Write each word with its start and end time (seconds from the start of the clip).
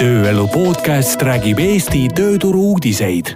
tööelu 0.00 0.46
podcast 0.48 1.20
räägib 1.20 1.58
Eesti 1.60 2.06
tööturu 2.16 2.70
uudiseid. 2.70 3.34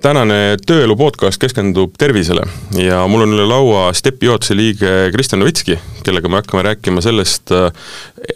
Tänane 0.00 0.56
Tööelu 0.64 0.94
podcast 0.96 1.40
keskendub 1.40 1.98
tervisele 2.00 2.46
ja 2.80 3.02
mul 3.10 3.26
on 3.26 3.34
üle 3.36 3.44
laua 3.44 3.82
Stepi 3.96 4.30
juhatuse 4.30 4.56
liige 4.56 4.92
Kristjan 5.12 5.42
Novitski, 5.42 5.76
kellega 6.06 6.30
me 6.32 6.40
hakkame 6.40 6.64
rääkima 6.64 7.04
sellest 7.04 7.52
äh,, 7.52 7.68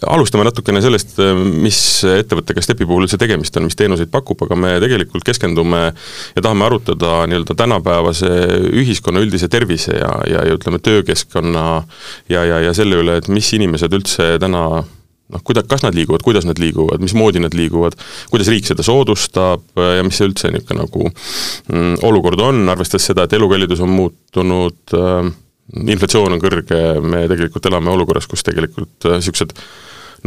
alustame 0.05 0.45
natukene 0.45 0.85
sellest, 0.85 1.17
äh, 1.23 1.33
mis 1.65 1.81
ettevõttega 2.11 2.61
Stepi 2.65 2.85
puhul 2.85 3.07
üldse 3.07 3.17
tegemist 3.21 3.57
on, 3.57 3.71
mis 3.71 3.79
teenuseid 3.79 4.13
pakub, 4.13 4.45
aga 4.45 4.61
me 4.61 4.77
tegelikult 4.85 5.25
keskendume 5.25 5.83
ja 5.87 6.45
tahame 6.45 6.69
arutada 6.69 7.22
nii-öelda 7.31 7.57
tänapäevase 7.57 8.35
ühiskonna 8.85 9.25
üldise 9.25 9.49
tervise 9.49 9.97
ja, 9.97 10.13
ja, 10.29 10.45
ja 10.45 10.61
ütleme, 10.61 10.83
töökeskkonna 10.85 11.69
ja, 12.29 12.45
ja, 12.45 12.65
ja 12.69 12.77
selle 12.77 13.01
üle, 13.01 13.21
et 13.22 13.33
mis 13.33 13.54
inimesed 13.57 13.97
üldse 13.97 14.35
täna 14.43 14.83
noh, 15.33 15.42
kuida-, 15.47 15.65
kas 15.69 15.85
nad 15.87 15.97
liiguvad, 15.97 16.24
kuidas 16.27 16.46
nad 16.48 16.60
liiguvad, 16.60 17.02
mismoodi 17.02 17.42
nad 17.42 17.55
liiguvad, 17.56 17.96
kuidas 18.33 18.51
riik 18.52 18.69
seda 18.69 18.87
soodustab 18.87 19.64
äh, 19.78 19.96
ja 19.98 20.06
mis 20.06 20.20
see 20.20 20.30
üldse 20.30 20.52
niisugune 20.55 20.84
nagu 20.84 21.06
mm, 21.10 22.00
olukord 22.06 22.42
on, 22.45 22.64
arvestades 22.72 23.10
seda, 23.10 23.27
et 23.27 23.36
elukallidus 23.38 23.82
on 23.84 23.95
muutunud 23.95 24.96
äh,, 24.98 25.30
inflatsioon 25.95 26.34
on 26.34 26.42
kõrge, 26.42 26.82
me 27.05 27.24
tegelikult 27.30 27.70
elame 27.70 27.92
olukorras, 27.95 28.27
kus 28.30 28.45
tegelikult 28.46 29.10
niisugused 29.14 29.55
äh, 29.55 29.70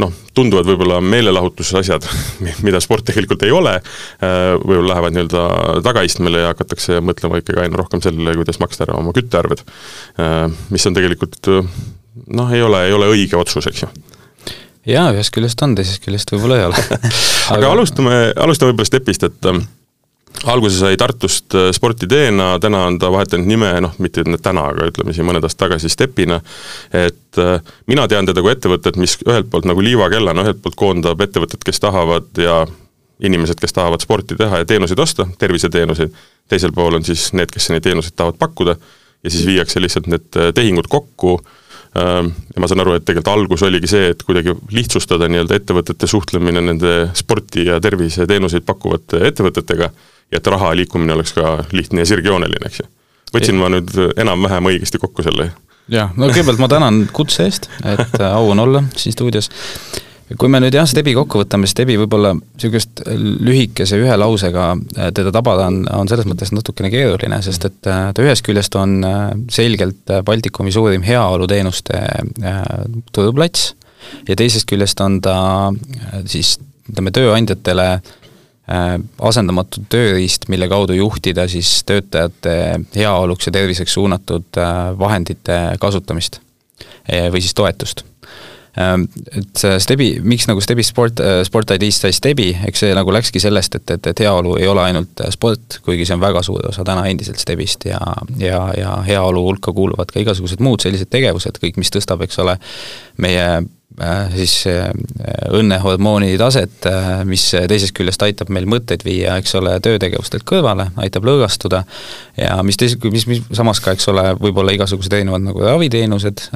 noh, 0.00 0.10
tunduvad 0.34 0.66
võib-olla 0.66 0.98
meelelahutusasjad, 1.04 2.06
mida 2.66 2.80
sport 2.82 3.06
tegelikult 3.10 3.44
ei 3.46 3.54
ole, 3.54 3.76
äh, 3.78 4.54
võib-olla 4.58 4.94
lähevad 4.94 5.16
nii-öelda 5.16 5.44
tagaistmele 5.86 6.46
ja 6.46 6.54
hakatakse 6.54 6.98
mõtlema 7.04 7.42
ikkagi 7.42 7.62
aina 7.64 7.78
rohkem 7.78 8.02
sellele, 8.04 8.36
kuidas 8.40 8.60
maksta 8.62 8.88
ära 8.88 8.98
oma 8.98 9.14
küttearved. 9.14 9.62
Mis 10.74 10.84
on 10.88 10.96
tegelikult 10.96 11.38
noh, 11.50 12.50
ei 12.54 12.62
ole, 12.62 12.84
ei 12.88 12.96
ole 12.96 13.08
õige 13.14 13.38
otsus, 13.38 13.66
eks 13.70 13.84
ju 13.84 13.92
jaa, 14.88 15.12
ühest 15.14 15.32
küljest 15.34 15.62
on, 15.64 15.74
teisest 15.78 16.02
küljest 16.04 16.32
võib-olla 16.34 16.58
ei 16.60 16.66
ole. 16.68 16.82
Aga, 16.84 17.56
aga 17.58 17.72
alustame, 17.74 18.18
alustame 18.40 18.72
võib-olla 18.72 18.88
Stepist, 18.88 19.24
et 19.26 19.48
ähm, 19.50 19.58
alguse 20.50 20.78
sai 20.78 20.96
Tartust 21.00 21.54
äh, 21.58 21.68
Sportideena, 21.76 22.54
täna 22.60 22.84
on 22.88 22.98
ta 23.00 23.10
vahetanud 23.12 23.48
nime, 23.48 23.70
noh, 23.84 23.92
mitte 24.02 24.24
nüüd 24.24 24.42
täna, 24.44 24.66
aga 24.72 24.88
ütleme 24.88 25.12
siin 25.16 25.28
mõned 25.28 25.44
aastad 25.44 25.66
tagasi 25.66 25.90
Stepina, 25.92 26.40
et 26.92 27.40
äh, 27.40 27.74
mina 27.90 28.06
tean 28.08 28.28
teda 28.28 28.44
kui 28.44 28.54
ettevõtet, 28.54 28.96
mis 29.00 29.18
ühelt 29.26 29.50
poolt 29.52 29.68
nagu 29.68 29.84
liivakellana, 29.84 30.46
ühelt 30.46 30.62
poolt 30.64 30.78
koondab 30.80 31.20
ettevõtted, 31.24 31.64
kes 31.64 31.84
tahavad 31.84 32.30
ja 32.40 32.62
inimesed, 33.24 33.60
kes 33.60 33.76
tahavad 33.76 34.02
sporti 34.02 34.36
teha 34.36 34.62
ja 34.62 34.68
teenuseid 34.68 35.00
osta, 35.00 35.28
terviseteenuseid, 35.38 36.16
teisel 36.50 36.72
pool 36.76 36.96
on 36.98 37.04
siis 37.06 37.30
need, 37.36 37.52
kes 37.52 37.70
neid 37.72 37.84
teenuseid 37.84 38.16
tahavad 38.16 38.40
pakkuda, 38.40 38.78
ja 39.24 39.32
siis 39.32 39.44
viiakse 39.48 39.80
lihtsalt 39.80 40.08
need 40.12 40.40
äh, 40.40 40.50
tehingud 40.56 40.88
kokku 40.92 41.38
Ehm, 41.38 41.62
ja 41.94 42.60
ma 42.62 42.68
saan 42.70 42.82
aru, 42.82 42.96
et 42.98 43.04
tegelikult 43.06 43.32
algus 43.32 43.62
oligi 43.66 43.90
see, 43.90 44.10
et 44.14 44.22
kuidagi 44.26 44.54
lihtsustada 44.74 45.28
nii-öelda 45.30 45.58
ettevõtete 45.60 46.08
suhtlemine 46.10 46.62
nende 46.64 46.94
sporti 47.14 47.68
ja 47.68 47.78
terviseteenuseid 47.82 48.66
pakkuvate 48.66 49.22
ettevõtetega 49.28 49.90
ja 49.90 50.40
et 50.40 50.50
raha 50.50 50.72
liikumine 50.78 51.14
oleks 51.14 51.36
ka 51.36 51.58
lihtne 51.72 52.02
ja 52.02 52.10
sirgjooneline, 52.10 52.66
eks 52.66 52.82
ju. 52.82 52.88
võtsin 53.34 53.60
ma 53.60 53.70
nüüd 53.70 53.94
enam-vähem 54.16 54.72
õigesti 54.72 54.98
kokku 55.02 55.26
selle? 55.26 55.52
jah, 55.92 56.10
no 56.16 56.30
kõigepealt 56.32 56.62
ma 56.62 56.70
tänan 56.72 57.04
kutse 57.14 57.46
eest, 57.46 57.70
et 57.84 58.18
au 58.26 58.50
on 58.50 58.66
olla 58.66 58.82
siin 58.96 59.14
stuudios 59.14 59.50
kui 60.38 60.50
me 60.50 60.60
nüüd 60.62 60.74
jah, 60.74 60.86
Stebi 60.88 61.14
kokku 61.16 61.42
võtame, 61.42 61.68
siis 61.68 61.74
Stebi 61.76 61.96
võib-olla 62.00 62.32
niisugust 62.36 63.02
lühikese 63.08 63.98
ühe 64.00 64.16
lausega 64.18 64.70
äh, 64.74 65.10
teda 65.16 65.32
tabada 65.34 65.68
on, 65.70 65.82
on 65.92 66.10
selles 66.10 66.28
mõttes 66.28 66.52
natukene 66.54 66.90
keeruline, 66.92 67.40
sest 67.44 67.68
et 67.68 67.90
äh, 67.90 68.08
ta 68.14 68.24
ühest 68.24 68.44
küljest 68.46 68.76
on 68.80 68.98
äh, 69.06 69.22
selgelt 69.52 70.12
Baltikumi 70.26 70.72
suurim 70.74 71.04
heaoluteenuste 71.06 72.00
turuplats 73.12 73.72
ja 74.28 74.36
teisest 74.36 74.68
küljest 74.70 75.00
on 75.04 75.20
ta 75.24 75.36
siis 76.28 76.56
ütleme, 76.90 77.12
tööandjatele 77.14 77.88
asendamatu 79.28 79.82
tööriist, 79.92 80.46
mille 80.48 80.70
kaudu 80.72 80.94
juhtida 80.96 81.44
siis 81.52 81.82
töötajate 81.84 82.54
heaoluks 82.96 83.50
ja 83.50 83.52
terviseks 83.52 83.92
suunatud 83.98 84.60
vahendite 84.96 85.58
kasutamist 85.80 86.40
või 87.04 87.44
siis 87.44 87.52
toetust 87.56 88.06
et 88.74 89.60
see 89.60 89.78
Stebi, 89.78 90.08
miks 90.26 90.48
nagu 90.50 90.62
Stebi 90.62 90.82
sport, 90.82 91.20
äh, 91.22 91.42
Sport 91.46 91.70
ID-st 91.76 92.06
sai 92.06 92.14
Stebi, 92.16 92.48
eks 92.66 92.82
see 92.82 92.96
nagu 92.96 93.12
läkski 93.14 93.42
sellest, 93.42 93.78
et, 93.78 93.94
et, 93.96 94.08
et 94.10 94.22
heaolu 94.24 94.56
ei 94.58 94.66
ole 94.70 94.82
ainult 94.82 95.22
äh, 95.22 95.30
sport, 95.34 95.78
kuigi 95.86 96.06
see 96.08 96.16
on 96.16 96.24
väga 96.24 96.42
suur 96.42 96.66
osa 96.70 96.84
täna 96.86 97.06
endiselt 97.10 97.38
Stebist 97.38 97.86
ja, 97.86 98.00
ja, 98.40 98.64
ja 98.78 98.96
heaolu 99.06 99.44
hulka 99.46 99.72
kuuluvad 99.72 100.10
ka 100.10 100.22
igasugused 100.22 100.62
muud 100.64 100.82
sellised 100.82 101.12
tegevused, 101.12 101.62
kõik, 101.62 101.78
mis 101.78 101.94
tõstab, 101.94 102.26
eks 102.26 102.42
ole, 102.42 102.58
meie 103.22 103.46
äh, 103.46 103.70
siis 104.34 104.54
õnnehormooni 105.54 106.32
taset, 106.40 106.88
mis 107.28 107.44
teisest 107.54 107.94
küljest 107.94 108.22
aitab 108.26 108.50
meil 108.50 108.66
mõtteid 108.66 109.04
viia, 109.06 109.36
eks 109.38 109.54
ole, 109.60 109.76
töötegevustelt 109.84 110.42
kõrvale, 110.48 110.88
aitab 110.98 111.28
lõõgastuda 111.28 111.84
ja 112.40 112.56
mis 112.66 112.80
teis-, 112.80 112.96
mis, 113.04 113.28
mis 113.30 113.44
samas 113.54 113.78
ka, 113.84 113.94
eks 113.94 114.10
ole, 114.10 114.32
võib-olla 114.40 114.74
igasugused 114.74 115.14
erinevad 115.14 115.46
nagu 115.46 115.62
raviteenused, 115.62 116.48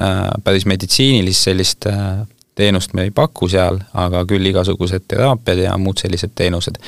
päris 0.42 0.66
meditsiinilist 0.66 1.46
sellist 1.50 1.86
teenust 2.58 2.94
me 2.94 3.06
ei 3.06 3.14
paku 3.14 3.48
seal, 3.50 3.78
aga 4.02 4.24
küll 4.28 4.50
igasugused 4.50 5.06
teraapiad 5.10 5.62
ja 5.62 5.76
muud 5.78 6.00
sellised 6.02 6.34
teenused. 6.38 6.80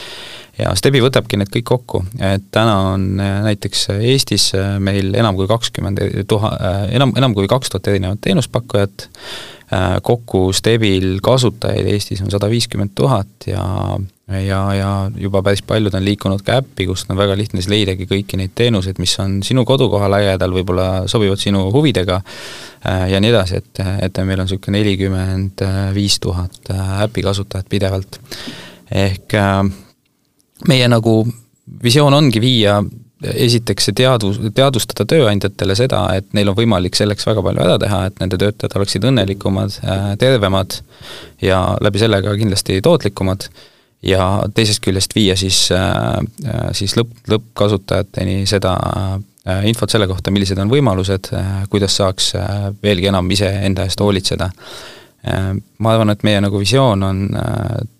ja 0.58 0.72
Stebi 0.76 1.00
võtabki 1.00 1.38
need 1.38 1.52
kõik 1.54 1.68
kokku, 1.70 2.02
et 2.18 2.48
täna 2.52 2.74
on 2.90 3.06
näiteks 3.20 3.86
Eestis 3.94 4.50
meil 4.82 5.14
enam 5.14 5.38
kui 5.38 5.46
kakskümmend 5.50 6.02
tuha-, 6.28 6.52
enam, 6.90 7.14
enam 7.16 7.36
kui 7.38 7.48
kaks 7.50 7.70
tuhat 7.70 7.92
erinevat 7.92 8.20
teenuspakkujat, 8.26 9.06
kokku 10.02 10.48
Stebil 10.52 11.20
kasutajaid 11.22 11.86
Eestis 11.86 12.22
on 12.24 12.30
sada 12.32 12.48
viiskümmend 12.50 12.90
tuhat 12.98 13.46
ja 13.46 13.62
ja, 14.30 14.74
ja 14.74 15.10
juba 15.16 15.42
päris 15.42 15.62
paljud 15.62 15.94
on 15.94 16.04
liikunud 16.04 16.42
ka 16.46 16.60
äppi, 16.60 16.86
kust 16.86 17.10
on 17.10 17.18
väga 17.18 17.36
lihtne 17.38 17.62
siis 17.62 17.70
leidagi 17.72 18.06
kõiki 18.10 18.38
neid 18.38 18.54
teenuseid, 18.54 19.00
mis 19.02 19.16
on 19.22 19.40
sinu 19.46 19.64
kodukoha 19.66 20.10
lähedal, 20.10 20.54
võib-olla 20.54 20.88
sobivad 21.10 21.40
sinu 21.42 21.66
huvidega 21.74 22.20
äh, 22.20 23.08
ja 23.10 23.20
nii 23.22 23.32
edasi, 23.32 23.60
et, 23.60 23.82
et 24.06 24.22
meil 24.24 24.42
on 24.42 24.48
niisugune 24.48 24.78
nelikümmend 24.78 25.64
viis 25.94 26.20
tuhat 26.22 26.72
äh, 26.74 26.96
äpi 27.06 27.26
kasutajat 27.26 27.68
pidevalt. 27.70 28.20
ehk 28.90 29.34
äh, 29.34 29.62
meie 30.68 30.88
nagu 30.88 31.22
visioon 31.82 32.14
ongi 32.14 32.40
viia 32.40 32.80
esiteks 33.20 33.88
see 33.88 33.96
teadvus, 34.00 34.38
teadvustada 34.56 35.04
tööandjatele 35.08 35.76
seda, 35.76 36.04
et 36.16 36.30
neil 36.36 36.52
on 36.52 36.56
võimalik 36.56 36.96
selleks 36.96 37.26
väga 37.28 37.42
palju 37.44 37.64
ära 37.64 37.76
teha, 37.82 38.04
et 38.08 38.22
nende 38.22 38.38
töötajad 38.40 38.78
oleksid 38.80 39.04
õnnelikumad, 39.10 39.76
tervemad 40.22 40.78
ja 41.44 41.60
läbi 41.84 42.00
selle 42.00 42.22
ka 42.24 42.32
kindlasti 42.40 42.80
tootlikumad 42.84 43.50
ja 44.02 44.26
teisest 44.54 44.82
küljest 44.84 45.14
viia 45.14 45.36
siis, 45.36 45.66
äh, 45.72 46.20
äh, 46.46 46.70
siis 46.76 46.96
lõpp, 46.98 47.12
lõppkasutajateni 47.30 48.44
seda 48.48 48.76
äh, 48.80 49.66
infot 49.68 49.90
selle 49.92 50.08
kohta, 50.08 50.32
millised 50.32 50.58
on 50.60 50.70
võimalused, 50.70 51.30
kuidas 51.72 51.96
saaks 51.96 52.34
veelgi 52.82 53.08
enam 53.08 53.30
iseenda 53.32 53.86
eest 53.88 54.00
hoolitseda. 54.00 54.50
Ma 55.80 55.94
arvan, 55.94 56.12
et 56.12 56.22
meie 56.24 56.42
nagu 56.44 56.60
visioon 56.60 57.02
on 57.02 57.22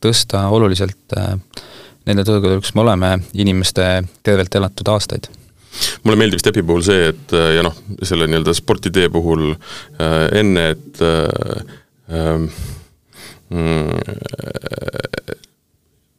tõsta 0.05 0.45
oluliselt 0.53 1.17
nende 2.11 2.27
turgudel, 2.27 2.61
kus 2.63 2.75
me 2.75 2.83
oleme, 2.85 3.15
inimeste 3.39 3.87
tervelt 4.27 4.55
elatud 4.59 4.91
aastaid. 4.91 5.31
Mulle 6.05 6.19
meeldib 6.19 6.43
Stepi 6.43 6.65
puhul 6.67 6.83
see, 6.85 7.11
et 7.13 7.35
ja 7.55 7.63
noh, 7.65 7.77
selle 8.03 8.27
nii-öelda 8.29 8.53
sporditee 8.59 9.07
puhul 9.13 9.53
äh, 9.53 10.27
enne, 10.41 10.65
et 10.75 11.03
äh, 11.07 11.61
äh, 12.11 12.41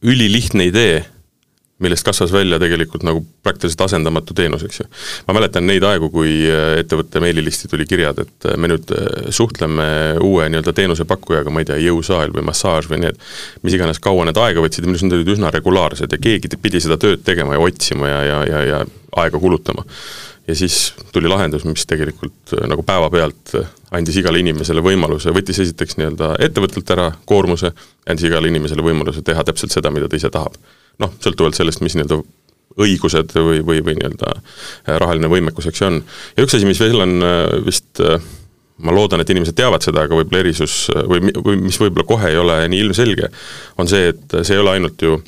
ülilihtne 0.01 0.65
idee, 0.71 1.03
millest 1.81 2.05
kasvas 2.05 2.31
välja 2.33 2.59
tegelikult 2.61 3.03
nagu 3.07 3.23
praktiliselt 3.43 3.83
asendamatu 3.87 4.35
teenus, 4.37 4.63
eks 4.67 4.81
ju. 4.81 4.87
ma 5.27 5.35
mäletan 5.37 5.65
neid 5.67 5.83
aegu, 5.87 6.11
kui 6.13 6.33
äh, 6.47 6.77
ettevõtte 6.81 7.21
meililisti 7.23 7.69
tuli 7.71 7.87
kirjad, 7.89 8.23
et 8.25 8.49
äh, 8.49 8.57
me 8.57 8.71
nüüd 8.71 8.93
äh, 8.95 9.29
suhtleme 9.33 9.87
uue 10.21 10.47
nii-öelda 10.51 10.73
teenusepakkujaga, 10.77 11.53
ma 11.53 11.63
ei 11.63 11.69
tea, 11.71 11.79
jõusaal 11.89 12.33
või 12.35 12.45
massaaž 12.49 12.89
või 12.91 13.03
need, 13.05 13.21
mis 13.65 13.77
iganes, 13.77 14.01
kaua 14.03 14.27
need 14.29 14.41
aega 14.41 14.63
võtsid 14.63 14.87
minu 14.87 14.97
arust 14.97 15.07
need 15.07 15.19
olid 15.19 15.35
üsna 15.35 15.53
regulaarsed 15.53 16.11
ja 16.11 16.21
keegi 16.21 16.55
pidi 16.61 16.83
seda 16.83 16.99
tööd 17.01 17.25
tegema 17.27 17.57
ja 17.57 17.63
otsima 17.63 18.09
ja, 18.09 18.21
ja, 18.27 18.43
ja, 18.49 18.65
ja 18.71 18.83
aega 19.21 19.39
kulutama 19.41 19.85
ja 20.47 20.55
siis 20.55 20.93
tuli 21.13 21.29
lahendus, 21.29 21.63
mis 21.65 21.85
tegelikult 21.87 22.55
nagu 22.67 22.83
päevapealt 22.83 23.55
andis 23.95 24.17
igale 24.19 24.41
inimesele 24.41 24.83
võimaluse, 24.83 25.33
võttis 25.35 25.61
esiteks 25.63 25.97
nii-öelda 25.99 26.33
ettevõttelt 26.47 26.93
ära 26.95 27.09
koormuse, 27.29 27.73
andis 28.09 28.27
igale 28.27 28.51
inimesele 28.51 28.83
võimaluse 28.85 29.23
teha 29.25 29.43
täpselt 29.47 29.75
seda, 29.75 29.91
mida 29.93 30.09
ta 30.09 30.19
ise 30.19 30.31
tahab. 30.33 30.57
Noh, 30.99 31.15
sõltuvalt 31.23 31.57
sellest, 31.57 31.83
mis 31.85 31.95
nii-öelda 31.97 32.21
õigused 32.81 33.33
või, 33.35 33.63
või, 33.67 33.81
või 33.85 33.97
nii-öelda 33.99 34.35
äh, 34.35 34.99
rahaline 35.01 35.31
võimekus, 35.31 35.67
eks 35.69 35.81
ju 35.81 35.89
on. 35.89 36.03
ja 36.37 36.45
üks 36.45 36.55
asi, 36.57 36.67
mis 36.67 36.81
veel 36.81 37.03
on 37.03 37.17
vist 37.65 38.03
ma 38.81 38.93
loodan, 38.95 39.21
et 39.21 39.29
inimesed 39.29 39.55
teavad 39.57 39.83
seda, 39.85 40.07
aga 40.07 40.17
võib-olla 40.17 40.41
erisus 40.41 40.87
või, 41.09 41.29
või 41.35 41.59
mis 41.67 41.77
võib-olla 41.77 42.07
kohe 42.07 42.31
ei 42.31 42.39
ole 42.41 42.63
nii 42.71 42.81
ilmselge, 42.87 43.29
on 43.77 43.89
see, 43.91 44.09
et 44.15 44.41
see 44.41 44.57
ei 44.57 44.63
ole 44.63 44.73
ainult 44.77 45.05
ju 45.05 45.19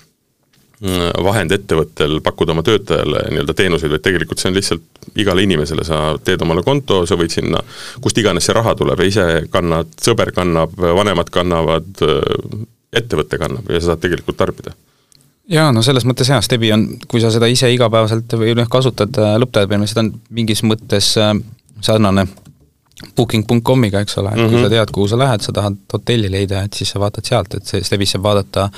vahend 1.23 1.53
ettevõttel 1.55 2.17
pakkuda 2.23 2.51
oma 2.51 2.63
töötajale 2.65 3.21
nii-öelda 3.29 3.53
teenuseid, 3.55 3.91
vaid 3.93 4.03
tegelikult 4.03 4.41
see 4.41 4.49
on 4.51 4.57
lihtsalt 4.57 5.19
igale 5.21 5.45
inimesele, 5.45 5.85
sa 5.87 6.17
teed 6.25 6.41
omale 6.43 6.63
konto, 6.65 7.03
sa 7.07 7.15
võid 7.19 7.31
sinna, 7.31 7.61
kust 8.03 8.19
iganes 8.19 8.49
see 8.49 8.55
raha 8.57 8.75
tuleb 8.75 8.99
ja 8.99 9.07
ise 9.07 9.27
kannad, 9.53 9.93
sõber 10.03 10.33
kannab, 10.35 10.75
vanemad 10.75 11.31
kannavad, 11.31 12.03
ettevõte 12.93 13.39
kannab 13.39 13.71
ja 13.71 13.79
sa 13.79 13.93
saad 13.93 14.03
tegelikult 14.03 14.39
tarbida 14.39 14.75
jaa, 15.49 15.71
no 15.75 15.83
selles 15.85 16.05
mõttes 16.07 16.29
jaa, 16.29 16.41
Stebi 16.41 16.71
on, 16.75 16.87
kui 17.07 17.21
sa 17.23 17.31
seda 17.33 17.49
ise 17.51 17.71
igapäevaselt 17.73 18.37
või 18.39 18.55
noh, 18.57 18.69
kasutad 18.71 19.17
äh, 19.19 19.35
lõpptarbijana, 19.41 19.87
seda 19.89 20.05
on 20.05 20.13
mingis 20.29 20.63
mõttes 20.63 21.13
äh, 21.21 21.33
sarnane 21.83 22.27
booking.comiga, 23.17 24.03
eks 24.03 24.17
ole, 24.17 24.31
et 24.31 24.37
mm 24.37 24.43
-hmm. 24.43 24.49
kui 24.49 24.59
sa 24.59 24.67
mhm. 24.67 24.75
tead, 24.75 24.91
kuhu 24.95 25.07
sa 25.07 25.17
lähed, 25.19 25.41
sa 25.41 25.53
tahad 25.53 25.79
hotelli 25.93 26.31
leida, 26.31 26.63
et 26.63 26.73
siis 26.73 26.89
sa 26.89 26.99
vaatad 26.99 27.25
sealt, 27.25 27.53
et 27.53 27.65
see 27.65 27.83
Stebis 27.83 28.15
saab 28.15 28.23
vaadata 28.23 28.69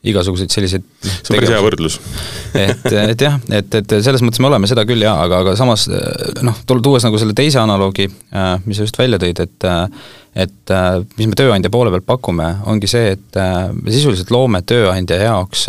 igasuguseid 0.00 0.52
selliseid 0.52 0.84
noh, 0.84 1.16
see 1.20 1.34
on 1.34 1.36
päris 1.36 1.52
hea 1.52 1.60
võrdlus. 1.64 1.98
et, 2.64 2.86
et 2.92 3.24
jah, 3.26 3.36
et, 3.52 3.76
et 3.82 3.96
selles 4.00 4.24
mõttes 4.24 4.40
me 4.40 4.48
oleme 4.48 4.70
seda 4.70 4.86
küll 4.88 5.04
jaa, 5.04 5.16
aga, 5.26 5.42
aga 5.44 5.56
samas 5.60 5.86
noh, 5.90 6.62
tuues 6.70 7.04
nagu 7.04 7.20
selle 7.20 7.36
teise 7.36 7.60
analoogi, 7.60 8.08
mis 8.64 8.80
sa 8.80 8.88
just 8.88 9.00
välja 9.00 9.20
tõid, 9.20 9.44
et 9.44 9.68
et 10.40 10.72
mis 11.18 11.26
me 11.26 11.36
tööandja 11.36 11.72
poole 11.74 11.90
pealt 11.90 12.06
pakume, 12.06 12.46
ongi 12.70 12.88
see, 12.88 13.16
et 13.16 13.38
me 13.74 13.92
sisuliselt 13.92 14.30
loome 14.30 14.62
tööandja 14.62 15.18
jaoks 15.24 15.66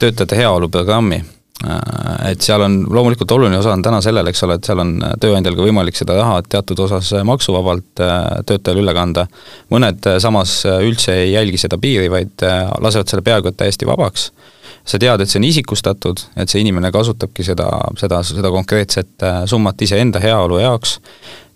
töötajate 0.00 0.38
heaolu 0.38 0.70
programmi 0.72 1.18
et 2.30 2.40
seal 2.40 2.62
on, 2.64 2.76
loomulikult 2.88 3.32
oluline 3.36 3.58
osa 3.58 3.74
on 3.74 3.82
täna 3.84 4.00
sellel, 4.04 4.30
eks 4.30 4.44
ole, 4.46 4.56
et 4.56 4.68
seal 4.68 4.80
on 4.80 4.94
tööandjal 5.20 5.58
ka 5.58 5.66
võimalik 5.66 5.98
seda 5.98 6.16
raha 6.16 6.38
teatud 6.48 6.80
osas 6.86 7.10
maksuvabalt 7.28 8.00
äh, 8.04 8.14
töötajale 8.48 8.84
üle 8.84 8.94
kanda. 8.96 9.26
mõned 9.72 10.08
äh, 10.08 10.16
samas 10.22 10.62
üldse 10.70 11.18
ei 11.24 11.34
jälgi 11.34 11.60
seda 11.60 11.78
piiri, 11.78 12.08
vaid 12.12 12.46
lasevad 12.80 13.12
selle 13.12 13.26
peaaegu 13.26 13.52
et 13.52 13.60
täiesti 13.60 13.88
vabaks. 13.88 14.30
sa 14.84 14.98
tead, 14.98 15.20
et 15.20 15.28
see 15.28 15.38
on 15.38 15.44
isikustatud, 15.44 16.24
et 16.36 16.48
see 16.48 16.62
inimene 16.64 16.90
kasutabki 16.90 17.44
seda, 17.44 17.68
seda, 18.00 18.22
seda 18.24 18.50
konkreetset 18.50 19.28
summat 19.46 19.82
iseenda 19.82 20.20
heaolu 20.20 20.58
jaoks 20.58 20.98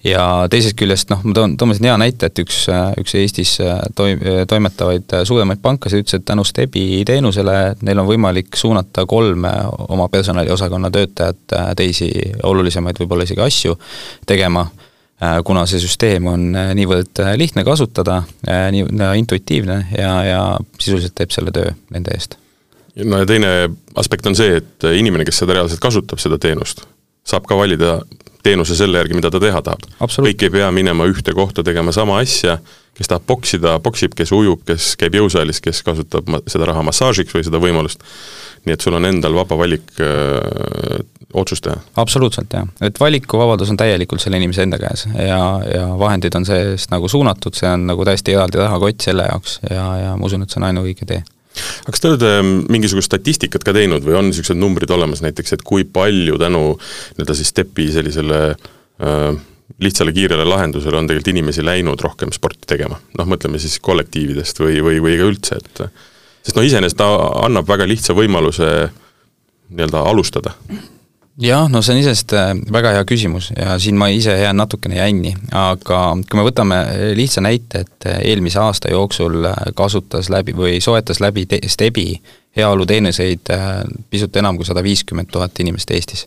ja 0.04 0.24
teisest 0.52 0.76
küljest 0.78 1.10
noh, 1.12 1.22
ma 1.24 1.34
toon, 1.36 1.56
toon 1.60 1.74
siin 1.74 1.88
hea 1.88 1.96
näite, 2.00 2.28
et 2.28 2.40
üks, 2.42 2.64
üks 3.00 3.16
Eestis 3.18 3.56
toi-, 3.96 4.16
toimetavaid 4.50 5.16
suuremaid 5.28 5.62
pankasid 5.64 6.04
ütles, 6.04 6.18
et 6.18 6.26
tänu 6.28 6.44
Stebi 6.46 7.02
teenusele 7.08 7.58
neil 7.84 8.02
on 8.02 8.08
võimalik 8.08 8.58
suunata 8.60 9.06
kolme 9.10 9.52
oma 9.88 10.08
personaliosakonna 10.12 10.92
töötajat 10.94 11.56
teisi 11.78 12.10
olulisemaid 12.42 13.00
võib-olla 13.00 13.26
isegi 13.26 13.44
asju 13.44 13.76
tegema, 14.28 14.66
kuna 15.46 15.64
see 15.70 15.80
süsteem 15.80 16.26
on 16.28 16.48
niivõrd 16.76 17.24
lihtne 17.40 17.64
kasutada, 17.64 18.22
nii 18.44 18.86
intuitiivne 19.20 19.84
ja, 19.96 20.14
ja 20.28 20.40
sisuliselt 20.78 21.16
teeb 21.16 21.32
selle 21.32 21.54
töö 21.54 21.72
nende 21.94 22.12
eest. 22.16 22.36
no 23.04 23.22
ja 23.22 23.28
teine 23.28 23.54
aspekt 23.96 24.26
on 24.26 24.36
see, 24.36 24.60
et 24.60 24.90
inimene, 24.92 25.24
kes 25.24 25.40
seda 25.40 25.56
reaalselt 25.56 25.80
kasutab, 25.80 26.20
seda 26.20 26.38
teenust, 26.42 26.84
saab 27.24 27.48
ka 27.48 27.56
valida 27.58 27.98
teenuse 28.44 28.76
selle 28.76 29.00
järgi, 29.00 29.16
mida 29.16 29.30
ta 29.32 29.40
teha 29.40 29.62
tahab. 29.64 29.84
kõik 30.00 30.42
ei 30.44 30.52
pea 30.52 30.70
minema 30.74 31.06
ühte 31.08 31.32
kohta 31.36 31.64
tegema 31.64 31.92
sama 31.96 32.18
asja, 32.20 32.58
kes 32.94 33.08
tahab 33.10 33.24
poksida, 33.26 33.78
poksib, 33.82 34.14
kes 34.16 34.32
ujub, 34.36 34.62
kes 34.68 34.92
käib 35.00 35.16
jõusaalis, 35.18 35.62
kes 35.64 35.82
kasutab 35.86 36.28
seda 36.46 36.68
raha 36.68 36.84
massaažiks 36.84 37.34
või 37.34 37.46
seda 37.46 37.60
võimalust. 37.62 38.04
nii 38.64 38.76
et 38.76 38.80
sul 38.80 38.96
on 38.96 39.04
endal 39.04 39.34
vaba 39.36 39.56
valik 39.60 39.90
öö, 40.00 41.00
otsust 41.34 41.64
teha. 41.64 41.76
absoluutselt, 41.96 42.52
jah. 42.52 42.68
et 42.80 43.00
valikuvabadus 43.00 43.70
on 43.72 43.80
täielikult 43.80 44.22
selle 44.22 44.36
inimese 44.40 44.62
enda 44.62 44.78
käes 44.78 45.06
ja, 45.14 45.40
ja 45.74 45.86
vahendid 45.98 46.36
on 46.36 46.46
see-eest 46.48 46.92
nagu 46.92 47.08
suunatud, 47.08 47.56
see 47.56 47.68
on 47.68 47.88
nagu 47.90 48.04
täiesti 48.04 48.36
eraldi 48.36 48.60
rahakott 48.60 49.04
selle 49.04 49.26
jaoks 49.30 49.58
ja, 49.70 49.86
ja 50.04 50.16
ma 50.16 50.28
usun, 50.28 50.44
et 50.44 50.52
see 50.52 50.60
on 50.62 50.68
ainuõige 50.70 51.08
tee 51.08 51.22
kas 51.86 52.02
te 52.02 52.10
olete 52.10 52.30
mingisugust 52.72 53.10
statistikat 53.10 53.64
ka 53.66 53.74
teinud 53.76 54.04
või 54.06 54.18
on 54.18 54.30
niisugused 54.30 54.58
numbrid 54.58 54.90
olemas 54.94 55.22
näiteks, 55.24 55.56
et 55.56 55.66
kui 55.66 55.84
palju 55.84 56.38
tänu 56.40 56.62
nii-öelda 56.74 57.36
siis 57.38 57.52
STEP-i 57.54 57.90
sellisele 57.94 58.40
äh, 58.54 59.28
lihtsale 59.80 60.12
kiirele 60.12 60.44
lahendusele 60.48 60.98
on 60.98 61.06
tegelikult 61.08 61.32
inimesi 61.34 61.64
läinud 61.64 62.00
rohkem 62.04 62.32
sporti 62.34 62.68
tegema, 62.74 62.98
noh 63.18 63.28
mõtleme 63.28 63.60
siis 63.62 63.78
kollektiividest 63.84 64.60
või, 64.60 64.80
või, 64.84 65.00
või 65.02 65.16
ka 65.20 65.30
üldse, 65.30 65.60
et 65.62 65.84
sest 66.44 66.58
no 66.58 66.64
iseenesest 66.66 67.00
ta 67.00 67.08
annab 67.44 67.68
väga 67.68 67.88
lihtsa 67.88 68.16
võimaluse 68.16 68.70
nii-öelda 69.74 70.04
alustada 70.10 70.54
jah, 71.40 71.68
no 71.70 71.82
see 71.82 71.94
on 71.94 72.00
iseenesest 72.00 72.34
äh, 72.36 72.52
väga 72.72 72.94
hea 72.94 73.06
küsimus 73.08 73.50
ja 73.56 73.78
siin 73.82 73.98
ma 73.98 74.08
ise 74.12 74.36
jään 74.38 74.56
natukene 74.56 74.98
jänni, 75.00 75.34
aga 75.56 76.00
kui 76.30 76.38
me 76.38 76.46
võtame 76.46 76.78
lihtsa 77.18 77.42
näite, 77.44 77.84
et 77.84 78.08
äh, 78.10 78.20
eelmise 78.30 78.60
aasta 78.62 78.92
jooksul 78.92 79.40
äh, 79.50 79.58
kasutas 79.76 80.30
läbi 80.30 80.54
või 80.56 80.78
soetas 80.84 81.20
läbi 81.24 81.46
Stebi 81.66 82.08
heaoluteenuseid 82.56 83.50
pisut 84.10 84.36
enam 84.36 84.56
kui 84.56 84.66
sada 84.66 84.82
viiskümmend 84.82 85.32
tuhat 85.32 85.58
inimest 85.60 85.90
Eestis. 85.90 86.26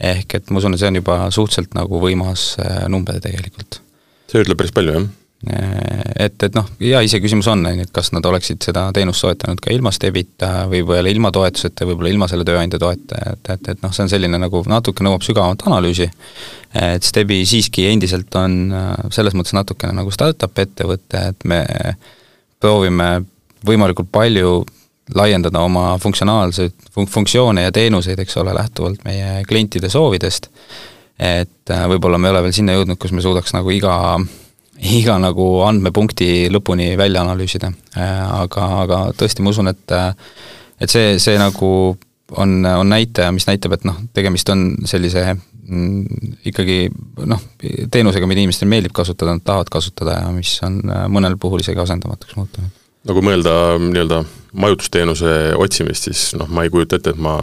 ehk 0.00 0.34
et 0.34 0.50
ma 0.50 0.62
usun, 0.62 0.74
et 0.74 0.80
see 0.80 0.88
on 0.88 1.02
juba 1.02 1.20
suhteliselt 1.30 1.74
nagu 1.76 2.00
võimas 2.00 2.54
number 2.88 3.20
tegelikult. 3.20 3.82
see 4.30 4.40
ütleb 4.40 4.56
päris 4.56 4.72
palju, 4.72 4.96
jah 4.96 5.08
Äh, 5.46 5.97
et, 6.18 6.42
et 6.42 6.56
noh, 6.56 6.66
ja 6.82 7.00
iseküsimus 7.04 7.46
on, 7.52 7.62
on 7.66 7.78
ju, 7.78 7.86
et 7.86 7.92
kas 7.94 8.10
nad 8.14 8.26
oleksid 8.26 8.62
seda 8.64 8.88
teenust 8.94 9.22
soetanud 9.22 9.60
ka 9.62 9.70
ilma 9.74 9.92
Stebita 9.94 10.66
või 10.70 10.82
võib-olla 10.82 11.12
ilma 11.12 11.30
toetuseta, 11.34 11.86
võib-olla 11.88 12.10
ilma 12.12 12.28
selle 12.30 12.46
tööandja 12.48 12.80
toeta, 12.82 13.20
et, 13.32 13.52
et, 13.54 13.70
et 13.74 13.84
noh, 13.84 13.92
see 13.94 14.04
on 14.06 14.10
selline 14.12 14.40
nagu 14.40 14.62
natuke 14.68 15.06
nõuab 15.06 15.22
sügavamat 15.26 15.62
analüüsi, 15.70 16.08
et 16.82 17.06
Stebi 17.06 17.44
siiski 17.48 17.86
endiselt 17.92 18.34
on 18.40 18.58
äh, 18.74 18.90
selles 19.14 19.36
mõttes 19.38 19.54
natukene 19.56 19.94
nagu 20.00 20.12
startup 20.14 20.58
ettevõte, 20.58 21.22
et 21.32 21.48
me 21.48 21.62
proovime 22.58 23.12
võimalikult 23.66 24.10
palju 24.12 24.58
laiendada 25.14 25.62
oma 25.64 25.94
funktsionaalseid 26.02 26.74
fun-, 26.94 27.08
funktsioone 27.08 27.62
ja 27.68 27.72
teenuseid, 27.72 28.18
eks 28.20 28.36
ole, 28.42 28.52
lähtuvalt 28.56 29.06
meie 29.06 29.44
klientide 29.48 29.90
soovidest, 29.92 30.50
et 31.14 31.74
äh, 31.74 31.86
võib-olla 31.94 32.18
me 32.18 32.28
ei 32.28 32.34
ole 32.34 32.44
veel 32.48 32.58
sinna 32.58 32.74
jõudnud, 32.74 32.98
kus 32.98 33.14
me 33.14 33.22
suudaks 33.22 33.54
nagu 33.54 33.70
iga 33.70 33.94
iga 34.78 35.18
nagu 35.18 35.46
andmepunkti 35.66 36.48
lõpuni 36.54 36.92
välja 36.98 37.24
analüüsida. 37.24 37.72
Äh, 37.96 38.20
aga, 38.42 38.68
aga 38.84 39.00
tõesti, 39.18 39.42
ma 39.42 39.54
usun, 39.54 39.72
et 39.72 39.96
et 40.78 40.92
see, 40.92 41.16
see 41.18 41.38
nagu 41.40 41.96
on, 42.36 42.58
on 42.66 42.88
näitaja, 42.88 43.32
mis 43.32 43.46
näitab, 43.48 43.74
et 43.76 43.86
noh, 43.88 43.96
tegemist 44.14 44.50
on 44.52 44.64
sellise 44.88 45.24
mm, 45.34 46.34
ikkagi 46.50 46.80
noh, 47.26 47.42
teenusega, 47.90 48.28
mida 48.28 48.44
inimestele 48.44 48.70
meeldib 48.70 48.94
kasutada, 48.96 49.36
nad 49.36 49.44
tahavad 49.44 49.72
kasutada 49.72 50.18
ja 50.20 50.32
mis 50.34 50.54
on 50.66 50.80
äh, 50.86 51.06
mõnel 51.12 51.38
puhul 51.40 51.64
isegi 51.64 51.82
asendamatuks 51.82 52.36
muutunud. 52.38 52.82
no 53.08 53.16
kui 53.16 53.24
mõelda 53.24 53.54
nii-öelda 53.82 54.22
majutusteenuse 54.58 55.38
otsimist, 55.58 56.08
siis 56.08 56.32
noh, 56.38 56.50
ma 56.52 56.66
ei 56.66 56.72
kujuta 56.72 56.98
ette, 56.98 57.16
et 57.16 57.22
ma 57.22 57.40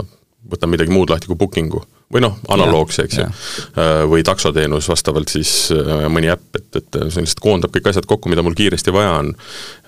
võtan 0.50 0.70
midagi 0.72 0.92
muud 0.94 1.10
lahti 1.10 1.30
kui 1.30 1.38
booking'u 1.38 1.82
või 2.12 2.22
noh, 2.22 2.36
analoogse, 2.54 3.06
eks 3.06 3.18
ju, 3.18 3.26
äh, 3.26 4.04
või 4.10 4.22
taksoteenus 4.26 4.88
vastavalt 4.90 5.32
siis 5.32 5.72
äh, 5.74 6.06
mõni 6.12 6.30
äpp, 6.30 6.46
et, 6.58 6.68
et 6.78 6.98
see 7.10 7.24
lihtsalt 7.24 7.42
koondab 7.42 7.74
kõik 7.74 7.90
asjad 7.90 8.06
kokku, 8.06 8.30
mida 8.30 8.44
mul 8.46 8.54
kiiresti 8.58 8.94
vaja 8.94 9.18
on, 9.22 9.32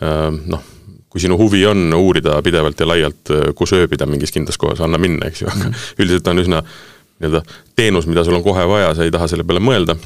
äh, 0.02 0.26
noh, 0.50 0.64
kui 1.08 1.22
sinu 1.22 1.38
huvi 1.40 1.62
on 1.66 1.88
uurida 1.96 2.37
pidevalt 2.44 2.81
ja 2.82 2.88
laialt, 2.88 3.32
kus 3.56 3.72
ööbida 3.78 4.06
mingis 4.06 4.35
kindlas 4.35 4.59
kohas, 4.61 4.82
anna 4.85 4.99
minna, 5.00 5.30
eks 5.30 5.44
ju, 5.44 5.50
aga 5.50 5.68
mhm. 5.68 5.85
üldiselt 6.02 6.30
on 6.32 6.44
üsna 6.44 6.62
nii-öelda 6.62 7.42
teenus, 7.78 8.06
mida 8.11 8.26
sul 8.26 8.37
on 8.38 8.44
kohe 8.44 8.66
vaja, 8.68 8.94
sa 8.94 9.06
ei 9.06 9.14
taha 9.14 9.30
selle 9.30 9.47
peale 9.47 9.62
mõelda, 9.62 9.97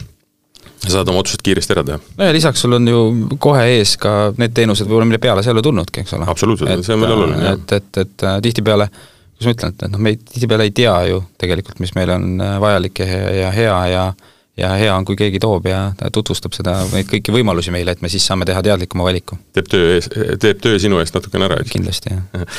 sa 0.85 0.99
saad 0.99 1.09
oma 1.11 1.25
otsused 1.25 1.43
kiiresti 1.45 1.75
ära 1.75 1.85
teha. 1.89 1.99
no 2.19 2.29
ja 2.29 2.37
lisaks 2.37 2.61
sul 2.65 2.77
on 2.77 2.87
ju 2.89 3.01
kohe 3.41 3.65
ees 3.79 3.97
ka 4.01 4.35
need 4.37 4.53
teenused 4.57 4.87
võib-olla, 4.87 5.09
mille 5.09 5.23
peale 5.23 5.43
sa 5.43 5.51
ei 5.51 5.57
ole 5.57 5.65
tulnudki, 5.65 6.05
eks 6.05 6.15
ole. 6.19 6.29
absoluutselt, 6.29 6.85
see 6.85 6.95
on 6.95 7.05
veel 7.05 7.17
oluline, 7.17 7.43
jah. 7.49 7.59
et, 7.59 7.75
et, 7.81 8.01
et 8.05 8.27
tihtipeale 8.47 8.89
äh, 8.89 9.11
kuidas 9.33 9.49
ma 9.49 9.57
ütlen, 9.57 9.75
et, 9.75 9.87
et 9.87 9.95
noh, 9.95 10.03
me 10.03 10.15
tihtipeale 10.17 10.69
ei 10.69 10.77
tea 10.77 10.95
ju 11.11 11.25
tegelikult, 11.41 11.81
mis 11.83 11.95
meil 11.99 12.13
on 12.15 12.37
äh, 12.41 12.61
vajalik 12.63 13.03
ja, 13.03 13.25
ja 13.43 13.51
hea 13.55 13.81
ja 13.93 14.13
ja 14.57 14.69
hea 14.77 14.93
on, 14.93 15.05
kui 15.09 15.17
keegi 15.17 15.41
toob 15.41 15.67
ja 15.71 15.79
tutvustab 16.13 16.53
seda, 16.53 16.75
kõiki 17.09 17.33
võimalusi 17.33 17.73
meile, 17.73 17.95
et 17.95 18.03
me 18.05 18.11
siis 18.13 18.25
saame 18.29 18.45
teha 18.49 18.61
teadlikuma 18.65 19.07
valiku. 19.07 19.39
teeb 19.57 19.69
töö 19.73 19.95
ees, 19.95 20.11
teeb 20.41 20.61
töö 20.61 20.79
sinu 20.83 21.01
eest 21.01 21.17
natukene 21.17 21.49
ära, 21.49 21.57
kindlasti, 21.69 22.13
jah. 22.13 22.57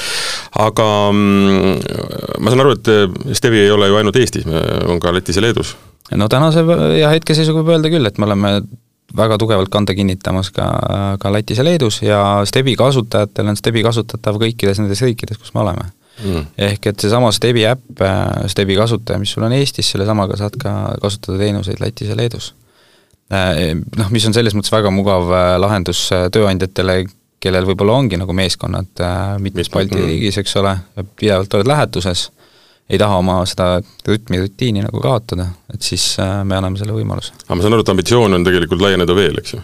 aga 0.65 0.87
mm, 1.13 2.39
ma 2.41 2.53
saan 2.53 2.65
aru, 2.65 2.77
et 2.79 2.93
äh, 2.93 3.35
Stevi 3.37 3.61
ei 3.65 3.73
ole 3.73 3.91
ju 3.91 3.99
ainult 3.99 4.17
Eestis, 4.17 4.47
on 4.87 5.01
ka 5.03 5.13
Lätis 5.13 5.37
ja 5.37 5.45
Leedus? 5.45 5.75
no 6.17 6.27
tänase 6.29 6.65
ja 6.97 7.13
hetkeseisuga 7.13 7.61
võib 7.61 7.75
öelda 7.77 7.93
küll, 7.93 8.09
et 8.09 8.17
me 8.17 8.27
oleme 8.27 8.55
väga 9.13 9.37
tugevalt 9.37 9.69
kanda 9.69 9.93
kinnitamas 9.93 10.49
ka, 10.55 10.65
ka 11.21 11.31
Lätis 11.33 11.61
ja 11.61 11.67
Leedus 11.67 12.01
ja 12.01 12.21
Stebi 12.49 12.73
kasutajatel 12.79 13.53
on 13.53 13.59
Stebi 13.59 13.85
kasutatav 13.85 14.41
kõikides 14.41 14.81
nendes 14.81 15.05
riikides, 15.05 15.37
kus 15.37 15.53
me 15.53 15.61
oleme 15.61 15.91
mm.. 16.21 16.45
ehk 16.57 16.91
et 16.91 17.05
seesama 17.05 17.31
Stebi 17.35 17.65
äpp, 17.69 18.01
äh, 18.01 18.45
Stebi 18.51 18.77
kasutaja, 18.77 19.19
mis 19.21 19.33
sul 19.33 19.45
on 19.47 19.55
Eestis, 19.55 19.89
sellesamaga 19.93 20.37
saad 20.39 20.57
ka 20.61 20.75
kasutada 21.01 21.39
teenuseid 21.41 21.81
Lätis 21.81 22.11
ja 22.11 22.17
Leedus. 22.19 22.53
Äh, 23.33 23.73
noh, 23.97 24.13
mis 24.13 24.27
on 24.29 24.35
selles 24.35 24.55
mõttes 24.57 24.73
väga 24.73 24.91
mugav 24.93 25.31
äh, 25.31 25.49
lahendus 25.61 26.05
tööandjatele, 26.33 27.03
kellel 27.43 27.67
võib-olla 27.67 27.97
ongi 27.99 28.19
nagu 28.19 28.35
meeskonnad 28.35 29.01
mitmes 29.43 29.67
Balti 29.73 29.99
riigis, 29.99 30.37
eks 30.39 30.55
ole, 30.61 30.77
pidevalt 31.19 31.57
oled 31.57 31.67
lähetuses, 31.67 32.29
ei 32.87 32.99
taha 32.99 33.17
oma 33.19 33.41
seda 33.49 33.81
rütmi, 34.07 34.39
rutiini 34.39 34.85
nagu 34.85 35.01
kaotada, 35.03 35.49
et 35.73 35.83
siis 35.83 36.05
me 36.19 36.55
anname 36.55 36.79
selle 36.79 36.95
võimaluse. 36.95 37.35
aga 37.43 37.57
ma 37.57 37.65
saan 37.65 37.75
aru, 37.75 37.83
et 37.83 37.91
ambitsioon 37.91 38.37
on 38.39 38.47
tegelikult 38.47 38.85
laieneda 38.85 39.17
veel, 39.17 39.35
eks 39.43 39.57
ju? 39.57 39.63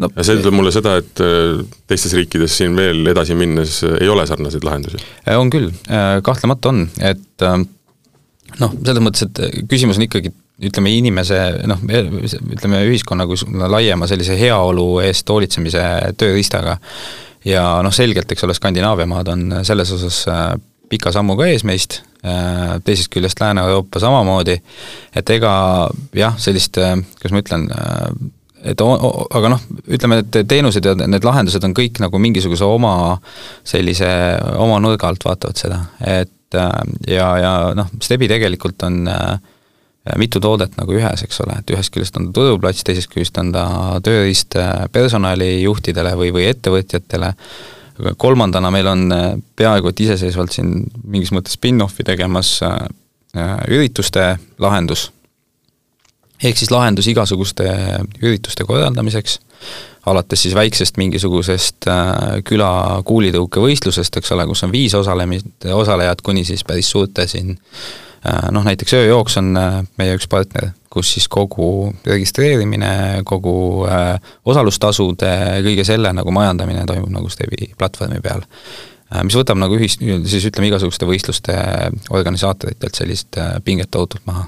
No, 0.00 0.10
ja 0.14 0.26
see 0.26 0.38
ütleb 0.38 0.56
mulle 0.56 0.72
seda, 0.74 0.96
et 1.02 1.22
äh, 1.24 1.62
teistes 1.90 2.14
riikides 2.16 2.58
siin 2.60 2.76
veel 2.78 3.12
edasi 3.12 3.36
minnes 3.38 3.80
äh, 3.86 3.98
ei 4.02 4.10
ole 4.12 4.26
sarnaseid 4.28 4.66
lahendusi? 4.66 5.00
Äh, 5.24 5.38
on 5.38 5.50
küll, 5.52 5.70
kahtlemata 6.24 6.72
on, 6.72 6.84
et 7.02 7.46
noh, 8.58 8.76
selles 8.76 9.04
mõttes, 9.04 9.28
et 9.28 9.66
küsimus 9.70 10.00
on 10.00 10.08
ikkagi 10.08 10.32
ütleme, 10.68 10.90
inimese 10.98 11.38
noh, 11.70 11.82
ütleme 11.86 12.82
ühiskonna 12.88 13.28
kui 13.30 13.38
laiema 13.70 14.08
sellise 14.10 14.34
heaolu 14.38 14.88
eest 15.04 15.28
hoolitsemise 15.30 15.84
tööriistaga, 16.18 16.78
ja 17.46 17.68
noh, 17.84 17.94
selgelt, 17.94 18.30
eks 18.32 18.46
ole, 18.46 18.56
Skandinaavia 18.58 19.06
maad 19.10 19.30
on 19.34 19.46
selles 19.66 19.92
osas 19.94 20.24
pika 20.88 21.12
sammuga 21.14 21.46
ees 21.46 21.62
meist, 21.68 22.00
teisest 22.84 23.12
küljest 23.12 23.38
Lääne-Euroopa 23.38 24.00
samamoodi, 24.02 24.56
et 25.14 25.30
ega 25.30 25.52
jah, 26.16 26.34
sellist, 26.42 26.80
kuidas 27.20 27.34
ma 27.36 27.42
ütlen, 27.44 27.68
et 28.64 28.80
o-, 28.82 29.26
aga 29.38 29.52
noh, 29.52 29.62
ütleme, 29.90 30.22
et 30.22 30.40
teenused 30.48 30.84
ja 30.84 30.94
need 30.98 31.26
lahendused 31.26 31.64
on 31.66 31.74
kõik 31.76 32.00
nagu 32.02 32.20
mingisuguse 32.22 32.66
oma 32.66 32.92
sellise, 33.66 34.08
oma 34.58 34.80
nurga 34.82 35.10
alt 35.10 35.24
vaatavad 35.26 35.60
seda, 35.60 35.82
et 36.02 36.58
äh, 36.58 36.74
ja, 37.14 37.28
ja 37.42 37.52
noh, 37.78 37.90
Stebi 38.02 38.28
tegelikult 38.30 38.82
on 38.88 39.00
äh, 39.12 39.38
mitu 40.18 40.40
toodet 40.42 40.78
nagu 40.78 40.94
ühes, 40.96 41.24
eks 41.26 41.42
ole, 41.44 41.58
et 41.60 41.74
ühest 41.74 41.92
küljest 41.94 42.16
on 42.20 42.30
ta 42.30 42.38
turuplats, 42.40 42.86
teisest 42.86 43.12
küljest 43.12 43.38
on 43.42 43.52
ta 43.54 43.66
tööriist 44.04 44.58
äh, 44.58 44.86
personalijuhtidele 44.94 46.14
või, 46.18 46.32
või 46.34 46.48
ettevõtjatele, 46.52 47.34
kolmandana 48.18 48.70
meil 48.70 48.86
on 48.86 49.08
peaaegu 49.58 49.90
et 49.90 50.00
iseseisvalt 50.04 50.54
siin 50.54 50.84
mingis 51.02 51.32
mõttes 51.34 51.56
spin-offi 51.58 52.04
tegemas 52.06 52.52
ürituste 53.66 54.36
lahendus 54.62 55.08
ehk 56.42 56.58
siis 56.58 56.70
lahendus 56.70 57.08
igasuguste 57.10 57.66
ürituste 58.22 58.66
korraldamiseks, 58.68 59.38
alates 60.06 60.42
siis 60.42 60.54
väiksest 60.54 60.98
mingisugusest 61.00 61.88
äh, 61.90 62.12
küla 62.46 63.02
kuulitõukevõistlusest, 63.06 64.20
eks 64.20 64.34
ole, 64.36 64.46
kus 64.48 64.64
on 64.64 64.72
viis 64.72 64.94
osalemist, 64.94 65.68
osalejat, 65.74 66.22
kuni 66.24 66.44
siis 66.48 66.64
päris 66.64 66.90
suurte 66.90 67.26
siin 67.28 67.56
äh, 67.56 68.48
noh, 68.54 68.64
näiteks 68.66 68.94
ööjooks 69.00 69.38
on 69.42 69.50
äh, 69.58 69.80
meie 70.00 70.16
üks 70.16 70.28
partner, 70.30 70.70
kus 70.90 71.10
siis 71.16 71.28
kogu 71.28 71.90
registreerimine, 72.06 73.22
kogu 73.28 73.84
osalustasude, 74.48 75.32
kõige 75.66 75.84
selle 75.84 76.14
nagu 76.16 76.32
majandamine 76.32 76.86
toimub 76.88 77.12
nagu 77.12 77.28
Stevi 77.28 77.74
platvormi 77.78 78.22
peal. 78.24 78.46
mis 79.22 79.36
võtab 79.36 79.60
nagu 79.60 79.76
ühist, 79.76 80.00
siis 80.00 80.48
ütleme, 80.48 80.72
igasuguste 80.72 81.06
võistluste 81.06 81.58
organisaatoritelt 82.08 82.96
sellist 82.96 83.36
pinget 83.68 83.92
tohutult 83.92 84.24
maha 84.24 84.46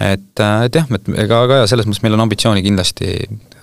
et, 0.00 0.40
äh, 0.40 0.64
et 0.68 0.78
jah, 0.78 0.86
et 0.94 1.10
ega 1.24 1.42
ka 1.50 1.62
selles 1.70 1.88
mõttes 1.88 2.04
meil 2.04 2.16
on 2.16 2.24
ambitsiooni 2.26 2.62
kindlasti 2.66 3.12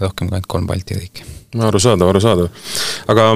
rohkem 0.02 0.28
kui 0.28 0.36
ainult 0.36 0.52
kolm 0.52 0.68
Balti 0.68 0.98
riiki. 0.98 1.26
arusaadav, 1.56 2.12
arusaadav. 2.12 2.50
aga 3.14 3.30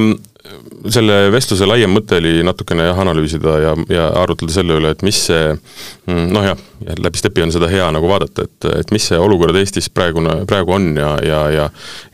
selle 0.94 1.16
vestluse 1.34 1.68
laiem 1.68 1.92
mõte 1.92 2.18
oli 2.20 2.40
natukene 2.48 2.86
jah, 2.88 3.00
analüüsida 3.04 3.56
ja, 3.60 3.74
ja 3.92 4.06
arutleda 4.22 4.54
selle 4.56 4.78
üle, 4.80 4.94
et 4.96 5.04
mis 5.04 5.20
see 5.28 5.52
mm, 5.52 6.30
noh 6.32 6.46
jah, 6.48 6.62
läbi 7.04 7.20
Stepi 7.20 7.44
on 7.44 7.52
seda 7.52 7.68
hea 7.72 7.90
nagu 7.92 8.08
vaadata, 8.08 8.48
et, 8.48 8.70
et 8.80 8.94
mis 8.96 9.10
see 9.12 9.20
olukord 9.20 9.58
Eestis 9.60 9.92
praegune, 9.92 10.40
praegu 10.50 10.78
on 10.78 10.94
ja, 10.96 11.12
ja, 11.26 11.42
ja 11.58 11.68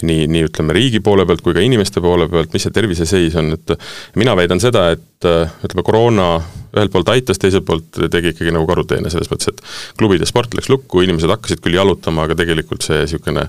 nii, 0.05 0.25
nii 0.31 0.49
ütleme, 0.49 0.73
riigi 0.75 1.03
poole 1.05 1.27
pealt 1.29 1.45
kui 1.45 1.53
ka 1.53 1.63
inimeste 1.63 2.01
poole 2.03 2.27
pealt, 2.31 2.53
mis 2.55 2.65
see 2.65 2.73
terviseseis 2.73 3.37
on, 3.41 3.53
et 3.59 3.77
mina 4.17 4.33
väidan 4.37 4.63
seda, 4.63 4.89
et 4.95 5.29
ütleme, 5.65 5.85
koroona 5.85 6.29
ühelt 6.75 6.91
poolt 6.91 7.09
aitas, 7.13 7.39
teiselt 7.39 7.65
poolt 7.67 7.99
tegi 8.11 8.33
ikkagi 8.33 8.51
nagu 8.53 8.67
karuteene, 8.67 9.09
selles 9.11 9.29
mõttes, 9.31 9.51
et 9.53 9.61
klubid 9.99 10.23
ja 10.23 10.27
sport 10.27 10.55
läks 10.57 10.67
lukku, 10.71 11.01
inimesed 11.05 11.31
hakkasid 11.31 11.61
küll 11.63 11.77
jalutama, 11.77 12.25
aga 12.27 12.37
tegelikult 12.41 12.83
see 12.85 13.03
niisugune 13.05 13.45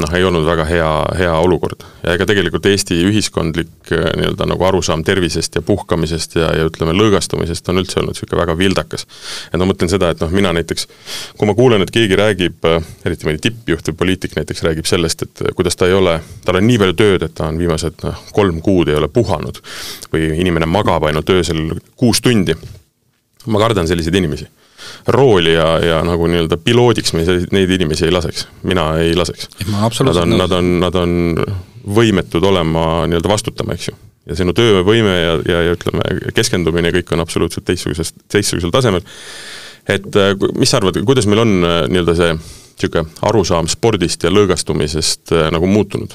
noh, 0.00 0.14
ei 0.16 0.24
olnud 0.24 0.46
väga 0.48 0.66
hea, 0.70 0.90
hea 1.20 1.34
olukord. 1.44 1.84
ja 2.04 2.16
ega 2.16 2.26
tegelikult 2.28 2.68
Eesti 2.70 3.02
ühiskondlik 3.10 3.92
nii-öelda 4.18 4.46
nagu 4.50 4.66
arusaam 4.68 5.04
tervisest 5.06 5.58
ja 5.58 5.62
puhkamisest 5.66 6.36
ja, 6.40 6.50
ja 6.56 6.66
ütleme, 6.68 6.94
lõõgastumisest 6.96 7.68
on 7.72 7.82
üldse 7.82 8.00
olnud 8.00 8.16
niisugune 8.16 8.40
väga 8.42 8.56
vildakas. 8.58 9.06
et 9.52 9.58
ma 9.60 9.68
mõtlen 9.68 9.90
seda, 9.92 10.12
et 10.12 10.22
noh, 10.22 10.30
mina 10.34 10.52
näiteks, 10.56 10.88
kui 11.38 11.48
ma 11.48 11.56
kuulen, 11.58 11.84
et 11.84 11.92
keegi 11.94 12.18
räägib, 12.18 12.68
eriti 13.04 13.28
mõni 13.28 13.42
tippjuht 13.42 13.92
või 13.92 13.98
poliitik 14.04 14.36
näiteks 14.38 14.64
räägib 14.66 14.88
sellest, 14.88 15.26
et 15.26 15.44
kuidas 15.56 15.76
ta 15.76 15.88
ei 15.90 15.96
ole, 15.98 16.18
tal 16.44 16.60
on 16.60 16.66
nii 16.66 16.80
palju 16.82 16.98
tööd, 16.98 17.26
et 17.26 17.36
ta 17.38 17.48
on 17.50 17.60
viimased 17.60 18.02
noh, 18.06 18.24
kolm 18.32 18.62
kuud 18.64 18.92
ei 18.92 18.98
ole 19.00 19.08
puhanud 19.12 19.62
või 20.12 20.32
inimene 20.42 20.68
magab 20.70 21.08
ainult 21.08 21.30
öösel 21.32 21.64
kuus 21.96 22.22
tundi, 22.24 22.56
ma 23.46 23.62
kardan 23.62 23.88
selliseid 23.90 24.20
inimesi 24.20 24.48
rooli 25.06 25.54
ja, 25.54 25.78
ja 25.78 25.98
nagu 26.06 26.26
nii-öelda 26.26 26.56
piloodiks 26.62 27.12
me 27.16 27.24
neid 27.54 27.70
inimesi 27.70 28.06
ei 28.06 28.14
laseks, 28.14 28.46
mina 28.66 28.92
ei 29.02 29.14
laseks. 29.18 29.48
Nad 29.70 30.16
on, 30.16 30.36
nad 30.38 30.56
on, 30.58 30.72
nad 30.82 30.98
on 30.98 31.12
võimetud 31.86 32.44
olema 32.46 33.04
nii-öelda 33.10 33.30
vastutama, 33.30 33.76
eks 33.76 33.90
ju. 33.90 33.98
ja 34.30 34.38
sinu 34.38 34.54
töövõime 34.54 35.14
ja, 35.18 35.36
ja, 35.48 35.62
ja 35.68 35.76
ütleme, 35.76 36.04
keskendumine 36.34 36.92
ja 36.92 36.96
kõik 36.98 37.14
on 37.14 37.24
absoluutselt 37.24 37.66
teistsugusest, 37.66 38.16
teistsugusel 38.30 38.74
tasemel. 38.74 39.02
et 39.88 40.10
äh, 40.16 40.34
mis 40.58 40.70
sa 40.70 40.80
arvad, 40.80 41.00
kuidas 41.06 41.26
meil 41.30 41.44
on 41.44 41.56
äh, 41.62 41.78
nii-öelda 41.90 42.18
see 42.18 42.34
niisugune 42.36 43.08
arusaam 43.28 43.68
spordist 43.70 44.24
ja 44.24 44.30
lõõgastumisest 44.30 45.34
äh, 45.36 45.48
nagu 45.54 45.66
muutunud? 45.66 46.14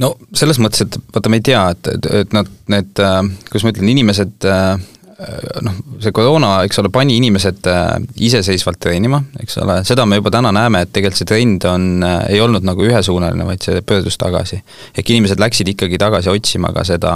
no 0.00 0.14
selles 0.32 0.60
mõttes, 0.62 0.86
et 0.86 0.96
vaata, 1.12 1.28
me 1.28 1.40
ei 1.40 1.44
tea, 1.50 1.66
et, 1.74 1.92
et, 1.96 2.10
et 2.22 2.32
nad, 2.36 2.48
need, 2.72 3.04
kuidas 3.50 3.66
ma 3.66 3.74
ütlen, 3.74 3.92
inimesed 3.92 4.48
Äh, 4.48 4.78
noh, 5.64 5.76
see 6.00 6.12
koroona, 6.16 6.52
eks 6.66 6.80
ole, 6.80 6.90
pani 6.92 7.16
inimesed 7.20 7.66
äh, 7.70 7.88
iseseisvalt 8.28 8.80
treenima, 8.82 9.20
eks 9.42 9.58
ole, 9.60 9.80
seda 9.88 10.06
me 10.08 10.20
juba 10.20 10.32
täna 10.34 10.52
näeme, 10.54 10.84
et 10.84 10.94
tegelikult 10.94 11.20
see 11.20 11.28
trend 11.28 11.66
on, 11.68 11.90
äh, 12.06 12.16
ei 12.36 12.40
olnud 12.40 12.64
nagu 12.66 12.86
ühesuunaline, 12.86 13.46
vaid 13.48 13.66
see 13.66 13.82
pöördus 13.86 14.18
tagasi. 14.20 14.62
ehk 14.96 15.12
inimesed 15.12 15.42
läksid 15.42 15.68
ikkagi 15.74 16.00
tagasi 16.00 16.32
otsima 16.32 16.72
ka 16.76 16.84
seda 16.88 17.14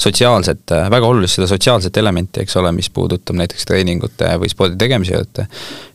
sotsiaalset, 0.00 0.72
väga 0.90 1.06
olulist 1.06 1.38
seda 1.38 1.46
sotsiaalset 1.46 1.96
elementi, 2.02 2.42
eks 2.42 2.56
ole, 2.58 2.72
mis 2.74 2.88
puudutab 2.90 3.38
näiteks 3.38 3.68
treeningute 3.68 4.32
või 4.42 4.50
spordi 4.50 4.74
tegemise 4.80 5.14
juurde, 5.14 5.46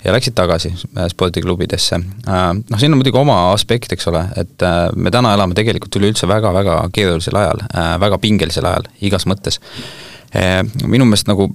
ja 0.06 0.14
läksid 0.16 0.38
tagasi 0.38 0.72
spordiklubidesse. 1.12 2.00
Noh, 2.00 2.80
siin 2.80 2.96
on 2.96 3.02
muidugi 3.02 3.20
oma 3.20 3.42
aspekt, 3.52 3.92
eks 3.92 4.08
ole, 4.08 4.24
et 4.40 4.64
me 4.96 5.12
täna 5.12 5.34
elame 5.36 5.58
tegelikult 5.58 6.00
üleüldse 6.00 6.32
väga-väga 6.32 6.86
keerulisel 6.96 7.42
ajal, 7.42 7.66
väga 8.00 8.22
pingelisel 8.24 8.72
ajal, 8.72 8.88
igas 9.04 9.28
mõttes 9.28 9.60
minu 10.34 11.08
meelest 11.10 11.30
nagu 11.30 11.48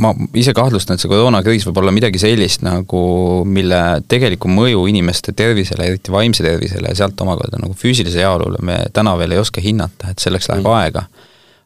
ma 0.00 0.10
ise 0.34 0.54
kahtlustan, 0.56 0.96
et 0.96 1.02
see 1.02 1.10
koroonakriis 1.10 1.66
võib 1.68 1.78
olla 1.82 1.94
midagi 1.94 2.18
sellist 2.18 2.64
nagu, 2.66 3.02
mille 3.46 3.80
tegelikku 4.10 4.50
mõju 4.50 4.86
inimeste 4.90 5.34
tervisele, 5.36 5.86
eriti 5.92 6.14
vaimse 6.14 6.42
tervisele 6.46 6.90
ja 6.90 6.98
sealt 7.02 7.20
omakorda 7.22 7.60
nagu 7.62 7.76
füüsilise 7.78 8.22
heaolule 8.24 8.58
me 8.66 8.80
täna 8.94 9.14
veel 9.20 9.36
ei 9.36 9.42
oska 9.42 9.62
hinnata, 9.62 10.10
et 10.10 10.22
selleks 10.22 10.50
läheb 10.50 10.66
mm. 10.66 10.80
aega 10.80 11.06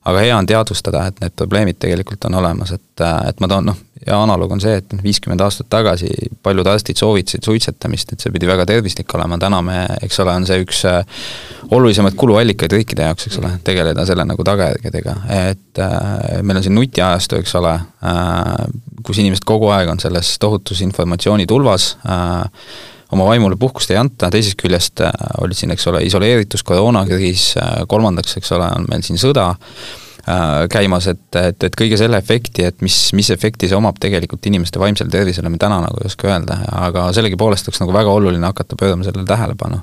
aga 0.04 0.20
hea 0.20 0.36
on 0.36 0.46
teadvustada, 0.46 1.06
et 1.08 1.20
need 1.22 1.34
probleemid 1.38 1.78
tegelikult 1.80 2.26
on 2.28 2.36
olemas, 2.40 2.74
et, 2.76 3.04
et 3.28 3.40
ma 3.40 3.48
toon 3.48 3.70
noh, 3.70 3.78
ja 4.04 4.18
analoog 4.20 4.52
on 4.56 4.60
see, 4.60 4.76
et 4.80 4.92
noh, 4.92 5.00
viiskümmend 5.04 5.40
aastat 5.44 5.70
tagasi 5.72 6.10
paljud 6.44 6.68
arstid 6.68 7.00
soovitasid 7.00 7.46
suitsetamist, 7.46 8.12
et 8.12 8.24
see 8.24 8.32
pidi 8.34 8.48
väga 8.48 8.66
tervislik 8.68 9.14
olema, 9.16 9.38
täna 9.40 9.62
me, 9.64 9.80
eks 10.04 10.20
ole, 10.24 10.36
on 10.36 10.48
see 10.48 10.60
üks 10.64 10.84
äh, 10.90 11.24
olulisemaid 11.72 12.18
kuluallikaid 12.20 12.76
riikide 12.76 13.08
jaoks, 13.08 13.30
eks 13.30 13.40
ole, 13.40 13.54
tegeleda 13.64 14.04
selle 14.08 14.26
nagu 14.28 14.44
tagajärgedega, 14.46 15.18
et 15.48 15.82
äh, 15.82 16.40
meil 16.42 16.60
on 16.60 16.66
siin 16.66 16.76
nutiajastu, 16.76 17.40
eks 17.40 17.56
ole 17.60 17.76
äh,, 17.78 18.56
kus 19.04 19.20
inimesed 19.20 19.44
kogu 19.48 19.68
aeg 19.72 19.90
on 19.92 20.00
selles 20.00 20.36
tohutus 20.40 20.84
informatsioonitulvas 20.84 21.94
äh,, 22.04 22.66
oma 23.14 23.28
vaimule 23.30 23.58
puhkust 23.60 23.92
ei 23.94 24.00
anta, 24.00 24.30
teisest 24.32 24.58
küljest 24.60 25.04
äh, 25.04 25.12
olid 25.42 25.58
siin, 25.58 25.74
eks 25.74 25.90
ole, 25.90 26.04
isoleeritus, 26.06 26.64
koroonakriis, 26.66 27.52
äh, 27.60 27.76
kolmandaks, 27.90 28.38
eks 28.40 28.56
ole, 28.56 28.70
on 28.78 28.88
meil 28.90 29.04
siin 29.06 29.20
sõda 29.20 29.50
äh, 29.54 30.64
käimas, 30.72 31.06
et, 31.12 31.26
et, 31.38 31.66
et 31.68 31.76
kõige 31.78 31.98
selle 32.00 32.18
efekti, 32.20 32.66
et 32.70 32.82
mis, 32.84 32.96
mis 33.16 33.30
efekti 33.34 33.70
see 33.70 33.78
omab 33.78 34.00
tegelikult 34.02 34.46
inimeste 34.50 34.82
vaimsele 34.82 35.12
tervisele, 35.12 35.52
me 35.52 35.60
täna 35.62 35.78
nagu 35.84 36.00
ei 36.02 36.10
oska 36.10 36.30
öelda, 36.30 36.58
aga 36.80 37.06
sellegipoolest 37.16 37.70
oleks 37.70 37.82
nagu 37.84 37.94
väga 37.94 38.16
oluline 38.18 38.50
hakata 38.50 38.78
pöörama 38.80 39.06
sellele 39.06 39.28
tähelepanu. 39.30 39.82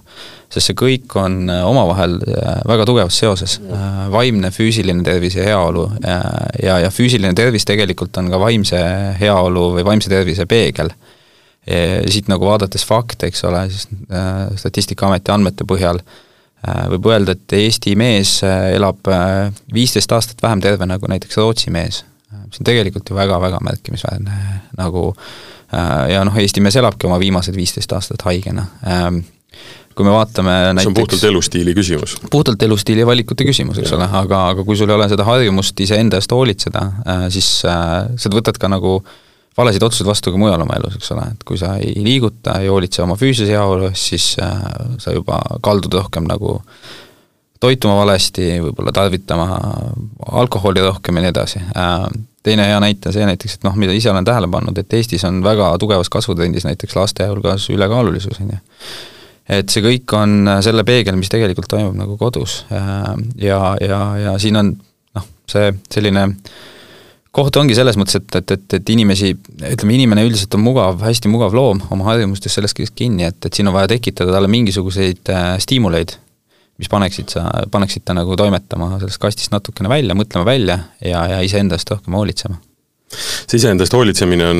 sest 0.51 0.67
see 0.67 0.75
kõik 0.75 1.15
on 1.15 1.47
omavahel 1.47 2.17
väga 2.67 2.85
tugevas 2.89 3.15
seoses, 3.21 3.55
vaimne, 4.11 4.51
füüsiline 4.51 5.05
tervis 5.07 5.37
ja 5.39 5.45
heaolu 5.47 5.85
ja, 6.03 6.81
ja 6.83 6.91
füüsiline 6.91 7.31
tervis 7.37 7.63
tegelikult 7.69 8.17
on 8.19 8.27
ka 8.33 8.39
vaimse 8.41 8.81
heaolu 9.21 9.69
või 9.77 9.87
vaimse 9.87 10.11
tervise 10.11 10.45
peegel 10.51 10.91
siit 12.09 12.29
nagu 12.31 12.47
vaadates 12.49 12.85
fakte, 12.87 13.29
eks 13.29 13.43
ole, 13.45 13.65
siis 13.69 13.87
äh, 14.09 14.47
Statistikaameti 14.57 15.31
andmete 15.33 15.65
põhjal 15.69 15.99
äh, 16.01 16.87
võib 16.95 17.11
öelda, 17.11 17.35
et 17.37 17.57
Eesti 17.57 17.93
mees 17.99 18.39
äh, 18.47 18.71
elab 18.77 19.05
viisteist 19.73 20.11
aastat 20.15 20.41
vähem 20.41 20.63
tervena 20.63 20.97
kui 20.99 21.11
näiteks 21.11 21.37
Rootsi 21.37 21.73
mees. 21.73 22.03
see 22.31 22.63
on 22.63 22.67
tegelikult 22.67 23.09
ju 23.09 23.15
väga-väga 23.15 23.59
märkimisväärne 23.63 24.37
nagu 24.79 25.11
ja 26.11 26.23
noh, 26.27 26.35
Eesti 26.35 26.63
mees 26.63 26.75
elabki 26.75 27.07
oma 27.07 27.19
viimased 27.19 27.55
viisteist 27.55 27.91
aastat 27.95 28.25
haigena 28.27 28.65
ähm, 28.87 29.21
kui 29.95 30.07
me 30.07 30.11
vaatame 30.11 30.51
näiteks 30.73 30.83
see 30.83 30.91
on 30.91 30.97
puhtalt 30.97 31.23
elustiili 31.29 31.75
küsimus? 31.75 32.15
puhtalt 32.31 32.63
elustiili 32.63 33.03
ja 33.03 33.07
valikute 33.07 33.45
küsimus, 33.47 33.79
eks 33.79 33.93
ole, 33.95 34.07
aga, 34.07 34.45
aga 34.55 34.65
kui 34.67 34.79
sul 34.79 34.89
ei 34.89 34.97
ole 34.97 35.07
seda 35.11 35.27
harjumust 35.27 35.79
iseenda 35.79 36.19
eest 36.19 36.31
hoolitseda, 36.31 36.87
siis 37.31 37.49
sa 37.61 38.31
võtad 38.33 38.59
ka 38.59 38.71
nagu 38.71 38.97
äh, 38.99 39.19
valesid 39.57 39.83
otsuseid 39.83 40.07
vastu 40.07 40.31
ka 40.31 40.39
mujal 40.39 40.63
oma 40.63 40.77
elus, 40.79 40.95
eks 40.97 41.11
ole, 41.15 41.27
et 41.33 41.45
kui 41.47 41.59
sa 41.59 41.75
ei 41.81 42.03
liiguta, 42.05 42.57
ei 42.61 42.71
hoolitse 42.71 43.03
oma 43.03 43.17
füüsilise 43.19 43.57
heaolu 43.57 43.89
eest, 43.89 44.11
siis 44.13 44.27
äh, 44.41 44.57
sa 45.01 45.13
juba 45.15 45.41
kaldud 45.63 45.93
rohkem 45.99 46.27
nagu 46.29 46.59
toituma 47.61 47.99
valesti, 47.99 48.47
võib-olla 48.63 48.93
tarvitama 48.95 49.47
alkoholi 50.41 50.81
rohkem 50.81 51.19
ja 51.19 51.25
nii 51.25 51.33
edasi 51.35 51.61
äh,. 51.61 52.05
teine 52.41 52.65
hea 52.65 52.79
näite 52.81 53.11
on 53.11 53.13
see 53.13 53.25
näiteks, 53.27 53.59
et 53.59 53.65
noh, 53.67 53.75
mida 53.77 53.93
ise 53.93 54.09
olen 54.09 54.25
tähele 54.25 54.47
pannud, 54.49 54.77
et 54.81 54.93
Eestis 54.97 55.23
on 55.27 55.43
väga 55.45 55.75
tugevas 55.79 56.09
kasvutrendis 56.09 56.65
näiteks 56.65 56.95
laste 56.97 57.27
hulgas 57.29 57.69
ülekaalulisus, 57.69 58.39
on 58.41 58.55
ju 58.55 58.61
et 59.51 59.69
see 59.69 59.83
kõik 59.83 60.13
on 60.15 60.49
selle 60.63 60.83
peegel, 60.87 61.17
mis 61.19 61.29
tegelikult 61.29 61.69
toimub 61.69 61.95
nagu 61.97 62.17
kodus 62.17 62.63
ja, 62.71 63.75
ja, 63.81 64.01
ja 64.21 64.35
siin 64.39 64.57
on 64.57 64.73
noh, 65.17 65.27
see 65.49 65.73
selline 65.91 66.29
koht 67.35 67.57
ongi 67.59 67.75
selles 67.77 67.97
mõttes, 67.99 68.17
et, 68.19 68.39
et, 68.41 68.55
et, 68.57 68.73
et 68.79 68.89
inimesi, 68.93 69.31
ütleme, 69.71 69.95
inimene 69.95 70.25
üldiselt 70.27 70.57
on 70.57 70.65
mugav, 70.65 70.99
hästi 71.05 71.31
mugav 71.31 71.55
loom 71.55 71.83
oma 71.93 72.09
harjumustes 72.09 72.57
sellest 72.57 72.77
kõigest 72.77 72.97
kinni, 72.97 73.27
et, 73.29 73.39
et 73.47 73.53
siin 73.55 73.71
on 73.71 73.77
vaja 73.77 73.93
tekitada 73.93 74.35
talle 74.35 74.51
mingisuguseid 74.51 75.31
äh, 75.31 75.53
stiimuleid, 75.63 76.17
mis 76.81 76.91
paneksid 76.91 77.31
sa, 77.31 77.45
paneksid 77.71 78.03
ta 78.07 78.15
nagu 78.17 78.35
toimetama 78.39 78.97
sellest 78.97 79.21
kastist 79.21 79.53
natukene 79.53 79.91
välja, 79.91 80.17
mõtlema 80.17 80.47
välja 80.47 80.81
ja, 80.99 81.23
ja 81.35 81.39
iseenda 81.45 81.79
eest 81.79 81.93
rohkem 81.93 82.19
hoolitsema 82.19 82.59
see 83.11 83.59
iseenda 83.59 83.83
eest 83.83 83.91
hoolitsemine 83.91 84.45
on, 84.47 84.59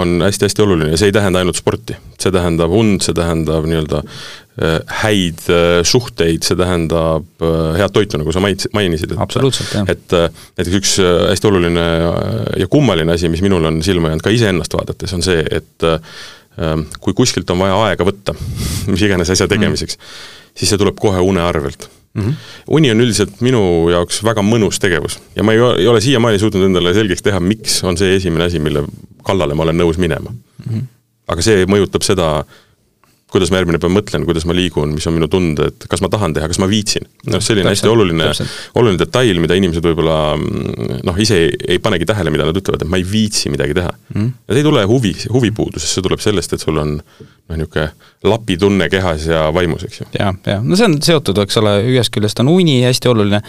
on 0.00 0.12
hästi-hästi 0.24 0.62
oluline 0.64 0.94
ja 0.94 1.00
see 1.00 1.10
ei 1.10 1.12
tähenda 1.12 1.42
ainult 1.42 1.58
sporti. 1.60 1.96
see 2.16 2.32
tähendab 2.32 2.72
und, 2.72 3.04
see 3.04 3.12
tähendab 3.16 3.66
nii-öelda 3.68 4.00
äh, 4.00 4.22
häid 5.02 5.44
äh, 5.48 5.80
suhteid, 5.86 6.44
see 6.44 6.58
tähendab 6.58 7.44
äh, 7.44 7.78
head 7.78 7.94
toitu, 7.96 8.20
nagu 8.20 8.34
sa 8.34 8.42
mainisid, 8.42 9.14
et 9.14 9.22
et 9.94 10.16
näiteks 10.58 10.76
üks 10.80 10.96
hästi 11.02 11.48
oluline 11.48 11.86
ja 12.60 12.68
kummaline 12.70 13.16
asi, 13.16 13.30
mis 13.32 13.44
minul 13.44 13.64
on 13.70 13.80
silma 13.86 14.12
jäänud 14.12 14.26
ka 14.26 14.34
iseennast 14.34 14.76
vaadates, 14.76 15.14
on 15.16 15.24
see, 15.24 15.44
et 15.50 15.88
kui 17.00 17.14
kuskilt 17.16 17.48
on 17.54 17.62
vaja 17.62 17.78
aega 17.86 18.04
võtta, 18.04 18.34
mis 18.92 19.06
iganes 19.06 19.32
asja 19.32 19.48
tegemiseks 19.48 19.96
mm., 19.96 20.36
siis 20.60 20.72
see 20.72 20.80
tuleb 20.80 20.98
kohe 21.00 21.22
une 21.24 21.40
arvelt 21.40 21.88
mm. 22.14 22.22
-hmm. 22.22 22.34
uni 22.68 22.90
on 22.90 23.00
üldiselt 23.00 23.40
minu 23.40 23.62
jaoks 23.90 24.24
väga 24.24 24.42
mõnus 24.42 24.80
tegevus 24.80 25.18
ja 25.36 25.42
ma 25.42 25.52
ei, 25.52 25.60
ei 25.78 25.86
ole 25.86 26.00
siiamaani 26.00 26.38
suutnud 26.38 26.66
endale 26.66 26.94
selgeks 26.94 27.22
teha, 27.22 27.40
miks 27.40 27.84
on 27.84 27.96
see 27.96 28.16
esimene 28.16 28.44
asi, 28.44 28.58
mille 28.58 28.84
kallale 29.26 29.54
ma 29.54 29.62
olen 29.62 29.78
nõus 29.80 29.98
minema 29.98 30.30
mm. 30.30 30.72
-hmm. 30.72 30.82
aga 31.28 31.42
see 31.42 31.64
mõjutab 31.66 32.04
seda, 32.06 32.44
kuidas 33.30 33.50
ma 33.52 33.60
järgmine 33.60 33.78
päev 33.80 33.92
mõtlen, 33.94 34.24
kuidas 34.26 34.44
ma 34.48 34.54
liigun, 34.56 34.94
mis 34.96 35.06
on 35.06 35.14
minu 35.16 35.28
tunded, 35.30 35.86
kas 35.90 36.02
ma 36.02 36.10
tahan 36.12 36.34
teha, 36.36 36.48
kas 36.50 36.58
ma 36.62 36.68
viitsin. 36.70 37.06
noh, 37.30 37.42
selline 37.44 37.70
hästi 37.70 37.90
oluline, 37.90 38.30
oluline 38.78 38.98
detail, 39.00 39.40
mida 39.42 39.56
inimesed 39.58 39.84
võib-olla 39.86 40.16
mm, 40.36 41.02
noh, 41.06 41.20
ise 41.22 41.38
ei, 41.44 41.50
ei 41.76 41.82
panegi 41.82 42.08
tähele, 42.08 42.32
mida 42.34 42.46
nad 42.48 42.56
ütlevad, 42.56 42.82
et 42.82 42.90
ma 42.90 42.98
ei 43.00 43.06
viitsi 43.06 43.52
midagi 43.52 43.76
teha. 43.76 43.92
Mm.. 44.14 44.32
ja 44.46 44.56
see 44.56 44.62
ei 44.62 44.66
tule 44.66 44.86
huvi, 44.90 45.12
huvipuudusest, 45.32 45.96
see 45.96 46.06
tuleb 46.06 46.22
sellest, 46.22 46.56
et 46.56 46.64
sul 46.64 46.80
on 46.82 46.96
noh, 46.98 47.58
niisugune 47.58 47.90
lapitunne 48.30 48.88
kehas 48.92 49.28
ja 49.30 49.46
vaimus, 49.54 49.84
eks 49.86 50.02
ju. 50.02 50.08
jah, 50.18 50.34
jah, 50.46 50.64
no 50.64 50.78
see 50.78 50.88
on 50.88 50.98
seotud, 51.04 51.38
eks 51.44 51.60
ole, 51.62 51.76
ühest 51.92 52.12
küljest 52.14 52.42
on 52.42 52.50
uni 52.52 52.80
hästi 52.84 53.12
oluline, 53.12 53.42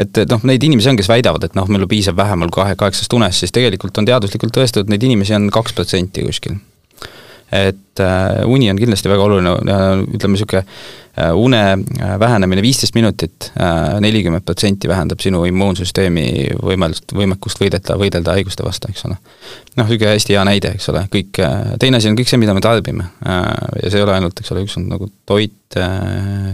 et 0.00 0.22
noh, 0.30 0.46
neid 0.48 0.64
inimesi 0.66 0.92
on, 0.92 1.00
kes 1.00 1.10
väidavad, 1.12 1.44
et 1.46 1.58
noh, 1.58 1.68
meil 1.72 1.86
piisab 1.90 2.16
vähemal 2.18 2.52
kahe, 2.54 2.78
kaheksast 2.78 3.12
unest, 3.16 3.44
siis 3.44 3.54
tegelikult 3.54 4.00
on 4.00 4.08
teaduslikult 4.08 4.56
tõestatud, 4.56 4.90
neid 4.92 5.04
inimesi 5.06 5.36
on 5.36 5.50
kaks 5.54 5.76
protsenti 5.76 6.24
kuskil 6.26 6.56
et 7.52 8.00
äh, 8.00 8.44
uni 8.50 8.70
on 8.70 8.78
kindlasti 8.78 9.10
väga 9.10 9.26
oluline, 9.26 9.52
ütleme 10.16 10.34
niisugune 10.34 10.62
äh, 10.62 11.30
une 11.38 11.60
äh, 11.62 12.14
vähenemine 12.20 12.62
viisteist 12.62 12.96
minutit, 12.96 13.52
nelikümmend 14.00 14.44
protsenti 14.44 14.90
vähendab 14.90 15.22
sinu 15.22 15.44
immuunsüsteemi 15.46 16.26
võimelust, 16.58 17.14
võimekust 17.14 17.62
võidelda, 17.62 17.96
võidelda 18.00 18.34
haiguste 18.34 18.66
vastu, 18.66 18.90
eks 18.90 19.06
ole. 19.06 19.18
noh, 19.76 19.86
niisugune 19.86 20.16
hästi 20.16 20.36
hea 20.36 20.44
näide, 20.48 20.74
eks 20.76 20.90
ole, 20.92 21.06
kõik, 21.12 21.40
teine 21.82 22.00
asi 22.00 22.10
on 22.10 22.18
kõik 22.18 22.32
see, 22.32 22.42
mida 22.42 22.54
me 22.56 22.64
tarbime. 22.64 23.10
ja 23.22 23.88
see 23.90 24.00
ei 24.00 24.06
ole 24.06 24.16
ainult, 24.18 24.42
eks 24.42 24.54
ole, 24.54 24.66
üks 24.66 24.78
on 24.80 24.90
nagu 24.90 25.10
toit, 25.28 25.78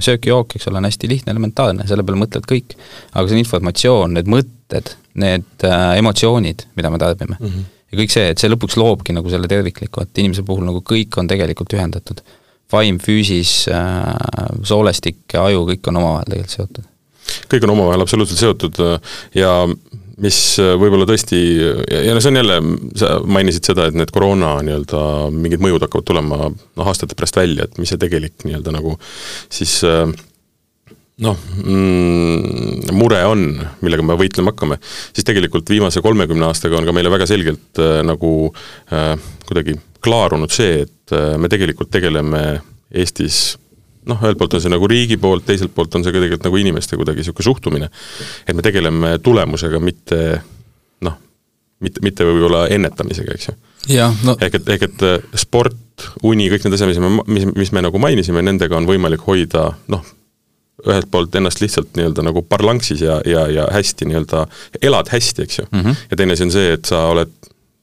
söök-jook, 0.02 0.56
eks 0.56 0.68
ole, 0.68 0.80
on 0.82 0.88
hästi 0.88 1.08
lihtne, 1.08 1.32
elementaarne, 1.34 1.88
selle 1.88 2.04
peale 2.04 2.20
mõtlevad 2.20 2.48
kõik. 2.52 2.76
aga 3.12 3.26
see 3.26 3.38
on 3.38 3.44
informatsioon, 3.46 4.18
need 4.18 4.30
mõtted, 4.32 4.96
need 5.22 5.68
emotsioonid, 5.96 6.68
mida 6.76 6.92
me 6.92 7.00
tarbime 7.00 7.38
mm. 7.38 7.46
-hmm 7.46 7.70
ja 7.92 8.00
kõik 8.00 8.14
see, 8.14 8.30
et 8.32 8.40
see 8.40 8.50
lõpuks 8.50 8.78
loobki 8.80 9.14
nagu 9.16 9.30
selle 9.32 9.50
tervikliku, 9.50 10.06
et 10.06 10.22
inimese 10.22 10.44
puhul 10.48 10.64
nagu 10.68 10.80
kõik 10.86 11.18
on 11.20 11.28
tegelikult 11.30 11.76
ühendatud. 11.76 12.22
vaim, 12.72 12.96
füüsis 12.96 13.66
äh,, 13.68 14.52
soolestik 14.64 15.34
ja 15.34 15.42
aju, 15.44 15.66
kõik 15.68 15.88
on 15.90 15.98
omavahel 16.00 16.30
tegelikult 16.30 16.56
seotud. 16.56 16.86
kõik 17.52 17.66
on 17.66 17.74
omavahel 17.74 18.04
absoluutselt 18.04 18.40
seotud 18.40 18.80
äh, 18.80 19.18
ja 19.36 19.52
mis 20.22 20.38
äh, 20.62 20.72
võib-olla 20.80 21.06
tõesti, 21.08 21.38
ja 21.60 22.14
no 22.14 22.22
see 22.22 22.32
on 22.32 22.40
jälle, 22.40 22.58
sa 22.96 23.14
mainisid 23.24 23.68
seda, 23.68 23.88
et 23.88 23.98
need 23.98 24.12
koroona 24.14 24.54
nii-öelda 24.64 25.04
mingid 25.34 25.62
mõjud 25.64 25.84
hakkavad 25.84 26.08
tulema 26.08 26.38
noh, 26.48 26.86
aastate 26.86 27.18
pärast 27.18 27.36
välja, 27.36 27.66
et 27.66 27.80
mis 27.80 27.92
see 27.92 28.00
tegelik 28.00 28.46
nii-öelda 28.46 28.74
nagu 28.78 28.96
siis 29.52 29.80
äh, 29.88 30.06
noh 31.22 31.38
mm,, 31.62 32.92
mure 32.98 33.22
on, 33.30 33.46
millega 33.84 34.04
me 34.06 34.18
võitlema 34.18 34.52
hakkame, 34.52 34.78
siis 35.12 35.26
tegelikult 35.28 35.70
viimase 35.70 36.02
kolmekümne 36.04 36.48
aastaga 36.48 36.80
on 36.80 36.88
ka 36.88 36.94
meile 36.96 37.12
väga 37.12 37.28
selgelt 37.30 37.80
äh, 37.82 38.00
nagu 38.06 38.32
äh, 38.92 39.14
kuidagi 39.46 39.78
klaarunud 40.02 40.52
see, 40.52 40.82
et 40.86 41.16
äh, 41.16 41.34
me 41.38 41.50
tegelikult 41.52 41.92
tegeleme 41.94 42.42
Eestis 42.92 43.54
noh, 44.08 44.18
ühelt 44.18 44.38
poolt 44.40 44.56
on 44.56 44.62
see 44.64 44.72
nagu 44.72 44.88
riigi 44.90 45.18
poolt, 45.20 45.44
teiselt 45.46 45.74
poolt 45.74 45.94
on 45.96 46.04
see 46.04 46.14
ka 46.14 46.20
tegelikult 46.20 46.48
nagu 46.48 46.58
inimeste 46.60 46.98
kuidagi 46.98 47.22
niisugune 47.22 47.46
suhtumine, 47.46 47.90
et 48.46 48.56
me 48.58 48.64
tegeleme 48.64 49.14
tulemusega, 49.22 49.80
mitte 49.82 50.18
noh, 51.06 51.18
mitte, 51.84 52.02
mitte 52.04 52.26
võib-olla 52.26 52.66
ennetamisega, 52.74 53.36
eks 53.36 53.50
ju. 53.50 53.58
No. 54.26 54.36
ehk 54.38 54.58
et, 54.60 54.72
ehk 54.74 54.88
et 54.88 55.06
äh, 55.06 55.38
sport, 55.38 55.78
uni, 56.26 56.48
kõik 56.50 56.66
need 56.66 56.76
asjad, 56.76 56.90
mis 56.90 57.00
me, 57.02 57.14
mis, 57.30 57.46
mis 57.64 57.72
me 57.74 57.84
nagu 57.86 58.02
mainisime, 58.02 58.42
nendega 58.42 58.78
on 58.78 58.90
võimalik 58.90 59.22
hoida 59.26 59.70
noh, 59.92 60.02
ühelt 60.88 61.08
poolt 61.10 61.34
ennast 61.38 61.62
lihtsalt 61.62 61.94
nii-öelda 61.98 62.24
nagu 62.26 62.42
parlanksis 62.48 63.02
ja, 63.04 63.20
ja, 63.28 63.46
ja 63.50 63.66
hästi 63.72 64.08
nii-öelda, 64.10 64.46
elad 64.82 65.10
hästi, 65.12 65.46
eks 65.46 65.58
ju 65.58 65.66
mm. 65.70 65.80
-hmm. 65.80 66.06
ja 66.10 66.16
teine 66.16 66.36
asi 66.36 66.46
on 66.48 66.54
see, 66.54 66.72
et 66.76 66.84
sa 66.84 67.04
oled 67.12 67.34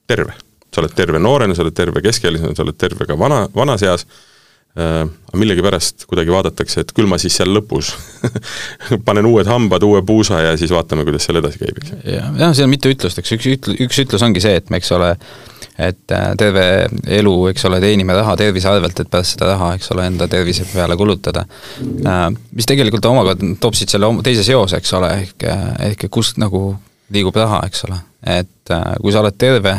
terve. 0.08 0.34
sa 0.76 0.82
oled 0.82 0.94
terve 0.96 1.20
noorena, 1.20 1.56
sa 1.56 1.64
oled 1.64 1.74
terve 1.74 2.02
keskealisena, 2.06 2.56
sa 2.56 2.64
oled 2.64 2.78
terve 2.78 3.06
ka 3.10 3.18
vana, 3.20 3.48
vanas 3.56 3.84
eas 3.84 4.06
äh,, 4.78 5.02
aga 5.02 5.40
millegipärast 5.42 6.06
kuidagi 6.10 6.32
vaadatakse, 6.32 6.84
et 6.84 6.92
küll 6.94 7.10
ma 7.10 7.18
siis 7.18 7.40
seal 7.40 7.50
lõpus 7.56 7.94
panen 9.08 9.26
uued 9.26 9.48
hambad, 9.50 9.84
uue 9.84 10.02
puusa 10.06 10.42
ja 10.44 10.58
siis 10.58 10.72
vaatame, 10.76 11.08
kuidas 11.08 11.26
seal 11.26 11.42
edasi 11.42 11.62
käib, 11.64 11.80
eks 11.82 11.94
ju. 11.94 12.02
jah, 12.14 12.54
siin 12.54 12.68
on 12.68 12.76
mitu 12.76 12.92
ütlust, 12.94 13.22
eks 13.22 13.34
üks 13.38 13.50
ütle, 13.56 13.78
üks 13.88 14.04
ütlus 14.06 14.26
ongi 14.26 14.44
see, 14.44 14.60
et 14.62 14.70
me, 14.70 14.78
eks 14.78 14.92
ole, 14.98 15.16
et 15.80 16.12
äh, 16.12 16.32
terve 16.40 16.64
elu, 17.20 17.34
eks 17.54 17.64
ole, 17.70 17.80
teenime 17.84 18.16
raha 18.18 18.36
tervise 18.40 18.68
arvelt, 18.72 19.00
et 19.00 19.10
pärast 19.12 19.38
seda 19.38 19.54
raha, 19.54 19.72
eks 19.78 19.92
ole, 19.94 20.08
enda 20.12 20.28
tervise 20.32 20.66
peale 20.68 20.98
kulutada. 21.00 21.46
Äh, 21.80 22.26
mis 22.56 22.68
tegelikult 22.68 23.08
omakorda 23.08 23.54
toob 23.64 23.78
siit 23.80 23.94
selle 23.94 24.10
teise 24.26 24.44
seose, 24.48 24.82
eks 24.82 24.92
ole, 25.00 25.14
ehk, 25.22 25.46
ehk 25.88 26.10
kust 26.12 26.42
nagu 26.42 26.74
liigub 27.16 27.38
raha, 27.40 27.64
eks 27.70 27.88
ole. 27.88 28.02
et 28.28 28.74
äh, 28.76 28.90
kui 29.00 29.16
sa 29.16 29.22
oled 29.24 29.38
terve, 29.40 29.76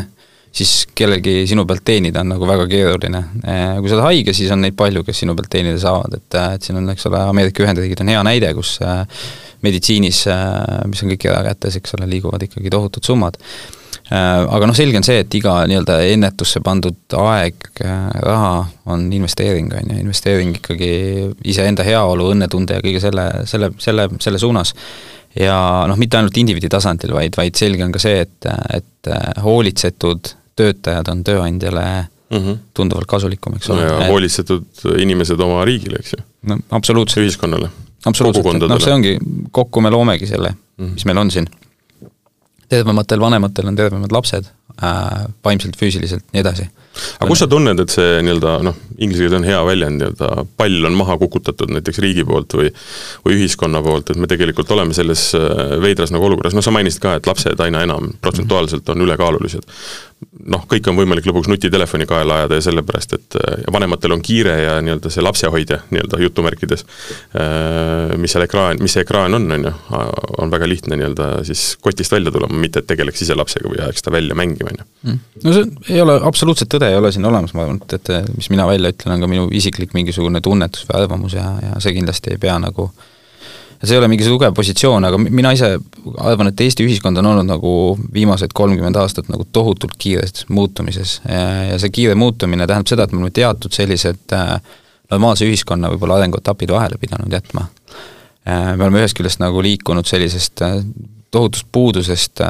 siis 0.56 0.86
kellelgi 0.96 1.44
sinu 1.46 1.66
pealt 1.68 1.84
teenida 1.86 2.24
on 2.24 2.32
nagu 2.32 2.48
väga 2.48 2.64
keeruline. 2.70 3.20
kui 3.44 3.90
sa 3.90 3.98
oled 3.98 4.06
haige, 4.06 4.32
siis 4.34 4.50
on 4.50 4.64
neid 4.64 4.74
palju, 4.78 5.04
kes 5.06 5.20
sinu 5.22 5.36
pealt 5.36 5.52
teenida 5.52 5.78
saavad, 5.82 6.16
et, 6.16 6.38
et 6.56 6.64
siin 6.64 6.80
on, 6.80 6.88
eks 6.94 7.06
ole, 7.10 7.20
Ameerika 7.34 7.62
Ühendriigid 7.62 8.00
on 8.02 8.10
hea 8.10 8.22
näide, 8.26 8.54
kus 8.56 8.78
meditsiinis, 9.60 10.24
mis 10.88 11.04
on 11.04 11.12
kõik 11.12 11.28
erakätes, 11.28 11.76
eks 11.76 11.94
ole, 11.98 12.08
liiguvad 12.08 12.48
ikkagi 12.48 12.72
tohutud 12.72 13.04
summad 13.04 13.36
Äh, 13.36 13.79
aga 14.10 14.66
noh, 14.66 14.74
selge 14.74 14.98
on 14.98 15.06
see, 15.06 15.20
et 15.22 15.34
iga 15.38 15.60
nii-öelda 15.70 16.00
ennetusse 16.10 16.62
pandud 16.66 17.14
aeg, 17.20 17.70
äh, 17.84 18.08
raha 18.24 18.54
on 18.90 19.06
investeering, 19.14 19.70
on 19.76 19.92
ju, 19.94 20.00
investeering 20.02 20.56
ikkagi 20.58 20.90
iseenda 21.52 21.86
heaolu, 21.86 22.32
õnnetunde 22.34 22.78
ja 22.78 22.84
kõige 22.84 23.02
selle, 23.02 23.28
selle, 23.50 23.70
selle, 23.78 24.08
selle 24.18 24.42
suunas. 24.42 24.74
ja 25.38 25.56
noh, 25.86 25.98
mitte 26.00 26.18
ainult 26.18 26.36
indiviidi 26.42 26.68
tasandil, 26.72 27.14
vaid, 27.14 27.36
vaid 27.38 27.54
selge 27.54 27.86
on 27.86 27.94
ka 27.94 28.02
see, 28.02 28.24
et, 28.26 28.50
et 28.74 29.12
hoolitsetud 29.44 30.34
töötajad 30.58 31.08
on 31.12 31.22
tööandjale 31.24 31.86
mm 32.30 32.38
-hmm. 32.38 32.58
tunduvalt 32.74 33.06
kasulikum, 33.06 33.54
eks 33.56 33.70
ole 33.70 33.84
no. 33.84 34.00
ja 34.00 34.10
hoolitsetud 34.10 34.98
inimesed 34.98 35.40
oma 35.40 35.64
riigile, 35.64 36.02
eks 36.02 36.12
ju. 36.18 36.24
no 36.50 36.58
absoluutselt. 36.70 37.24
ühiskonnale. 37.24 37.70
absoluutselt, 38.06 38.68
noh, 38.68 38.80
see 38.82 38.92
ongi, 38.92 39.18
kokku 39.50 39.80
me 39.80 39.90
loomegi 39.90 40.26
selle 40.26 40.50
mm, 40.50 40.86
-hmm. 40.86 40.94
mis 40.98 41.04
meil 41.04 41.18
on 41.18 41.30
siin 41.30 41.46
tervematel 42.70 43.20
vanematel 43.20 43.68
on 43.68 43.76
tervemad 43.76 44.12
lapsed 44.14 44.50
äh,, 44.82 45.24
vaimselt, 45.44 45.78
füüsiliselt, 45.80 46.26
nii 46.34 46.42
edasi. 46.42 46.68
aga 47.18 47.28
kus 47.30 47.42
sa 47.42 47.48
tunned, 47.50 47.80
et 47.80 47.92
see 47.92 48.18
nii-öelda 48.26 48.56
noh, 48.66 48.78
inglise 48.98 49.24
keeles 49.24 49.38
on 49.38 49.46
hea 49.46 49.60
väljend, 49.66 50.02
nii-öelda 50.02 50.44
pall 50.60 50.88
on 50.90 50.98
maha 50.98 51.16
kukutatud 51.20 51.72
näiteks 51.72 52.02
riigi 52.02 52.24
poolt 52.28 52.56
või 52.58 52.70
või 53.24 53.38
ühiskonna 53.38 53.82
poolt, 53.84 54.10
et 54.10 54.20
me 54.20 54.28
tegelikult 54.30 54.70
oleme 54.74 54.96
selles 54.96 55.30
äh, 55.38 55.76
veidras 55.82 56.12
nagu 56.14 56.26
olukorras, 56.26 56.56
noh 56.56 56.64
sa 56.64 56.74
mainisid 56.74 57.02
ka, 57.02 57.16
et 57.18 57.28
lapsed 57.30 57.60
aina 57.64 57.84
enam 57.86 58.12
protsentuaalselt 58.20 58.88
on 58.92 59.06
ülekaalulised. 59.06 59.66
Noh, 60.52 60.66
kõik 60.68 60.84
on 60.90 60.98
võimalik 60.98 61.24
lõpuks 61.24 61.48
nutitelefoni 61.48 62.04
kaela 62.08 62.42
ajada 62.42 62.58
ja 62.58 62.64
sellepärast, 62.66 63.14
et 63.16 63.36
äh, 63.40 63.62
vanematel 63.72 64.12
on 64.12 64.24
kiire 64.24 64.52
ja 64.66 64.74
nii-öelda 64.84 65.12
see 65.12 65.24
lapsehoidja 65.24 65.80
nii-öelda 65.88 66.20
jutumärkides, 66.20 66.84
äh, 67.40 68.16
mis 68.20 68.34
seal 68.36 68.44
ekraan, 68.44 68.82
mis 68.84 68.96
see 68.96 69.04
ekraan 69.06 69.38
on, 69.38 69.48
on 69.56 69.70
ju, 69.70 69.72
on 70.44 70.52
väga 70.52 70.68
lihtne 70.68 71.00
nii-öelda 71.00 71.30
siis 71.48 71.78
kotist 71.80 72.12
välja 72.12 72.32
tulema, 72.34 72.60
mitte 72.60 72.84
et 72.84 72.88
tegeleks 72.90 73.24
ise 73.24 73.36
lapsega 73.38 73.72
või 73.72 73.80
ajaks 73.80 74.04
ta 74.04 74.12
välja 74.12 74.36
mängima, 74.36 74.59
on 74.68 74.80
ju. 74.80 74.88
Mm. 75.06 75.20
no 75.44 75.54
see 75.56 75.94
ei 75.94 76.02
ole, 76.02 76.18
absoluutselt 76.28 76.72
tõde 76.74 76.90
ei 76.90 76.98
ole 76.98 77.12
siin 77.14 77.24
olemas, 77.24 77.54
ma 77.56 77.64
arvan, 77.64 77.80
et, 77.86 78.10
et 78.10 78.34
mis 78.36 78.50
mina 78.52 78.66
välja 78.68 78.92
ütlen, 78.92 79.14
on 79.16 79.24
ka 79.24 79.30
minu 79.30 79.48
isiklik 79.56 79.94
mingisugune 79.96 80.42
tunnetus 80.44 80.84
või 80.88 81.00
arvamus 81.02 81.38
ja, 81.38 81.46
ja 81.64 81.80
see 81.80 81.96
kindlasti 81.96 82.34
ei 82.34 82.42
pea 82.42 82.58
nagu 82.60 82.90
äh, 82.90 83.08
see 83.84 83.94
ei 83.96 83.98
ole 83.98 84.08
mingi 84.12 84.26
tugev 84.28 84.52
positsioon, 84.56 85.06
aga 85.08 85.18
mina 85.22 85.52
ise 85.56 85.70
arvan, 86.20 86.50
et 86.50 86.60
Eesti 86.60 86.84
ühiskond 86.84 87.16
on 87.20 87.30
olnud 87.30 87.48
nagu 87.48 87.72
viimased 88.12 88.52
kolmkümmend 88.56 88.98
aastat 89.00 89.30
nagu 89.32 89.46
tohutult 89.52 89.96
kiires 90.00 90.44
muutumises 90.52 91.18
ja, 91.24 91.78
see 91.80 91.92
kiire 91.94 92.16
muutumine 92.18 92.68
tähendab 92.68 92.90
seda, 92.92 93.06
et 93.06 93.14
me 93.14 93.22
oleme 93.22 93.32
teatud 93.36 93.72
sellised 93.72 94.36
äh, 94.36 94.58
normaalse 95.10 95.48
ühiskonna 95.48 95.92
võib-olla 95.94 96.20
arenguetapid 96.20 96.74
vahele 96.74 97.00
pidanud 97.00 97.32
jätma. 97.32 97.64
me 98.46 98.84
oleme 98.84 99.00
ühest 99.00 99.16
küljest 99.18 99.40
nagu 99.40 99.62
liikunud 99.64 100.06
sellisest 100.06 100.62
tohutust 101.30 101.66
puudusest 101.72 102.42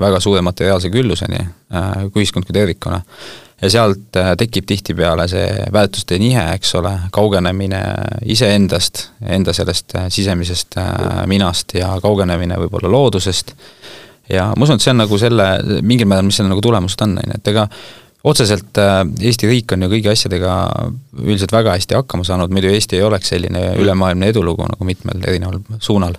väga 0.00 0.20
suure 0.20 0.42
materiaalse 0.44 0.90
külluseni 0.92 1.38
kui 2.12 2.22
ühiskond 2.22 2.44
kui 2.44 2.56
tervikuna 2.56 3.00
ja 3.62 3.70
sealt 3.70 4.16
äh, 4.16 4.32
tekib 4.38 4.66
tihtipeale 4.66 5.26
see 5.30 5.46
väärtuste 5.74 6.18
nihe, 6.22 6.42
eks 6.54 6.74
ole, 6.78 6.92
kaugenemine 7.14 7.80
iseendast, 8.30 9.08
enda 9.26 9.54
sellest 9.56 9.96
äh, 9.98 10.08
sisemisest 10.14 10.78
äh, 10.78 11.22
minast 11.30 11.74
ja 11.78 11.90
kaugenemine 12.02 12.58
võib-olla 12.62 12.90
loodusest, 12.92 13.54
ja 14.30 14.50
ma 14.54 14.66
usun, 14.66 14.78
et 14.78 14.86
see 14.86 14.94
on 14.94 15.02
nagu 15.02 15.18
selle, 15.20 15.48
mingil 15.82 16.10
määral, 16.10 16.28
mis 16.28 16.38
selle 16.38 16.52
nagu 16.52 16.62
tulemused 16.64 17.02
on, 17.06 17.16
on 17.18 17.32
ju, 17.32 17.40
et 17.40 17.54
ega 17.54 17.66
otseselt 18.28 18.76
Eesti 18.78 19.48
riik 19.48 19.72
on 19.72 19.86
ju 19.86 19.88
kõigi 19.92 20.10
asjadega 20.10 20.54
üldiselt 21.22 21.52
väga 21.54 21.76
hästi 21.76 21.96
hakkama 21.96 22.26
saanud, 22.26 22.52
muidu 22.52 22.68
Eesti 22.68 22.98
ei 22.98 23.06
oleks 23.06 23.30
selline 23.32 23.62
ülemaailmne 23.78 24.28
edulugu 24.28 24.66
nagu 24.68 24.84
mitmel 24.84 25.22
erineval 25.22 25.62
suunal. 25.80 26.18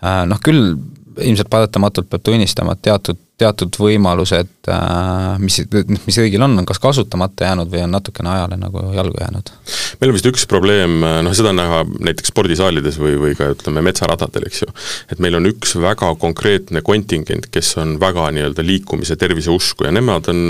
Noh 0.00 0.40
küll 0.46 0.70
ilmselt 1.18 1.50
paratamatult 1.50 2.10
peab 2.10 2.22
tunnistama, 2.26 2.76
et 2.76 2.82
teatud 2.86 3.18
teatud 3.40 3.76
võimalused, 3.80 4.50
äh, 4.68 5.38
mis, 5.40 5.60
mis 6.06 6.18
riigil 6.20 6.42
on, 6.44 6.58
on 6.60 6.66
kas 6.68 6.80
kasutamata 6.82 7.48
jäänud 7.48 7.70
või 7.72 7.84
on 7.86 7.94
natukene 7.94 8.32
ajale 8.34 8.58
nagu 8.60 8.84
jalgu 8.96 9.16
jäänud? 9.20 9.52
meil 10.00 10.12
on 10.12 10.16
vist 10.16 10.28
üks 10.30 10.46
probleem, 10.48 11.00
noh 11.24 11.34
seda 11.36 11.52
on 11.52 11.58
näha 11.60 11.80
näiteks 12.08 12.32
spordisaalides 12.32 12.98
või, 13.00 13.16
või 13.20 13.34
ka 13.38 13.50
ütleme, 13.54 13.82
metsaradadel, 13.84 14.46
eks 14.48 14.62
ju, 14.64 14.70
et 15.12 15.22
meil 15.22 15.36
on 15.38 15.48
üks 15.50 15.74
väga 15.80 16.12
konkreetne 16.20 16.82
kontingent, 16.86 17.50
kes 17.52 17.74
on 17.82 17.96
väga 18.02 18.28
nii-öelda 18.36 18.64
liikumise 18.66 19.16
tervise 19.20 19.52
usku 19.54 19.88
ja 19.88 19.94
nemad 19.94 20.30
on, 20.32 20.42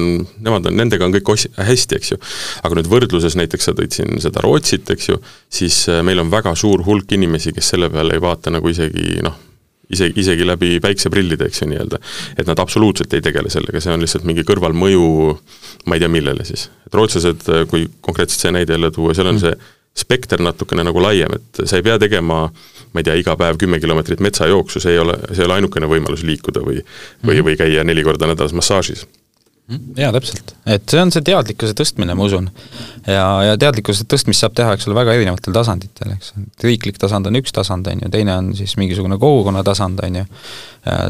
nemad 0.42 0.70
on, 0.70 0.78
nendega 0.82 1.06
on 1.06 1.14
kõik 1.18 1.34
os-, 1.34 1.48
hästi, 1.58 2.00
eks 2.00 2.14
ju. 2.14 2.20
aga 2.62 2.80
nüüd 2.80 2.90
võrdluses 2.90 3.38
näiteks 3.38 3.70
sa 3.70 3.76
tõid 3.76 3.94
siin 3.96 4.18
seda 4.22 4.42
Rootsit, 4.44 4.90
eks 4.94 5.12
ju, 5.12 5.20
siis 5.50 5.84
äh, 5.90 6.02
meil 6.06 6.22
on 6.22 6.32
väga 6.32 6.54
suur 6.58 6.84
hulk 6.86 7.14
inimesi, 7.16 7.54
kes 7.56 7.74
selle 7.74 7.90
peale 7.92 8.18
ei 8.18 8.22
vaata 8.22 8.52
nagu 8.54 8.70
isegi 8.70 9.22
noh, 9.26 9.38
isegi, 9.90 10.20
isegi 10.20 10.46
läbi 10.46 10.78
päikseprillide, 10.82 11.48
eks 11.50 11.62
ju, 11.62 11.70
nii-öelda. 11.70 12.00
et 12.38 12.46
nad 12.46 12.62
absoluutselt 12.62 13.12
ei 13.14 13.24
tegele 13.24 13.50
sellega, 13.52 13.82
see 13.82 13.92
on 13.94 14.04
lihtsalt 14.04 14.26
mingi 14.28 14.46
kõrvalmõju 14.48 15.04
ma 15.86 15.96
ei 15.96 16.02
tea, 16.02 16.10
millele 16.12 16.46
siis. 16.48 16.68
et 16.86 16.96
rootslased, 16.96 17.46
kui 17.70 17.88
konkreetselt 18.00 18.46
see 18.46 18.56
näide 18.56 18.76
jälle 18.76 18.90
tuua, 18.94 19.14
seal 19.14 19.30
on 19.32 19.38
mm. 19.38 19.46
see 19.46 19.76
spekter 20.00 20.42
natukene 20.42 20.84
nagu 20.86 21.02
laiem, 21.02 21.34
et 21.34 21.64
sa 21.66 21.78
ei 21.78 21.86
pea 21.86 21.98
tegema 21.98 22.44
ma 22.90 23.00
ei 23.00 23.06
tea, 23.06 23.16
iga 23.20 23.36
päev 23.38 23.58
kümme 23.60 23.80
kilomeetrit 23.82 24.22
metsajooksu, 24.24 24.82
see 24.82 24.94
ei 24.94 25.02
ole, 25.02 25.16
see 25.30 25.42
ei 25.42 25.48
ole 25.48 25.58
ainukene 25.60 25.90
võimalus 25.90 26.24
liikuda 26.26 26.62
või 26.66 26.80
või 26.80 27.36
mm., 27.36 27.46
või 27.46 27.58
käia 27.58 27.84
neli 27.86 28.06
korda 28.06 28.30
nädalas 28.30 28.54
massaažis 28.56 29.06
jaa, 29.96 30.10
täpselt. 30.14 30.54
et 30.66 30.84
see 30.90 31.00
on 31.02 31.12
see 31.14 31.24
teadlikkuse 31.26 31.74
tõstmine, 31.78 32.14
ma 32.18 32.26
usun. 32.26 32.48
ja, 33.06 33.24
ja 33.46 33.58
teadlikkuse 33.60 34.06
tõstmist 34.10 34.44
saab 34.44 34.56
teha, 34.58 34.74
eks 34.76 34.88
ole, 34.88 34.96
väga 34.98 35.14
erinevatel 35.18 35.54
tasanditel, 35.56 36.14
eks. 36.16 36.32
riiklik 36.64 36.98
tasand 37.00 37.30
on 37.30 37.38
üks 37.40 37.54
tasand, 37.56 37.90
on 37.90 38.04
ju, 38.04 38.10
teine 38.12 38.36
on 38.36 38.52
siis 38.58 38.76
mingisugune 38.80 39.18
kogukonna 39.20 39.62
tasand, 39.66 40.02
on 40.06 40.22
ju, 40.22 40.24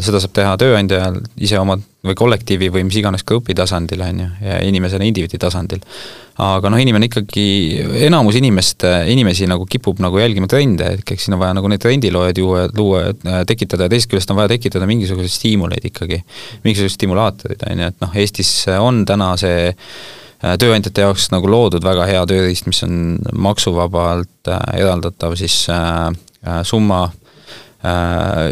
seda 0.04 0.22
saab 0.22 0.34
teha 0.36 0.56
tööandja 0.60 1.12
ise 1.40 1.60
oma 1.60 1.78
või 2.06 2.16
kollektiivi 2.16 2.70
või 2.72 2.86
mis 2.88 2.96
iganes 3.00 3.24
grupi 3.28 3.56
tasandil, 3.56 4.02
on 4.04 4.24
ju, 4.24 4.28
ja 4.44 4.60
inimesena 4.66 5.08
indiviidi 5.08 5.40
tasandil. 5.40 5.84
Aga 6.40 6.70
noh, 6.72 6.80
inimene 6.80 7.08
ikkagi, 7.10 7.44
enamus 8.06 8.38
inimest, 8.40 8.86
inimesi 9.12 9.48
nagu 9.50 9.66
kipub 9.68 10.00
nagu 10.02 10.20
jälgima 10.20 10.48
trende, 10.50 10.94
et 10.96 11.12
eks 11.14 11.26
siin 11.26 11.36
on 11.36 11.42
vaja 11.42 11.56
nagu 11.58 11.70
neid 11.70 11.82
trendiloojaid 11.82 12.40
juua, 12.40 12.64
luua, 12.76 13.02
tekitada 13.48 13.86
ja 13.86 13.92
teisest 13.92 14.10
küljest 14.12 14.32
on 14.32 14.40
vaja 14.40 14.54
tekitada 14.54 14.88
mingisuguseid 14.90 15.34
stiimuleid 15.34 15.90
ikkagi, 15.90 16.22
mingisuguseid 16.64 16.96
stimulaatorid, 16.96 17.66
on 17.68 17.84
ju, 17.84 17.92
et 17.92 18.02
noh, 18.06 18.16
Eestis 18.22 18.54
on 18.78 19.04
täna 19.08 19.34
see 19.40 19.70
äh, 19.70 20.56
tööandjate 20.60 21.06
jaoks 21.06 21.30
nagu 21.34 21.50
loodud 21.50 21.84
väga 21.84 22.08
hea 22.10 22.24
tööriist, 22.30 22.68
mis 22.70 22.82
on 22.88 23.18
maksuvabalt 23.48 24.52
äh, 24.52 24.64
eraldatav 24.80 25.36
siis 25.40 25.62
äh, 25.72 26.08
summa 26.66 27.08
Äh, 27.10 27.29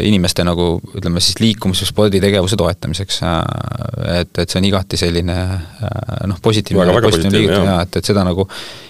inimeste 0.01 0.41
nagu 0.41 0.79
ütleme 0.97 1.21
siis 1.21 1.37
liikumis- 1.37 1.83
või 1.83 1.89
sporditegevuse 1.91 2.57
toetamiseks, 2.57 3.19
äh, 3.27 4.21
et, 4.21 4.31
et 4.41 4.49
see 4.49 4.57
on 4.57 4.65
igati 4.65 4.97
selline 4.97 5.35
äh, 5.37 6.23
noh, 6.31 6.39
positiivne, 6.41 6.95
positiivne 7.05 7.35
liigutus 7.37 7.67
jaa, 7.67 7.83
et, 7.85 7.99
et 8.01 8.09
seda 8.09 8.23
nagu 8.25 8.47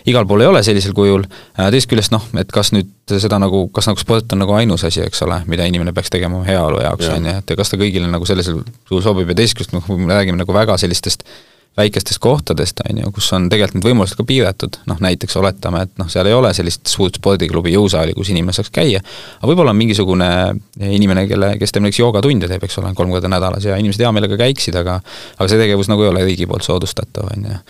igal 0.08 0.28
pool 0.30 0.46
ei 0.46 0.48
ole 0.48 0.64
sellisel 0.64 0.96
kujul, 0.96 1.28
teisest 1.60 1.92
küljest 1.92 2.16
noh, 2.16 2.24
et 2.40 2.56
kas 2.56 2.72
nüüd 2.72 3.18
seda 3.20 3.42
nagu, 3.42 3.66
kas 3.76 3.92
nagu 3.92 4.00
sport 4.00 4.32
on 4.32 4.44
nagu 4.46 4.56
ainus 4.56 4.88
asi, 4.88 5.04
eks 5.04 5.28
ole, 5.28 5.42
mida 5.52 5.68
inimene 5.68 5.92
peaks 5.98 6.14
tegema 6.16 6.40
heaolu 6.48 6.80
jaoks, 6.86 7.12
on 7.18 7.28
ju, 7.28 7.38
et 7.44 7.56
kas 7.60 7.74
ta 7.74 7.82
kõigile 7.82 8.08
nagu 8.08 8.30
sellisel 8.30 8.64
kujul 8.88 9.04
sobib 9.04 9.34
ja 9.34 9.42
teisest 9.42 9.60
küljest 9.60 9.76
noh, 9.76 9.84
kui 9.84 10.00
me 10.00 10.16
räägime 10.16 10.40
nagu 10.40 10.56
väga 10.56 10.80
sellistest 10.80 11.28
väikestest 11.78 12.20
kohtadest, 12.20 12.82
on 12.90 13.02
ju, 13.02 13.12
kus 13.16 13.28
on 13.36 13.48
tegelikult 13.52 13.80
need 13.80 13.88
võimalused 13.88 14.18
ka 14.20 14.26
piiratud, 14.28 14.80
noh 14.90 15.02
näiteks 15.04 15.38
oletame, 15.40 15.84
et 15.88 15.94
noh, 16.02 16.10
seal 16.12 16.28
ei 16.28 16.36
ole 16.36 16.52
sellist 16.56 16.90
suurt 16.92 17.20
spordiklubi, 17.22 17.74
jõusaali, 17.76 18.16
kus 18.18 18.32
inimene 18.34 18.56
saaks 18.56 18.74
käia, 18.76 19.02
aga 19.40 19.52
võib-olla 19.52 19.74
on 19.76 19.80
mingisugune 19.80 20.30
inimene, 20.90 21.28
kelle, 21.30 21.54
kes 21.62 21.76
teeb 21.76 21.86
näiteks 21.86 22.02
joogatunde 22.02 22.50
teeb, 22.52 22.66
eks 22.68 22.82
ole, 22.82 22.94
kolm 22.98 23.14
korda 23.16 23.32
nädalas 23.32 23.68
ja 23.70 23.78
inimesed 23.80 24.04
hea 24.04 24.12
meelega 24.16 24.40
käiksid, 24.40 24.80
aga 24.82 25.00
aga 25.38 25.52
see 25.52 25.62
tegevus 25.62 25.92
nagu 25.92 26.04
ei 26.04 26.12
ole 26.12 26.26
riigi 26.28 26.50
poolt 26.50 26.68
soodustatav, 26.68 27.32
on 27.36 27.48
ju 27.48 27.62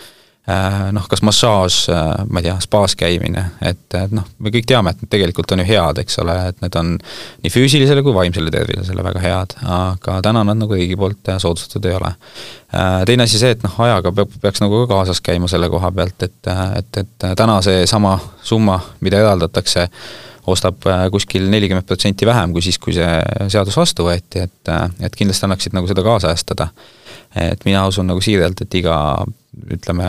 noh, 0.92 1.06
kas 1.10 1.22
massaaž, 1.26 1.76
äh, 1.92 2.08
ma 2.30 2.40
ei 2.40 2.48
tea, 2.48 2.56
spaas 2.64 2.94
käimine, 2.98 3.44
et, 3.62 3.82
et 3.96 4.14
noh, 4.14 4.26
me 4.38 4.52
kõik 4.54 4.68
teame, 4.68 4.92
et 4.92 5.02
need 5.02 5.12
tegelikult 5.12 5.52
on 5.54 5.62
ju 5.62 5.66
head, 5.68 6.00
eks 6.02 6.20
ole, 6.22 6.36
et 6.52 6.62
need 6.64 6.78
on 6.80 6.94
nii 7.44 7.52
füüsilisele 7.52 8.04
kui 8.06 8.14
vaimsele 8.16 8.52
tervisele 8.54 9.04
väga 9.06 9.24
head, 9.24 9.56
aga 9.76 10.20
täna 10.26 10.44
nad 10.46 10.60
nagu 10.60 10.78
riigi 10.78 10.98
poolt 11.00 11.32
äh, 11.32 11.40
soodustatud 11.42 11.90
ei 11.90 11.98
ole. 11.98 12.14
Teine 12.70 13.24
asi 13.26 13.40
see, 13.40 13.50
et 13.56 13.62
noh, 13.66 13.72
ajaga 13.82 14.12
peab, 14.14 14.34
peaks 14.42 14.62
nagu 14.62 14.84
ka 14.84 14.92
kaasas 14.94 15.18
käima 15.26 15.48
selle 15.50 15.66
koha 15.72 15.90
pealt, 15.94 16.22
et, 16.22 16.50
et, 16.78 17.00
et 17.02 17.24
täna 17.36 17.56
seesama 17.66 18.14
summa, 18.46 18.78
mida 19.02 19.18
eraldatakse, 19.24 19.88
ostab 20.52 20.86
kuskil 21.12 21.48
nelikümmend 21.50 21.86
protsenti 21.88 22.28
vähem 22.28 22.54
kui 22.54 22.64
siis, 22.64 22.78
kui 22.78 22.94
see 22.96 23.10
seadus 23.52 23.76
vastu 23.78 24.06
võeti, 24.08 24.44
et, 24.46 24.72
et 25.00 25.16
kindlasti 25.16 25.48
annaksid 25.48 25.76
nagu 25.76 25.90
seda 25.90 26.04
kaasajastada 26.06 26.70
et 27.36 27.64
mina 27.64 27.84
usun 27.86 28.08
nagu 28.10 28.22
siiralt, 28.22 28.64
et 28.64 28.74
iga 28.74 28.96
ütleme, 29.74 30.06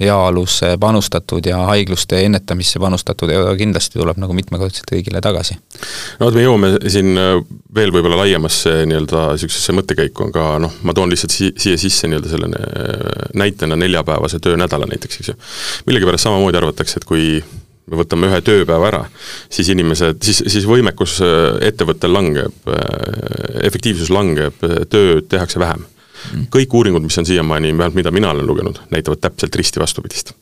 heaolusse 0.00 0.72
panustatud 0.82 1.46
ja 1.46 1.60
haigluste 1.68 2.18
ennetamisse 2.26 2.78
panustatud 2.82 3.30
euro 3.30 3.52
kindlasti 3.58 3.98
tuleb 3.98 4.18
nagu 4.18 4.34
mitmekordselt 4.34 4.90
riigile 4.92 5.22
tagasi. 5.22 5.56
no 6.18 6.26
vot, 6.26 6.34
me 6.34 6.42
jõuame 6.42 6.72
siin 6.90 7.18
äh, 7.18 7.36
veel 7.74 7.94
võib-olla 7.94 8.18
laiemasse 8.24 8.80
nii-öelda 8.90 9.28
niisugusesse 9.36 9.74
mõttekäiku, 9.78 10.28
aga 10.30 10.46
noh, 10.66 10.74
ma 10.82 10.94
toon 10.94 11.14
lihtsalt 11.14 11.34
si-, 11.34 11.54
siia 11.58 11.78
sisse 11.78 12.10
nii-öelda 12.10 12.34
selline 12.34 12.62
äh, 12.66 13.24
näitena 13.38 13.78
neljapäevase 13.78 14.42
töönädala 14.42 14.90
näiteks, 14.90 15.22
eks 15.22 15.32
ju. 15.32 15.38
millegipärast 15.86 16.26
samamoodi 16.26 16.58
arvatakse, 16.58 16.98
et 16.98 17.08
kui 17.08 17.40
me 17.90 18.00
võtame 18.00 18.30
ühe 18.30 18.40
tööpäeva 18.46 18.90
ära, 18.90 19.04
siis 19.52 19.70
inimesed, 19.74 20.20
siis, 20.24 20.42
siis 20.46 20.68
võimekus 20.68 21.18
äh, 21.24 21.56
ettevõttel 21.70 22.12
langeb, 22.14 22.70
efektiivsus 23.66 24.12
langeb, 24.14 24.60
tööd 24.90 25.26
tehakse 25.30 25.62
vähem 25.62 25.88
kõik 26.52 26.74
uuringud, 26.74 27.02
mis 27.02 27.18
on 27.18 27.26
siiamaani, 27.26 27.72
vähemalt 27.72 27.96
mida 27.96 28.12
mina 28.12 28.30
olen 28.30 28.46
lugenud, 28.46 28.80
näitavad 28.90 29.20
täpselt 29.20 29.56
risti 29.56 29.80
vastupidist. 29.80 30.32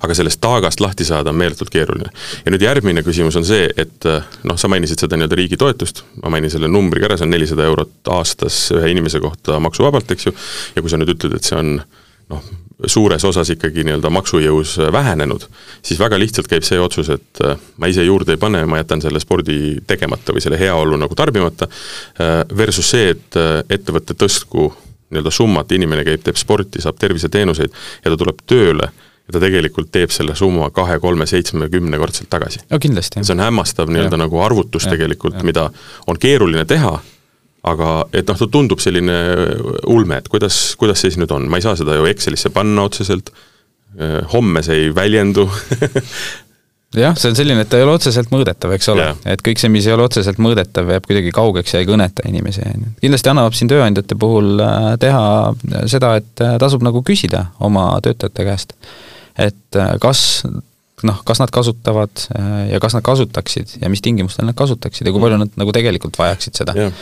aga 0.00 0.14
sellest 0.14 0.38
taagast 0.40 0.80
lahti 0.80 1.04
saada 1.04 1.30
on 1.30 1.36
meeletult 1.36 1.70
keeruline. 1.70 2.10
ja 2.44 2.50
nüüd 2.52 2.62
järgmine 2.62 3.02
küsimus 3.02 3.36
on 3.36 3.44
see, 3.44 3.70
et 3.76 4.04
noh, 4.44 4.56
sa 4.56 4.68
mainisid 4.68 5.00
seda 5.00 5.16
nii-öelda 5.16 5.36
riigi 5.36 5.56
toetust, 5.56 6.04
ma 6.22 6.30
mainin 6.30 6.50
selle 6.50 6.68
numbri 6.68 7.00
ka 7.00 7.08
ära, 7.08 7.16
see 7.18 7.26
on 7.26 7.34
nelisada 7.34 7.64
eurot 7.66 8.12
aastas 8.14 8.58
ühe 8.76 8.92
inimese 8.92 9.20
kohta 9.20 9.58
maksuvabalt, 9.60 10.10
eks 10.14 10.28
ju, 10.28 10.34
ja 10.76 10.82
kui 10.82 10.92
sa 10.92 11.00
nüüd 11.00 11.16
ütled, 11.16 11.34
et 11.34 11.48
see 11.48 11.58
on 11.58 11.74
noh, 12.30 12.44
suures 12.86 13.24
osas 13.24 13.50
ikkagi 13.54 13.84
nii-öelda 13.86 14.10
maksujõus 14.12 14.76
vähenenud, 14.92 15.46
siis 15.82 16.00
väga 16.00 16.18
lihtsalt 16.20 16.48
käib 16.50 16.66
see 16.66 16.80
otsus, 16.80 17.10
et 17.14 17.42
ma 17.78 17.90
ise 17.90 18.04
juurde 18.06 18.36
ei 18.36 18.40
pane, 18.40 18.64
ma 18.66 18.80
jätan 18.80 19.02
selle 19.04 19.20
spordi 19.22 19.78
tegemata 19.86 20.34
või 20.34 20.44
selle 20.44 20.58
heaolu 20.60 20.98
nagu 21.00 21.16
tarbimata, 21.18 21.68
versus 22.56 22.90
see, 22.94 23.12
et 23.14 23.38
ettevõte 23.70 24.16
tõstku 24.18 24.70
nii-öelda 25.12 25.30
summat, 25.30 25.72
inimene 25.72 26.04
käib, 26.08 26.22
teeb 26.24 26.38
sporti, 26.40 26.82
saab 26.82 26.98
terviseteenuseid 27.00 27.72
ja 28.04 28.12
ta 28.12 28.18
tuleb 28.18 28.44
tööle 28.48 28.88
ja 28.88 29.34
ta 29.36 29.42
tegelikult 29.42 29.90
teeb 29.94 30.12
selle 30.14 30.34
summa 30.38 30.70
kahe, 30.74 30.98
kolme, 31.02 31.26
seitsme, 31.30 31.68
kümnekordselt 31.72 32.30
tagasi. 32.32 32.64
no 32.70 32.78
kindlasti. 32.82 33.22
see 33.22 33.36
on 33.36 33.44
hämmastav 33.44 33.92
nii-öelda 33.92 34.18
nagu 34.24 34.40
arvutus 34.42 34.88
ja, 34.88 34.94
tegelikult, 34.96 35.42
mida 35.46 35.68
on 36.06 36.18
keeruline 36.18 36.64
teha, 36.68 36.96
aga 37.62 37.90
et 38.12 38.26
noh, 38.26 38.38
ta 38.38 38.48
tundub 38.50 38.82
selline 38.82 39.16
ulme, 39.90 40.18
et 40.18 40.28
kuidas, 40.28 40.74
kuidas 40.80 41.02
see 41.02 41.12
siis 41.12 41.20
nüüd 41.22 41.34
on, 41.34 41.46
ma 41.50 41.60
ei 41.60 41.66
saa 41.66 41.76
seda 41.78 41.94
ju 41.98 42.08
Excelisse 42.10 42.50
panna 42.54 42.88
otseselt, 42.88 43.30
homme 44.32 44.62
see 44.64 44.86
ei 44.86 44.94
väljendu. 44.96 45.44
Jah, 46.92 47.14
see 47.16 47.30
on 47.32 47.36
selline, 47.36 47.62
et 47.64 47.70
ta 47.72 47.78
ei 47.80 47.86
ole 47.86 47.94
otseselt 47.96 48.28
mõõdetav, 48.32 48.74
eks 48.76 48.90
ole. 48.92 49.06
Et 49.32 49.40
kõik 49.44 49.60
see, 49.60 49.70
mis 49.72 49.86
ei 49.88 49.94
ole 49.94 50.04
otseselt 50.04 50.36
mõõdetav, 50.42 50.90
jääb 50.92 51.06
kuidagi 51.08 51.30
kaugeks 51.32 51.72
ja 51.72 51.80
ei 51.80 51.88
kõneta 51.88 52.26
inimesi, 52.28 52.66
on 52.68 52.84
ju. 52.84 52.90
kindlasti 53.00 53.32
annab 53.32 53.56
siin 53.56 53.70
tööandjate 53.72 54.18
puhul 54.20 54.60
äh, 54.60 54.88
teha 55.00 55.22
seda, 55.88 56.12
et 56.20 56.44
äh, 56.44 56.58
tasub 56.60 56.84
nagu 56.84 57.00
küsida 57.06 57.46
oma 57.64 57.86
töötajate 58.04 58.44
käest, 58.44 58.76
et 59.40 59.80
äh, 59.80 59.94
kas 60.04 60.42
noh, 61.08 61.22
kas 61.26 61.40
nad 61.42 61.52
kasutavad 61.52 62.24
ja 62.70 62.80
kas 62.82 62.96
nad 62.96 63.04
kasutaksid 63.06 63.76
ja 63.82 63.90
mis 63.92 64.02
tingimustel 64.04 64.46
nad 64.48 64.56
kasutaksid 64.58 65.08
ja 65.08 65.14
kui 65.14 65.22
palju 65.22 65.40
nad 65.40 65.56
nagu 65.60 65.74
tegelikult 65.74 66.18
vajaksid 66.20 66.58
seda. 66.62 66.74
Yeah.. 66.76 66.92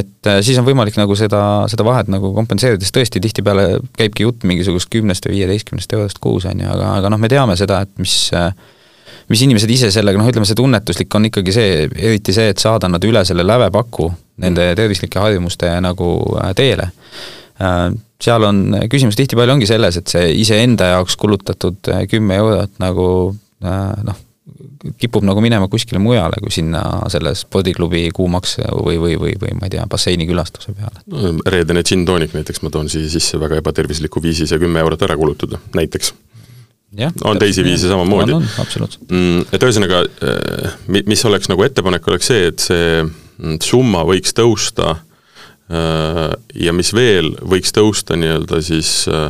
et 0.00 0.30
siis 0.46 0.58
on 0.60 0.66
võimalik 0.68 0.98
nagu 1.00 1.16
seda, 1.18 1.42
seda 1.72 1.86
vahet 1.86 2.10
nagu 2.12 2.32
kompenseerida, 2.36 2.84
sest 2.84 2.96
tõesti 2.98 3.22
tihtipeale 3.24 3.80
käibki 3.98 4.26
jutt 4.26 4.46
mingisugust 4.48 4.90
kümnest 4.92 5.28
või 5.28 5.40
viieteistkümnest 5.40 5.96
eurost 5.96 6.20
kuus, 6.22 6.48
on 6.50 6.60
ju, 6.60 6.68
aga, 6.70 6.96
aga 7.00 7.12
noh, 7.12 7.20
me 7.20 7.30
teame 7.32 7.56
seda, 7.60 7.82
et 7.86 7.96
mis 8.02 8.30
mis 9.30 9.44
inimesed 9.46 9.70
ise 9.70 9.90
sellega, 9.94 10.18
noh 10.18 10.28
ütleme, 10.30 10.46
see 10.48 10.58
tunnetuslik 10.58 11.14
on 11.14 11.28
ikkagi 11.28 11.54
see, 11.54 11.74
eriti 11.94 12.34
see, 12.34 12.50
et 12.50 12.62
saada 12.62 12.90
nad 12.90 13.04
üle 13.06 13.22
selle 13.26 13.46
lävepaku 13.46 14.08
nende 14.42 14.72
tervislike 14.78 15.20
harjumuste 15.20 15.70
nagu 15.84 16.08
äh, 16.40 16.54
teele. 16.58 16.88
äh, 16.90 17.39
seal 18.20 18.46
on, 18.46 18.64
küsimus 18.90 19.18
tihtipeale 19.18 19.54
ongi 19.54 19.68
selles, 19.68 20.00
et 20.00 20.10
see 20.12 20.32
iseenda 20.40 20.94
jaoks 20.94 21.16
kulutatud 21.20 21.92
äh, 21.92 22.04
kümme 22.10 22.40
eurot 22.40 22.76
nagu 22.82 23.06
noh, 23.60 24.18
kipub 25.00 25.24
nagu 25.26 25.42
minema 25.44 25.68
kuskile 25.68 26.00
mujale, 26.00 26.40
kui 26.40 26.52
sinna 26.54 26.82
selle 27.12 27.34
spordiklubi 27.36 28.06
kuumaks 28.16 28.56
või, 28.62 28.96
või, 29.00 29.18
või, 29.20 29.34
või 29.40 29.52
ma 29.58 29.68
ei 29.68 29.74
tea, 29.76 29.84
basseini 29.90 30.26
külastuse 30.28 30.72
peale. 30.76 31.04
no 31.12 31.34
reedene 31.52 31.84
gin 31.86 32.06
tonic 32.08 32.34
näiteks 32.36 32.64
ma 32.64 32.72
toon 32.72 32.88
siia 32.92 33.10
sisse 33.12 33.40
väga 33.40 33.60
ebatervisliku 33.60 34.22
viisi 34.24 34.48
see 34.48 34.60
kümme 34.62 34.80
eurot 34.84 35.04
ära 35.08 35.18
kulutada, 35.20 35.60
näiteks. 35.76 36.14
on 37.24 37.38
teisi 37.38 37.64
viise 37.66 37.92
samamoodi. 37.92 38.38
mm,. 39.10 39.52
et 39.52 39.68
ühesõnaga, 39.68 40.02
mis 40.88 41.24
oleks 41.28 41.52
nagu 41.52 41.68
ettepanek, 41.68 42.08
oleks 42.08 42.32
see, 42.32 42.48
et 42.54 42.64
see 42.64 42.88
mm, 43.04 43.60
summa 43.64 44.06
võiks 44.08 44.32
tõusta 44.36 44.96
Äh, 44.96 45.09
ja 45.70 46.72
mis 46.74 46.90
veel 46.96 47.34
võiks 47.46 47.70
tõusta 47.76 48.16
nii-öelda 48.18 48.58
siis 48.64 49.04
äh, 49.10 49.28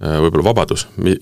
võib-olla 0.00 0.44
vabadus, 0.52 0.86
mi-, 1.02 1.16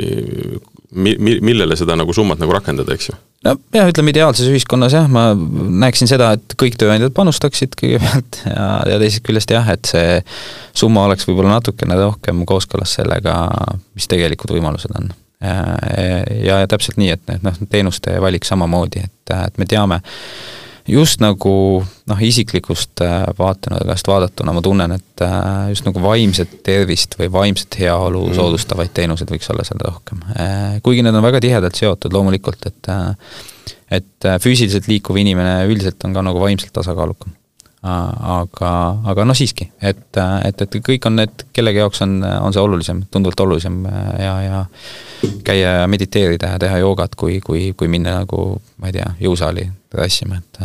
mi-, 0.92 1.38
millele 1.40 1.76
seda 1.76 1.96
nagu 1.98 2.12
summat 2.14 2.40
nagu 2.42 2.52
rakendada, 2.54 2.94
eks 2.94 3.10
ju? 3.10 3.16
nojah, 3.46 3.88
ütleme 3.90 4.10
ideaalses 4.10 4.48
ühiskonnas 4.50 4.94
jah, 4.96 5.06
ma 5.10 5.30
näeksin 5.34 6.10
seda, 6.10 6.32
et 6.36 6.56
kõik 6.58 6.78
tööandjad 6.80 7.14
panustaksid 7.14 7.76
kõigepealt 7.78 8.40
ja, 8.50 8.66
ja 8.92 8.98
teisest 9.00 9.24
küljest 9.26 9.54
jah, 9.54 9.68
et 9.72 9.88
see 9.88 10.18
summa 10.76 11.06
oleks 11.08 11.28
võib-olla 11.28 11.58
natukene 11.58 11.98
rohkem 12.00 12.42
kooskõlas 12.48 12.96
sellega, 12.98 13.40
mis 13.98 14.10
tegelikud 14.10 14.54
võimalused 14.56 14.94
on. 14.98 15.10
ja, 15.42 15.58
ja, 16.34 16.62
ja 16.64 16.70
täpselt 16.70 16.98
nii, 16.98 17.14
et 17.14 17.44
noh, 17.46 17.62
teenuste 17.70 18.18
valik 18.22 18.46
samamoodi, 18.48 19.04
et, 19.06 19.36
et 19.38 19.62
me 19.62 19.70
teame, 19.70 20.02
just 20.88 21.22
nagu 21.22 21.52
noh, 22.08 22.20
isiklikust 22.24 23.02
äh, 23.04 23.22
vaatenurgast 23.38 24.08
vaadatuna 24.08 24.54
ma 24.56 24.62
tunnen, 24.64 24.94
et 24.96 25.24
äh, 25.24 25.68
just 25.72 25.86
nagu 25.86 26.02
vaimset 26.02 26.58
tervist 26.66 27.18
või 27.20 27.30
vaimset 27.32 27.78
heaolu 27.82 28.26
mm. 28.28 28.38
soodustavaid 28.38 28.94
teenuseid 28.96 29.32
võiks 29.32 29.50
olla 29.52 29.66
seal 29.68 29.82
rohkem. 29.84 30.22
Äh, 30.34 30.78
kuigi 30.84 31.04
need 31.04 31.16
on 31.18 31.24
väga 31.24 31.42
tihedalt 31.44 31.78
seotud 31.78 32.16
loomulikult, 32.16 32.70
et 32.70 32.92
et 33.92 34.26
füüsiliselt 34.44 34.84
liikuv 34.88 35.16
inimene 35.16 35.62
üldiselt 35.68 36.04
on 36.04 36.12
ka 36.16 36.22
nagu 36.24 36.40
vaimselt 36.40 36.72
tasakaalukam. 36.76 37.32
Aga, 37.82 38.72
aga 39.12 39.24
noh, 39.28 39.36
siiski, 39.38 39.68
et, 39.80 40.18
et, 40.18 40.64
et 40.64 40.78
kõik 40.84 41.06
on 41.06 41.18
need, 41.20 41.44
kellegi 41.54 41.82
jaoks 41.82 42.02
on, 42.06 42.18
on 42.24 42.54
see 42.54 42.62
olulisem, 42.62 43.04
tunduvalt 43.12 43.44
olulisem 43.46 43.84
ja, 44.18 44.34
ja 44.42 44.64
käia 45.46 45.78
ja 45.82 45.86
mediteerida 45.90 46.54
ja 46.54 46.62
teha 46.62 46.80
joogat, 46.82 47.14
kui, 47.18 47.38
kui, 47.44 47.72
kui 47.78 47.90
minna 47.90 48.18
nagu 48.22 48.50
ma 48.82 48.90
ei 48.90 48.98
tea, 48.98 49.08
jõusaali 49.22 49.68
tassima, 49.94 50.42
et 50.42 50.62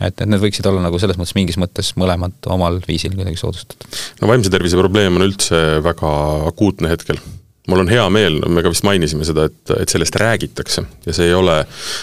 et, 0.00 0.10
et 0.10 0.26
need 0.26 0.42
võiksid 0.42 0.66
olla 0.66 0.82
nagu 0.82 0.98
selles 0.98 1.18
mõttes 1.20 1.36
mingis 1.36 1.58
mõttes 1.60 1.92
mõlemad 2.00 2.48
omal 2.50 2.80
viisil 2.86 3.14
kuidagi 3.14 3.38
soodustatud. 3.40 3.86
no 4.20 4.30
vaimse 4.30 4.50
tervise 4.52 4.78
probleem 4.78 5.18
on 5.18 5.26
üldse 5.28 5.60
väga 5.84 6.10
akuutne 6.50 6.90
hetkel. 6.90 7.20
Mul 7.68 7.80
on 7.80 7.88
hea 7.88 8.04
meel, 8.12 8.40
me 8.52 8.62
ka 8.64 8.72
vist 8.72 8.84
mainisime 8.84 9.24
seda, 9.24 9.46
et, 9.48 9.72
et 9.78 9.92
sellest 9.92 10.16
räägitakse. 10.20 10.84
Ja 11.06 11.14
see 11.16 11.30
ei 11.30 11.36
ole, 11.36 11.60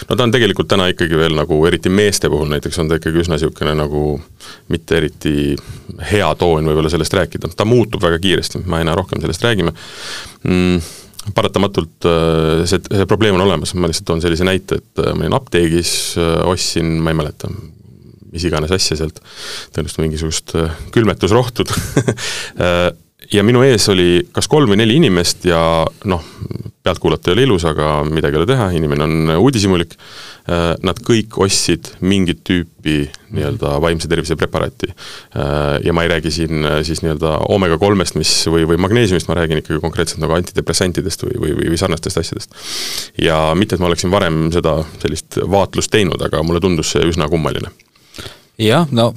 no 0.08 0.16
ta 0.16 0.26
on 0.26 0.34
tegelikult 0.34 0.70
täna 0.72 0.88
ikkagi 0.90 1.18
veel 1.18 1.36
nagu, 1.38 1.60
eriti 1.68 1.92
meeste 1.92 2.30
puhul 2.32 2.50
näiteks, 2.50 2.80
on 2.82 2.90
ta 2.90 2.98
ikkagi 2.98 3.22
üsna 3.22 3.38
niisugune 3.38 3.76
nagu 3.78 4.16
mitte 4.72 4.98
eriti 4.98 5.54
hea 6.10 6.32
toon 6.40 6.66
võib-olla 6.70 6.90
sellest 6.92 7.14
rääkida, 7.18 7.52
ta 7.56 7.68
muutub 7.68 8.02
väga 8.02 8.18
kiiresti, 8.22 8.64
ma 8.66 8.82
aina 8.82 8.96
rohkem 8.98 9.22
sellest 9.22 9.46
räägime. 9.46 9.76
Mm 10.48 10.82
paratamatult 11.36 12.06
äh, 12.08 12.64
see, 12.66 12.80
see 12.82 13.06
probleem 13.06 13.36
on 13.36 13.44
olemas, 13.44 13.76
ma 13.78 13.86
lihtsalt 13.86 14.08
toon 14.08 14.22
sellise 14.24 14.46
näite, 14.46 14.80
et 14.80 15.02
äh, 15.02 15.12
ma 15.14 15.22
olin 15.22 15.36
apteegis, 15.38 15.92
äh, 16.18 16.40
ostsin, 16.50 16.96
ma 16.98 17.12
ei 17.12 17.18
mäleta, 17.20 17.50
mis 18.32 18.46
iganes 18.48 18.72
asja 18.74 18.98
sealt, 18.98 19.20
tõenäoliselt 19.70 20.02
mingisugust 20.02 20.54
külmetusrohtud 20.94 21.70
ja 23.32 23.44
minu 23.46 23.62
ees 23.66 23.88
oli 23.92 24.22
kas 24.34 24.48
kolm 24.50 24.72
või 24.72 24.80
neli 24.82 24.98
inimest 24.98 25.46
ja 25.48 25.60
noh, 26.08 26.24
pealtkuulata 26.82 27.30
ei 27.30 27.36
ole 27.36 27.44
ilus, 27.46 27.64
aga 27.68 28.00
midagi 28.08 28.36
ei 28.36 28.42
ole 28.42 28.48
teha, 28.50 28.68
inimene 28.74 29.04
on 29.06 29.34
uudishimulik, 29.36 29.94
äh, 30.50 30.72
nad 30.82 30.98
kõik 31.06 31.36
ostsid 31.44 31.92
mingit 32.02 32.42
tüüpi 32.48 32.96
nii-öelda 33.32 33.76
vaimse 33.80 34.10
tervise 34.10 34.36
preparaati. 34.36 34.90
Ja 35.86 35.94
ma 35.94 36.02
ei 36.02 36.10
räägi 36.10 36.32
siin 36.34 36.66
siis 36.84 37.00
nii-öelda 37.04 37.36
oomega 37.54 37.78
kolmest, 37.80 38.18
mis 38.18 38.32
või, 38.50 38.66
või 38.68 38.80
magneesiumist, 38.82 39.30
ma 39.30 39.38
räägin 39.38 39.62
ikkagi 39.62 39.80
konkreetselt 39.80 40.20
nagu 40.20 40.34
antidepressantidest 40.36 41.24
või, 41.28 41.38
või, 41.44 41.54
või 41.70 41.78
sarnastest 41.80 42.20
asjadest. 42.20 42.58
ja 43.22 43.38
mitte, 43.56 43.78
et 43.78 43.84
ma 43.84 43.88
oleksin 43.88 44.12
varem 44.12 44.44
seda 44.52 44.80
sellist 44.98 45.38
vaatlust 45.48 45.94
teinud, 45.94 46.20
aga 46.20 46.42
mulle 46.42 46.60
tundus 46.60 46.92
see 46.92 47.06
üsna 47.08 47.30
kummaline 47.32 47.72
jah, 48.60 48.84
no 48.92 49.08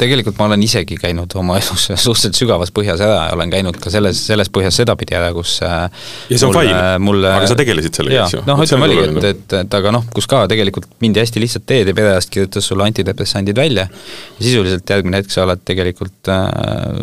tegelikult 0.00 0.38
ma 0.40 0.46
olen 0.48 0.62
isegi 0.64 0.96
käinud 1.00 1.34
oma 1.38 1.58
elus 1.60 1.86
suhteliselt 2.04 2.38
sügavas 2.38 2.72
põhjas 2.74 3.02
ära 3.04 3.26
ja 3.28 3.36
olen 3.36 3.52
käinud 3.52 3.76
ka 3.80 3.92
selles, 3.92 4.22
selles 4.30 4.48
põhjas 4.52 4.78
sedapidi 4.80 5.16
ära, 5.18 5.30
kus 5.36 5.58
äh, 5.66 5.84
ja 6.32 6.40
see 6.40 6.48
on 6.48 6.56
fine, 6.56 7.20
aga 7.28 7.50
sa 7.50 7.58
tegelesid 7.58 8.00
sellega, 8.00 8.24
eks 8.24 8.38
ju? 8.38 8.42
noh, 8.48 8.62
ütleme 8.64 8.88
oligi, 8.88 9.06
et, 9.10 9.28
et, 9.34 9.56
et 9.60 9.78
aga 9.80 9.94
noh, 9.94 10.06
kus 10.16 10.28
ka 10.30 10.42
tegelikult 10.50 10.88
mindi 11.04 11.20
hästi 11.20 11.44
lihtsalt 11.44 11.68
teed 11.68 11.92
ja 11.92 11.96
perearst 11.96 12.32
kirjutas 12.32 12.70
sulle 12.72 12.88
antidepressandid 12.88 13.60
välja 13.60 13.86
ja 13.86 14.40
sisuliselt 14.40 14.94
järgmine 14.96 15.20
hetk 15.20 15.34
sa 15.34 15.44
oled 15.44 15.64
tegelikult 15.68 16.32
äh, 16.32 16.46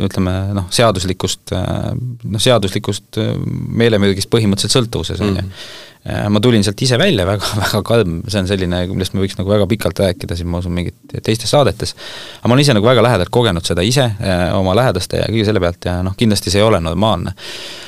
ütleme 0.10 0.38
noh, 0.58 0.72
seaduslikust 0.74 1.54
äh, 1.58 1.92
noh, 1.94 2.42
seaduslikust 2.42 3.22
meelemürgist 3.48 4.34
põhimõtteliselt 4.34 4.82
sõltuvuses, 4.82 5.22
on 5.22 5.36
ju 5.36 5.42
mhm. 5.44 5.46
Äh, 5.48 5.86
ma 6.08 6.40
tulin 6.44 6.64
sealt 6.64 6.82
ise 6.82 7.00
välja 7.00 7.26
väga, 7.28 7.50
väga 7.66 7.82
karm, 7.88 8.20
see 8.28 8.44
on 8.44 8.50
selline, 8.50 8.84
millest 8.92 9.16
me 9.16 9.24
võiks 9.24 9.36
nagu 9.40 9.52
väga 9.52 9.68
pikalt 9.70 10.04
rääkida 10.06 10.38
siin, 10.40 10.50
ma 10.52 10.62
usun, 10.64 10.76
mingit 10.76 11.18
teistes 11.26 11.52
saadetes, 11.52 11.96
aga 12.40 12.52
ma 12.52 12.56
olen 12.56 12.64
ise 12.64 12.78
nagu 12.78 12.88
väga 12.88 13.04
lähedalt 13.06 13.34
kogenud 13.34 13.68
seda 13.68 13.86
ise, 13.86 14.10
äh, 14.22 14.46
oma 14.58 14.76
lähedaste 14.78 15.24
ja 15.24 15.28
kõige 15.32 15.50
selle 15.50 15.64
pealt 15.64 15.90
ja 15.90 16.00
noh, 16.06 16.16
kindlasti 16.18 16.54
see 16.54 16.64
ei 16.64 16.68
ole 16.68 16.80
normaalne. 16.84 17.36
Äh, 17.36 17.87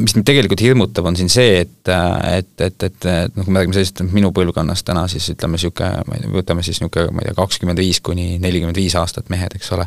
mis 0.00 0.16
mind 0.16 0.26
tegelikult 0.26 0.62
hirmutab, 0.64 1.06
on 1.06 1.16
siin 1.18 1.28
see, 1.30 1.60
et, 1.62 1.90
äh, 1.92 2.38
et, 2.40 2.48
et, 2.58 2.86
et, 2.88 3.06
et 3.06 3.36
noh, 3.36 3.44
kui 3.44 3.54
me 3.54 3.60
räägime 3.60 3.76
sellisest 3.76 4.02
minu 4.10 4.32
põlvkonnast 4.34 4.86
täna, 4.88 5.04
siis 5.10 5.28
ütleme 5.30 5.54
niisugune, 5.54 6.02
ma 6.08 6.16
ei 6.16 6.24
tea, 6.24 6.32
võtame 6.34 6.64
siis 6.66 6.80
niisugune, 6.82 7.14
ma 7.14 7.22
ei 7.22 7.28
tea, 7.28 7.36
kakskümmend 7.38 7.82
viis 7.82 8.00
kuni 8.04 8.40
nelikümmend 8.42 8.80
viis 8.80 8.96
aastat 8.98 9.30
mehed, 9.30 9.54
eks 9.54 9.70
ole, 9.76 9.86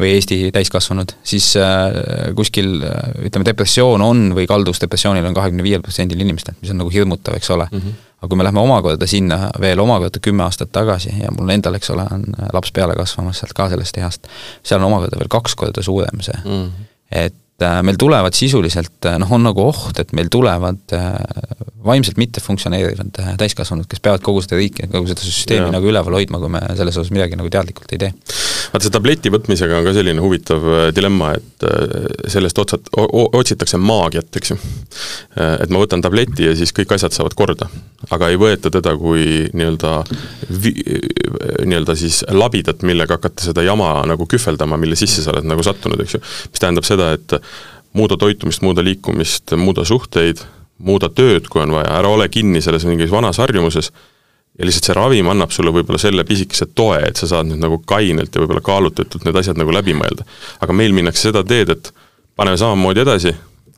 või 0.00 0.10
Eesti 0.16 0.40
täiskasvanud, 0.56 1.14
siis 1.26 1.52
äh, 1.60 2.32
kuskil 2.38 2.80
ütleme, 2.82 3.46
depressioon 3.46 4.02
on 4.02 4.26
või 4.34 4.48
kalduvus 4.50 4.82
depressioonile 4.82 5.30
on 5.30 5.38
kahekümne 5.38 5.66
viiel 5.66 5.86
protsendil 5.86 6.26
inimestel, 6.26 6.58
mis 6.60 6.74
on 6.74 6.82
nagu 6.82 6.90
hirmutav, 6.90 7.38
eks 7.38 7.54
ole 7.54 7.70
mm. 7.70 7.78
-hmm 7.86 8.02
aga 8.16 8.30
kui 8.32 8.38
me 8.40 8.44
läheme 8.46 8.60
omakorda 8.62 9.06
sinna 9.06 9.50
veel 9.60 9.78
omakorda 9.78 10.18
kümme 10.24 10.40
aastat 10.46 10.70
tagasi 10.72 11.10
ja 11.20 11.28
mul 11.36 11.50
endal, 11.52 11.74
eks 11.76 11.90
ole, 11.92 12.06
on 12.10 12.22
laps 12.56 12.72
peale 12.72 12.94
kasvamas 12.96 13.42
sealt 13.42 13.52
ka 13.52 13.68
sellest 13.68 13.98
east, 14.00 14.30
seal 14.64 14.80
on 14.80 14.86
omakorda 14.88 15.20
veel 15.20 15.28
kaks 15.28 15.54
korda 15.54 15.84
suurem 15.84 16.22
see 16.24 16.38
mm. 16.40 16.62
-hmm. 16.62 16.86
et 17.12 17.36
Äh, 17.36 17.45
meil 17.58 17.96
tulevad 17.96 18.36
sisuliselt, 18.36 18.98
äh, 19.08 19.16
noh, 19.20 19.30
on 19.32 19.46
nagu 19.46 19.62
oht, 19.64 19.96
et 20.00 20.12
meil 20.16 20.28
tulevad 20.32 20.92
äh, 20.92 21.14
vaimselt 21.86 22.18
mittefunktsioneerivad 22.20 23.20
täiskasvanud, 23.40 23.86
kes 23.88 24.02
peavad 24.04 24.24
kogu 24.26 24.42
seda 24.44 24.58
riiki, 24.58 24.88
kogu 24.92 25.08
seda 25.08 25.22
süsteemi 25.24 25.68
ja. 25.68 25.72
nagu 25.72 25.88
üleval 25.88 26.18
hoidma, 26.18 26.40
kui 26.42 26.50
me 26.52 26.60
selles 26.76 26.98
osas 26.98 27.12
midagi 27.14 27.38
nagu 27.38 27.48
teadlikult 27.52 27.94
ei 27.94 28.00
tee. 28.02 28.10
vaata, 28.72 28.82
see 28.84 28.92
tableti 28.92 29.32
võtmisega 29.32 29.78
on 29.78 29.86
ka 29.86 29.94
selline 29.96 30.24
huvitav 30.24 30.66
dilemma, 30.96 31.30
et 31.38 31.66
sellest 32.32 32.58
otsat-, 32.60 32.90
otsitakse 32.92 33.78
maagiat, 33.80 34.28
eks 34.40 34.52
ju. 34.52 34.58
et 35.38 35.70
ma 35.70 35.80
võtan 35.80 36.02
tableti 36.02 36.50
ja 36.50 36.56
siis 36.58 36.74
kõik 36.76 36.96
asjad 36.98 37.14
saavad 37.14 37.38
korda. 37.38 37.70
aga 38.10 38.32
ei 38.34 38.40
võeta 38.40 38.72
teda 38.74 38.96
kui 38.98 39.46
nii-öelda 39.54 39.94
vi-, 40.50 40.74
nii-öelda 41.62 41.96
siis 41.96 42.24
labidat, 42.34 42.82
millega 42.82 43.20
hakata 43.20 43.46
seda 43.46 43.62
jama 43.62 43.94
nagu 44.10 44.26
kühveldama, 44.26 44.76
mille 44.80 44.98
sisse 44.98 45.22
sa 45.22 45.32
oled 45.32 45.46
nagu 45.46 45.62
sattunud, 45.62 46.02
eks 46.02 46.18
ju. 46.18 46.24
mis 46.50 46.66
tähendab 46.66 46.90
seda, 46.90 47.12
et 47.14 47.38
muuda 47.96 48.18
toitumist, 48.20 48.62
muuda 48.64 48.84
liikumist, 48.84 49.56
muuda 49.56 49.84
suhteid, 49.88 50.42
muuda 50.78 51.08
tööd, 51.08 51.48
kui 51.48 51.62
on 51.64 51.72
vaja, 51.78 51.88
ära 51.98 52.10
ole 52.12 52.28
kinni 52.32 52.60
selles 52.64 52.84
mingis 52.88 53.10
vanas 53.12 53.40
harjumuses 53.40 53.90
ja 54.58 54.64
lihtsalt 54.64 54.88
see 54.88 54.96
ravim 54.96 55.28
annab 55.32 55.52
sulle 55.52 55.72
võib-olla 55.74 56.00
selle 56.00 56.24
pisikese 56.28 56.68
toe, 56.76 57.00
et 57.08 57.18
sa 57.20 57.28
saad 57.30 57.50
nüüd 57.50 57.60
nagu 57.60 57.80
kainelt 57.88 58.32
ja 58.32 58.42
võib-olla 58.42 58.64
kaalutletult 58.64 59.26
need 59.26 59.36
asjad 59.40 59.60
nagu 59.60 59.74
läbi 59.74 59.96
mõelda. 59.96 60.24
aga 60.60 60.76
meil 60.76 60.96
minnakse 60.96 61.28
seda 61.28 61.44
teed, 61.44 61.72
et 61.72 61.92
paneme 62.36 62.56
samamoodi 62.60 63.04
edasi, 63.04 63.34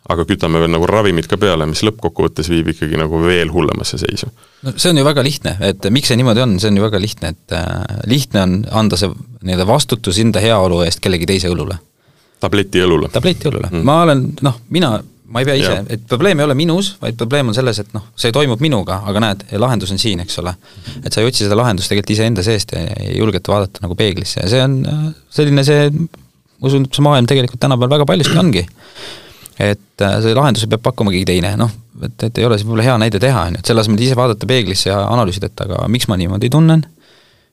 aga 0.09 0.25
kütame 0.25 0.63
veel 0.63 0.71
nagu 0.73 0.87
ravimid 0.89 1.27
ka 1.29 1.37
peale, 1.41 1.67
mis 1.69 1.83
lõppkokkuvõttes 1.87 2.49
viib 2.51 2.71
ikkagi 2.73 2.99
nagu 2.99 3.21
veel 3.25 3.51
hullemasse 3.53 3.99
seisu. 3.99 4.31
no 4.63 4.75
see 4.77 4.95
on 4.95 5.03
ju 5.03 5.07
väga 5.07 5.27
lihtne, 5.27 5.57
et 5.61 5.91
miks 5.95 6.13
see 6.13 6.21
niimoodi 6.21 6.47
on, 6.47 6.57
see 6.63 6.71
on 6.71 6.79
ju 6.81 6.87
väga 6.87 7.03
lihtne, 7.03 7.35
et 7.35 7.59
äh, 7.59 7.99
lihtne 8.07 8.47
on 8.47 8.57
anda 8.85 8.99
see 8.99 9.11
nii-öelda 9.43 9.67
vastutus 9.67 10.19
enda 10.23 10.43
heaolu 10.43 10.83
eest 10.87 11.03
kellegi 11.03 11.27
teise 11.27 11.51
õlule 11.51 11.79
tableti 12.41 12.83
õlule? 12.85 13.11
tableti 13.13 13.49
õlule 13.51 13.71
mm., 13.71 13.87
ma 13.87 14.03
olen 14.05 14.25
noh, 14.45 14.59
mina, 14.75 14.93
ma 15.29 15.43
ei 15.43 15.49
pea 15.49 15.57
ise, 15.61 15.75
et 15.93 16.05
probleem 16.09 16.41
ei 16.41 16.47
ole 16.47 16.57
minus, 16.59 16.95
vaid 17.03 17.17
probleem 17.21 17.51
on 17.51 17.57
selles, 17.57 17.81
et 17.83 17.91
noh, 17.97 18.07
see 18.19 18.33
toimub 18.35 18.63
minuga, 18.65 19.03
aga 19.11 19.23
näed, 19.23 19.45
lahendus 19.61 19.93
on 19.95 20.01
siin, 20.01 20.23
eks 20.25 20.41
ole. 20.43 20.55
et 21.03 21.13
sa 21.13 21.21
ei 21.23 21.29
otsi 21.29 21.45
seda 21.45 21.59
lahendust 21.59 21.93
tegelikult 21.93 22.15
iseenda 22.17 22.45
seest 22.47 22.73
ja 22.75 22.85
ei 22.97 23.19
julgeta 23.19 23.53
vaadata 23.53 23.85
nagu 23.85 23.97
peeglisse 23.99 24.41
ja 24.41 24.49
see 24.51 24.63
on 24.65 24.79
äh, 24.89 25.03
selline 25.41 25.65
see, 25.69 25.91
ma 25.93 26.71
usun, 26.71 26.89
et 26.89 26.97
see 26.97 27.05
maailm 27.05 27.29
tegelikult 27.29 27.61
tänapäeval 27.65 27.99
väga 27.99 28.09
paljuski 28.09 28.41
ongi. 28.41 28.65
et 29.59 30.07
äh, 30.07 30.17
see 30.25 30.39
lahenduse 30.39 30.71
peab 30.71 30.87
pakkuma 30.87 31.13
keegi 31.13 31.29
teine, 31.35 31.53
noh, 31.61 31.75
et, 32.07 32.17
et 32.31 32.41
ei 32.41 32.49
ole 32.49 32.57
see 32.57 32.69
võib-olla 32.69 32.89
hea 32.89 32.97
näide 33.05 33.21
teha, 33.23 33.49
on 33.51 33.59
ju, 33.59 33.65
et 33.65 33.73
selle 33.73 33.85
asemel, 33.85 34.01
ise 34.07 34.17
vaadata 34.17 34.49
peeglisse 34.49 34.89
ja 34.89 35.03
analüüsida, 35.11 35.53
et 35.53 35.67
aga 35.67 35.85
miks 35.93 36.09
ma 36.09 36.17
niimoodi 36.21 36.49
tunnen, 36.55 36.87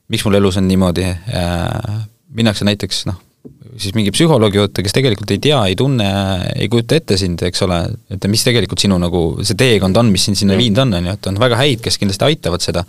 miks 0.08 0.24
mul 0.24 0.38
elus 0.38 0.56
on 0.60 0.68
niimoodi, 0.70 1.04
minnakse 2.36 2.64
näiteks 2.68 3.04
noh, 3.10 3.20
siis 3.80 3.94
mingi 3.96 4.12
psühholoogi 4.14 4.60
juurde, 4.60 4.84
kes 4.84 4.94
tegelikult 4.96 5.30
ei 5.34 5.40
tea, 5.42 5.58
ei 5.70 5.76
tunne, 5.78 6.06
ei 6.56 6.68
kujuta 6.72 6.98
ette 6.98 7.18
sind, 7.20 7.42
eks 7.46 7.62
ole, 7.66 7.78
et 8.12 8.26
mis 8.30 8.44
tegelikult 8.46 8.82
sinu 8.82 8.98
nagu 9.00 9.22
see 9.46 9.58
teekond 9.58 9.96
on, 10.00 10.10
mis 10.12 10.26
sind 10.28 10.38
sinna 10.40 10.58
viinud 10.58 10.82
on, 10.84 10.96
on 10.98 11.08
ju, 11.10 11.16
et 11.18 11.30
on 11.30 11.40
väga 11.42 11.60
häid, 11.60 11.82
kes 11.84 12.00
kindlasti 12.02 12.28
aitavad 12.28 12.64
seda. 12.64 12.84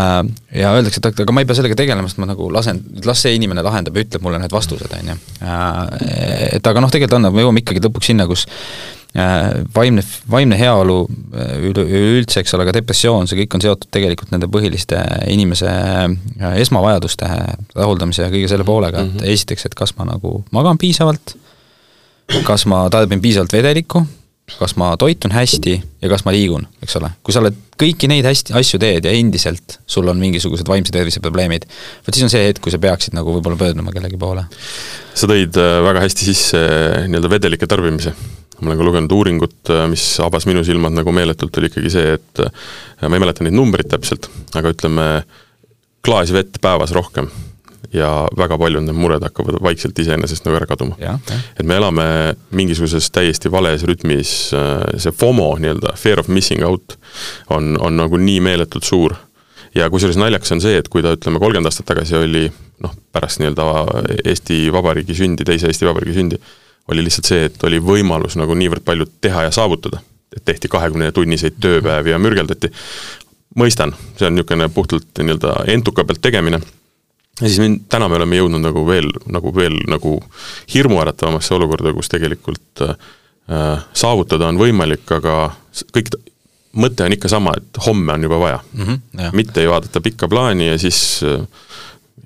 Äh, 0.00 0.20
ja 0.62 0.74
öeldakse, 0.76 1.02
et 1.02 1.24
aga 1.24 1.34
ma 1.34 1.44
ei 1.44 1.50
pea 1.50 1.58
sellega 1.58 1.78
tegelema, 1.78 2.10
sest 2.10 2.22
ma 2.22 2.30
nagu 2.30 2.50
lasen, 2.54 2.82
las 3.06 3.24
see 3.24 3.34
inimene 3.38 3.64
lahendab 3.66 3.96
ja 3.96 4.06
ütleb 4.06 4.24
mulle 4.26 4.40
need 4.42 4.54
vastused, 4.54 4.96
on 5.00 5.12
ju. 5.14 5.18
Äh, 5.40 6.56
et 6.60 6.72
aga 6.72 6.84
noh, 6.84 6.92
tegelikult 6.92 7.20
on, 7.20 7.30
me 7.34 7.46
jõuame 7.46 7.64
ikkagi 7.64 7.84
lõpuks 7.86 8.12
sinna, 8.12 8.28
kus 8.30 8.46
vaimne, 9.74 10.02
vaimne 10.30 10.58
heaolu 10.58 11.00
äh, 11.34 11.56
üleüldse, 11.70 12.40
eks 12.40 12.54
ole, 12.54 12.66
ka 12.68 12.74
depressioon, 12.76 13.26
see 13.26 13.40
kõik 13.42 13.56
on 13.56 13.64
seotud 13.64 13.90
tegelikult 13.92 14.30
nende 14.34 14.46
põhiliste 14.52 15.00
inimese 15.30 15.70
äh, 15.70 16.54
esmavajaduste 16.62 17.30
rahuldamise 17.74 18.28
ja 18.28 18.30
kõige 18.30 18.52
selle 18.52 18.66
poolega, 18.68 19.02
et 19.02 19.18
mhm. 19.18 19.34
esiteks, 19.34 19.66
et 19.66 19.76
kas 19.78 19.96
ma 19.98 20.06
nagu 20.12 20.40
magan 20.54 20.78
piisavalt, 20.80 21.34
kas 22.46 22.66
ma 22.70 22.84
tarbin 22.92 23.22
piisavalt 23.22 23.52
vedelikku, 23.56 24.04
kas 24.58 24.74
ma 24.78 24.92
toitun 24.98 25.34
hästi 25.34 25.76
ja 26.02 26.10
kas 26.10 26.24
ma 26.26 26.34
liigun, 26.34 26.64
eks 26.82 26.96
ole. 26.98 27.10
kui 27.26 27.34
sa 27.34 27.42
oled 27.42 27.58
kõiki 27.80 28.10
neid 28.10 28.26
hästi, 28.26 28.54
asju 28.58 28.78
teed 28.82 29.06
ja 29.06 29.12
endiselt 29.14 29.78
sul 29.90 30.10
on 30.10 30.18
mingisugused 30.22 30.66
vaimse 30.70 30.94
tervise 30.94 31.22
probleemid, 31.22 31.66
vot 32.06 32.14
siis 32.14 32.26
on 32.26 32.32
see 32.32 32.46
hetk, 32.46 32.62
kui 32.62 32.74
sa 32.74 32.78
peaksid 32.82 33.14
nagu 33.18 33.34
võib-olla 33.36 33.58
pöörduma 33.58 33.94
kellegi 33.94 34.18
poole. 34.18 34.46
sa 35.14 35.30
tõid 35.30 35.58
väga 35.58 36.02
hästi 36.06 36.30
sisse 36.30 36.62
nii-öelda 37.06 37.30
vedelike 37.30 37.70
tarbimise 37.70 38.14
ma 38.60 38.70
olen 38.70 38.80
ka 38.80 38.88
lugenud 38.88 39.12
uuringut, 39.16 39.60
äh, 39.72 39.84
mis 39.90 40.06
avas 40.24 40.46
minu 40.48 40.64
silmad 40.66 40.94
nagu 40.96 41.12
meeletult, 41.16 41.56
oli 41.60 41.70
ikkagi 41.72 41.92
see, 41.92 42.16
et 42.18 42.42
äh, 42.44 42.50
ma 43.06 43.16
ei 43.16 43.22
mäleta 43.26 43.46
neid 43.46 43.56
numbreid 43.56 43.90
täpselt, 43.92 44.30
aga 44.58 44.74
ütleme, 44.74 45.06
klaas 46.04 46.32
vett 46.32 46.60
päevas 46.62 46.94
rohkem 46.96 47.28
ja 47.92 48.28
väga 48.36 48.58
paljud 48.58 48.84
need 48.84 48.96
mured 48.96 49.22
hakkavad 49.24 49.58
vaikselt 49.62 49.98
iseenesest 49.98 50.44
nagu 50.46 50.58
ära 50.60 50.66
kaduma. 50.70 50.96
et 51.58 51.66
me 51.66 51.76
elame 51.76 52.04
mingisuguses 52.54 53.10
täiesti 53.10 53.50
vales 53.50 53.82
rütmis, 53.88 54.52
äh, 54.54 54.84
see 54.98 55.12
FOMO 55.12 55.54
nii-öelda, 55.58 55.96
fear 55.98 56.20
of 56.20 56.28
missing 56.28 56.64
out, 56.66 56.98
on, 57.50 57.76
on 57.80 57.96
nagu 57.96 58.16
nii 58.16 58.40
meeletult 58.40 58.84
suur. 58.84 59.16
ja 59.74 59.90
kusjuures 59.90 60.18
naljakas 60.18 60.52
on 60.52 60.60
see, 60.60 60.78
et 60.78 60.88
kui 60.88 61.02
ta 61.02 61.14
ütleme, 61.14 61.38
kolmkümmend 61.38 61.70
aastat 61.70 61.86
tagasi 61.90 62.16
oli 62.18 62.48
noh, 62.82 62.94
pärast 63.12 63.42
nii-öelda 63.42 63.66
Eesti 64.24 64.72
Vabariigi 64.72 65.14
sündi, 65.14 65.44
teise 65.46 65.70
Eesti 65.70 65.86
Vabariigi 65.86 66.16
sündi, 66.16 66.40
oli 66.88 67.04
lihtsalt 67.04 67.30
see, 67.30 67.44
et 67.50 67.64
oli 67.64 67.78
võimalus 67.82 68.36
nagu 68.40 68.54
niivõrd 68.54 68.84
palju 68.84 69.06
teha 69.20 69.48
ja 69.48 69.50
saavutada. 69.54 70.00
et 70.36 70.44
tehti 70.44 70.68
kahekümne 70.70 71.12
tunniseid 71.12 71.56
tööpäevi 71.60 72.12
ja 72.12 72.18
mürgeldati, 72.18 72.68
mõistan, 73.58 73.90
see 74.18 74.28
on 74.28 74.36
niisugune 74.38 74.68
puhtalt 74.70 75.18
nii-öelda 75.18 75.54
entuka 75.74 76.04
pealt 76.06 76.20
tegemine, 76.22 76.60
ja 77.40 77.48
siis 77.48 77.58
mind, 77.58 77.80
täna 77.90 78.08
me 78.08 78.18
oleme 78.20 78.38
jõudnud 78.38 78.62
nagu 78.62 78.84
veel, 78.86 79.08
nagu 79.32 79.52
veel 79.54 79.78
nagu 79.90 80.16
hirmuäratavamasse 80.74 81.54
olukorda, 81.56 81.92
kus 81.96 82.12
tegelikult 82.12 82.84
äh, 82.86 83.82
saavutada 83.92 84.50
on 84.50 84.60
võimalik, 84.60 85.06
aga 85.16 85.36
kõik, 85.96 86.12
mõte 86.78 87.06
on 87.06 87.16
ikka 87.16 87.30
sama, 87.32 87.56
et 87.58 87.82
homme 87.86 88.14
on 88.14 88.28
juba 88.28 88.38
vaja 88.38 88.60
mm. 88.72 88.84
-hmm, 88.84 89.34
mitte 89.34 89.64
ei 89.64 89.68
vaadata 89.68 90.00
pikka 90.00 90.28
plaani 90.28 90.70
ja 90.70 90.78
siis 90.78 91.20
äh, 91.26 91.40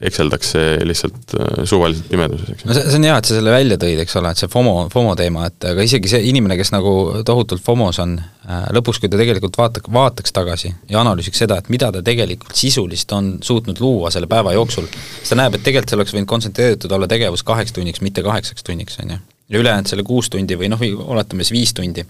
ekseldakse 0.02 0.60
lihtsalt 0.84 1.34
äh, 1.38 1.64
suvaliselt 1.68 2.08
pimeduses, 2.10 2.50
eks. 2.50 2.64
no 2.66 2.74
see, 2.76 2.84
see 2.88 2.98
on 2.98 3.06
hea, 3.08 3.16
et 3.20 3.28
sa 3.28 3.36
selle 3.36 3.52
välja 3.54 3.78
tõid, 3.80 4.00
eks 4.02 4.16
ole, 4.20 4.32
et 4.34 4.40
see 4.40 4.50
FOMO, 4.50 4.74
FOMO 4.92 5.14
teema, 5.18 5.46
et 5.50 5.66
aga 5.70 5.86
isegi 5.86 6.10
see 6.10 6.22
inimene, 6.30 6.56
kes 6.58 6.72
nagu 6.74 6.94
tohutult 7.26 7.62
FOMO-s 7.64 8.00
on, 8.02 8.16
äh, 8.48 8.64
lõpuks, 8.74 9.00
kui 9.02 9.12
ta 9.12 9.20
tegelikult 9.20 9.58
vaata-, 9.60 9.84
vaataks 9.94 10.34
tagasi 10.34 10.72
ja 10.90 11.00
analüüsiks 11.04 11.44
seda, 11.44 11.60
et 11.62 11.70
mida 11.72 11.92
ta 11.94 12.02
tegelikult 12.04 12.58
sisulist 12.58 13.14
on 13.14 13.36
suutnud 13.44 13.80
luua 13.84 14.10
selle 14.14 14.30
päeva 14.30 14.56
jooksul, 14.56 14.90
siis 14.90 15.30
ta 15.30 15.38
näeb, 15.38 15.58
et 15.58 15.66
tegelikult 15.66 15.94
see 15.94 16.00
oleks 16.00 16.16
võinud 16.16 16.32
kontsentreeritud 16.34 16.98
olla 16.98 17.10
tegevus 17.10 17.46
kaheks 17.46 17.76
tunniks, 17.76 18.02
mitte 18.04 18.26
kaheksaks 18.26 18.66
tunniks, 18.66 18.98
on 19.04 19.16
ju. 19.16 19.22
ja 19.54 19.62
ülejäänud 19.62 19.90
selle 19.90 20.06
kuus 20.06 20.32
tundi 20.32 20.58
või 20.58 20.72
noh, 20.72 20.82
oletame 21.06 21.46
siis 21.46 21.54
viis 21.54 21.74
tundi 21.76 22.06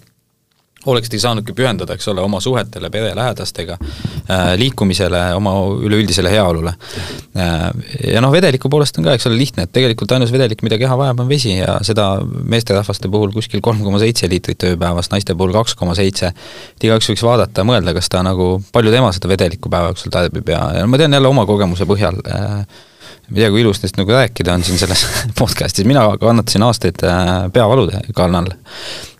oleksid 0.86 1.18
saanudki 1.22 1.54
pühendada, 1.56 1.96
eks 1.96 2.08
ole, 2.12 2.22
oma 2.24 2.40
suhetele, 2.44 2.90
pere 2.92 3.12
lähedastega, 3.16 3.76
äh, 3.80 4.52
liikumisele, 4.60 5.22
oma 5.38 5.54
üleüldisele 5.86 6.32
heaolule. 6.32 6.74
Äh, 7.36 7.64
ja 8.14 8.22
noh, 8.24 8.32
vedeliku 8.34 8.70
poolest 8.72 8.98
on 9.00 9.08
ka, 9.08 9.16
eks 9.16 9.28
ole, 9.30 9.38
lihtne, 9.40 9.66
et 9.68 9.74
tegelikult 9.74 10.12
ainus 10.16 10.32
vedelik, 10.34 10.64
mida 10.66 10.78
keha 10.80 10.98
vajab, 11.00 11.24
on 11.24 11.30
vesi 11.30 11.56
ja 11.56 11.78
seda 11.86 12.08
meesterahvaste 12.24 13.10
puhul 13.12 13.34
kuskil 13.34 13.64
kolm 13.64 13.82
koma 13.84 14.00
seitse 14.02 14.28
liitrit 14.30 14.68
ööpäevas, 14.70 15.10
naiste 15.14 15.36
puhul 15.38 15.54
kaks 15.56 15.76
koma 15.78 15.96
seitse. 15.98 16.32
et 16.76 16.88
igaüks 16.88 17.10
võiks 17.10 17.24
vaadata, 17.26 17.64
mõelda, 17.66 17.94
kas 17.96 18.10
ta 18.12 18.22
nagu, 18.26 18.58
palju 18.72 18.92
tema 18.94 19.12
seda 19.14 19.30
vedelikku 19.30 19.72
päeva 19.72 19.92
jooksul 19.92 20.12
tarbib 20.14 20.48
ja, 20.48 20.64
ja 20.80 20.86
ma 20.86 21.00
tean 21.00 21.12
jälle 21.12 21.28
oma 21.28 21.46
kogemuse 21.48 21.88
põhjal 21.88 22.20
äh, 22.28 22.64
ma 23.28 23.36
ei 23.36 23.42
tea, 23.42 23.50
kui 23.54 23.64
ilus 23.64 23.82
neist 23.82 23.98
nagu 24.00 24.14
rääkida 24.14 24.54
on 24.54 24.64
siin 24.66 24.78
selles 24.80 25.06
podcast'is, 25.40 25.88
mina 25.88 26.04
kannatasin 26.20 26.66
aastaid 26.66 27.04
peavalude 27.54 28.04
kannal 28.16 28.52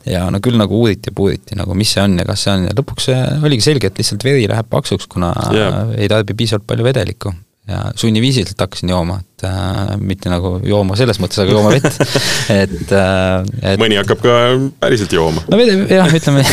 ja 0.09 0.27
no 0.33 0.41
küll 0.45 0.59
nagu 0.61 0.83
uuriti 0.83 1.11
ja 1.11 1.17
puuriti 1.17 1.57
nagu, 1.59 1.77
mis 1.79 1.95
see 1.95 2.05
on 2.05 2.19
ja 2.21 2.27
kas 2.29 2.45
see 2.47 2.53
on 2.53 2.69
ja 2.69 2.77
lõpuks 2.77 3.09
oligi 3.41 3.65
selge, 3.65 3.89
et 3.89 4.01
lihtsalt 4.01 4.25
veri 4.27 4.47
läheb 4.51 4.69
paksuks, 4.71 5.09
kuna 5.11 5.33
yeah. 5.55 5.81
ei 5.97 6.11
tarbi 6.13 6.37
piisavalt 6.37 6.67
palju 6.69 6.87
vedelikku. 6.87 7.33
Ja 7.69 7.79
sunniviisiliselt 7.97 8.61
hakkasin 8.61 8.91
jooma, 8.93 9.17
et 9.23 9.45
äh, 9.49 9.95
mitte 9.97 10.29
nagu 10.29 10.59
jooma 10.69 10.97
selles 11.01 11.17
mõttes, 11.23 11.41
aga 11.41 11.55
jooma 11.55 11.71
vett 11.73 11.87
et, 12.63 12.91
äh, 12.93 13.71
et 13.73 13.81
mõni 13.81 13.97
hakkab 13.97 14.21
ka 14.21 14.35
päriselt 14.83 15.15
jooma. 15.17 15.45
no 15.49 15.61
vede-, 15.61 15.79
jah, 15.89 16.13
ütleme 16.19 16.45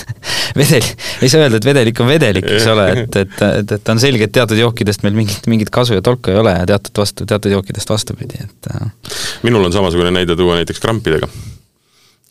vedel, 0.60 0.90
ei 1.24 1.32
saa 1.32 1.46
öelda, 1.46 1.62
et 1.62 1.68
vedelik 1.70 2.02
on 2.04 2.10
vedelik, 2.12 2.50
eks 2.58 2.68
ole, 2.74 2.88
et, 3.04 3.20
et, 3.22 3.40
et, 3.62 3.76
et 3.78 3.94
on 3.94 4.02
selge, 4.02 4.28
et 4.28 4.36
teatud 4.36 4.60
jookidest 4.60 5.06
meil 5.06 5.16
mingit, 5.22 5.48
mingit 5.48 5.72
kasu 5.72 5.96
ja 5.96 6.04
tolku 6.04 6.34
ei 6.34 6.42
ole 6.42 6.52
ja 6.58 6.68
teatud 6.74 7.04
vastu, 7.04 7.28
teatud 7.30 7.56
jookidest 7.56 7.96
vastupidi, 7.96 8.44
et 8.44 8.70
äh. 8.74 9.16
minul 9.48 9.64
on 9.64 9.72
samasugune 9.72 10.12
näide 10.12 10.36
tuua 10.36 10.60
näiteks 10.60 10.84
krampidega 10.84 11.30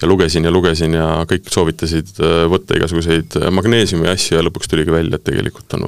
ja 0.02 0.08
lugesin 0.08 0.48
ja 0.48 0.52
lugesin 0.52 0.96
ja 0.96 1.08
kõik 1.30 1.50
soovitasid 1.52 2.20
äh, 2.24 2.44
võtta 2.52 2.78
igasuguseid 2.80 3.36
äh, 3.40 3.50
magneesiumi 3.54 4.10
asju 4.12 4.38
ja 4.38 4.44
lõpuks 4.46 4.72
tuligi 4.72 4.94
välja, 4.94 5.20
et 5.20 5.26
tegelikult 5.28 5.76
on 5.78 5.88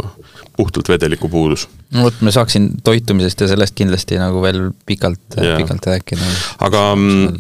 puhtalt 0.58 0.90
vedeliku 0.92 1.30
puudus. 1.32 1.68
no 1.96 2.06
vot, 2.08 2.20
ma 2.26 2.34
saaksin 2.36 2.68
toitumisest 2.84 3.42
ja 3.42 3.50
sellest 3.54 3.76
kindlasti 3.78 4.20
nagu 4.20 4.44
veel 4.44 4.70
pikalt, 4.86 5.38
pikalt 5.40 5.88
rääkida. 5.94 6.28
aga 6.68 6.84
mm, 6.96 7.40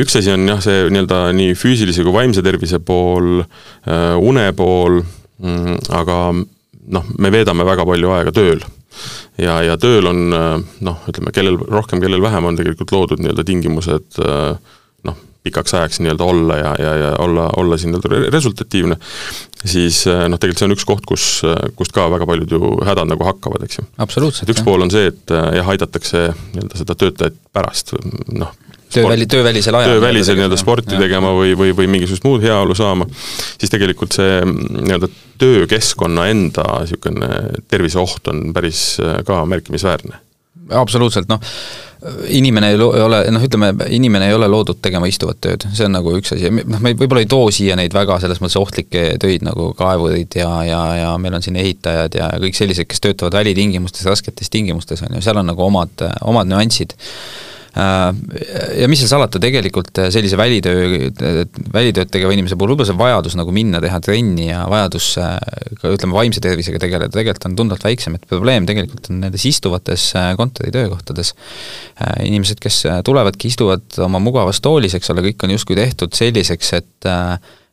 üks 0.00 0.16
asi 0.20 0.32
on 0.32 0.48
jah, 0.48 0.62
see 0.64 0.88
nii-öelda 0.88 1.24
nii 1.36 1.56
füüsilise 1.58 2.06
kui 2.06 2.16
vaimse 2.16 2.44
tervise 2.44 2.80
pool, 2.80 3.44
äh, 3.84 4.12
une 4.16 4.48
pool, 4.56 5.02
mm, 5.44 5.82
aga 6.00 6.20
noh, 6.32 7.10
me 7.18 7.32
veedame 7.34 7.68
väga 7.68 7.84
palju 7.88 8.16
aega 8.16 8.32
tööl 8.34 8.64
ja, 9.40 9.60
ja 9.64 9.76
tööl 9.80 10.08
on 10.08 10.24
noh, 10.32 11.04
ütleme, 11.08 11.32
kellel 11.36 11.60
rohkem, 11.60 12.00
kellel 12.00 12.24
vähem, 12.24 12.48
on 12.48 12.56
tegelikult 12.56 12.96
loodud 12.96 13.20
nii-öelda 13.20 13.44
tingimused 13.48 14.24
äh, 14.24 14.56
pikaks 15.42 15.74
ajaks 15.74 16.00
nii-öelda 16.02 16.24
olla 16.24 16.56
ja, 16.58 16.72
ja, 16.78 16.94
ja 16.96 17.10
olla, 17.22 17.48
olla 17.56 17.78
siin 17.78 17.94
nii-öelda 17.94 18.30
resultatiivne, 18.34 18.96
siis 19.64 20.04
eh, 20.06 20.24
noh, 20.30 20.38
tegelikult 20.38 20.62
see 20.62 20.70
on 20.70 20.76
üks 20.76 20.86
koht, 20.88 21.06
kus, 21.08 21.28
kust 21.78 21.94
ka 21.94 22.06
väga 22.12 22.28
paljud 22.28 22.56
ju 22.56 22.74
hädad 22.86 23.10
nagu 23.10 23.26
hakkavad, 23.26 23.66
eks 23.66 23.80
ju. 23.80 23.86
üks 24.54 24.62
jah. 24.62 24.66
pool 24.68 24.86
on 24.86 24.92
see, 24.94 25.10
et 25.12 25.34
eh, 25.34 25.48
jah, 25.58 25.72
aidatakse 25.74 26.28
nii-öelda 26.34 26.82
seda 26.82 26.98
töötajat 26.98 27.40
pärast, 27.52 27.94
noh, 28.32 28.54
tööväli, 28.92 29.26
töövälisel 29.30 29.78
ajal. 29.78 29.96
töövälisel 29.96 30.38
nii-öelda 30.38 30.58
sporti 30.60 30.96
jah. 30.96 31.02
tegema 31.06 31.32
või, 31.36 31.56
või, 31.58 31.74
või 31.76 31.90
mingisugust 31.96 32.26
muud 32.28 32.44
heaolu 32.44 32.76
saama, 32.78 33.08
siis 33.58 33.72
tegelikult 33.72 34.14
see 34.18 34.42
nii-öelda 34.46 35.10
töökeskkonna 35.42 36.28
enda 36.30 36.66
niisugune 36.84 37.30
terviseoht 37.70 38.30
on 38.30 38.52
päris 38.54 38.92
eh, 39.02 39.18
ka 39.26 39.42
märkimisväärne. 39.48 40.22
Absoluutselt, 40.70 41.30
noh 41.32 41.40
inimene 42.28 42.72
ei 42.72 42.78
ole, 42.82 43.20
noh, 43.30 43.42
ütleme, 43.46 43.68
inimene 43.94 44.26
ei 44.26 44.34
ole 44.34 44.48
loodud 44.50 44.80
tegema 44.82 45.06
istuvat 45.06 45.38
tööd, 45.44 45.66
see 45.70 45.86
on 45.86 45.94
nagu 45.94 46.14
üks 46.18 46.34
asi, 46.34 46.50
noh, 46.50 46.80
me 46.82 46.94
võib-olla 46.98 47.22
ei 47.22 47.28
too 47.30 47.46
siia 47.54 47.76
neid 47.78 47.94
väga 47.94 48.16
selles 48.22 48.40
mõttes 48.42 48.58
ohtlikke 48.58 49.04
töid 49.22 49.44
nagu 49.46 49.68
kaevurid 49.78 50.34
ja, 50.40 50.48
ja, 50.66 50.80
ja 50.98 51.12
meil 51.22 51.38
on 51.38 51.44
siin 51.44 51.60
ehitajad 51.62 52.18
ja 52.18 52.32
kõik 52.42 52.58
sellised, 52.58 52.88
kes 52.90 53.04
töötavad 53.04 53.38
välitingimustes, 53.38 54.06
rasketes 54.10 54.50
tingimustes, 54.50 55.04
on 55.06 55.14
ju, 55.14 55.22
seal 55.22 55.38
on 55.38 55.50
nagu 55.52 55.66
omad, 55.68 56.06
omad 56.26 56.50
nüansid 56.50 56.96
ja 57.72 58.88
mis 58.90 59.00
seal 59.00 59.10
salata, 59.14 59.40
tegelikult 59.42 60.02
sellise 60.12 60.36
välitöö, 60.36 61.08
välitööd 61.72 62.10
tegeva 62.12 62.34
inimese 62.34 62.58
puhul 62.60 62.74
võib-olla 62.74 62.90
see 62.90 62.98
vajadus 63.00 63.36
nagu 63.38 63.54
minna, 63.54 63.80
teha 63.80 64.00
trenni 64.04 64.50
ja 64.50 64.66
vajadus 64.68 65.14
ka 65.80 65.92
ütleme, 65.94 66.14
vaimse 66.16 66.42
tervisega 66.44 66.80
tegeleda, 66.82 67.12
tegelikult 67.14 67.48
on 67.48 67.56
tunduvalt 67.58 67.86
väiksem, 67.86 68.16
et 68.18 68.28
probleem 68.30 68.66
tegelikult 68.68 69.08
on 69.10 69.22
nendes 69.24 69.46
istuvates 69.48 70.10
äh, 70.18 70.32
kontoritöökohtades. 70.38 71.32
Äh, 71.96 72.26
inimesed, 72.28 72.60
kes 72.62 72.82
tulevadki, 73.06 73.50
istuvad 73.52 73.98
oma 74.04 74.20
mugavas 74.22 74.62
toolis, 74.64 74.96
eks 74.98 75.12
ole, 75.14 75.24
kõik 75.30 75.46
on 75.46 75.56
justkui 75.56 75.78
tehtud 75.78 76.14
selliseks, 76.16 76.72
et 76.78 77.10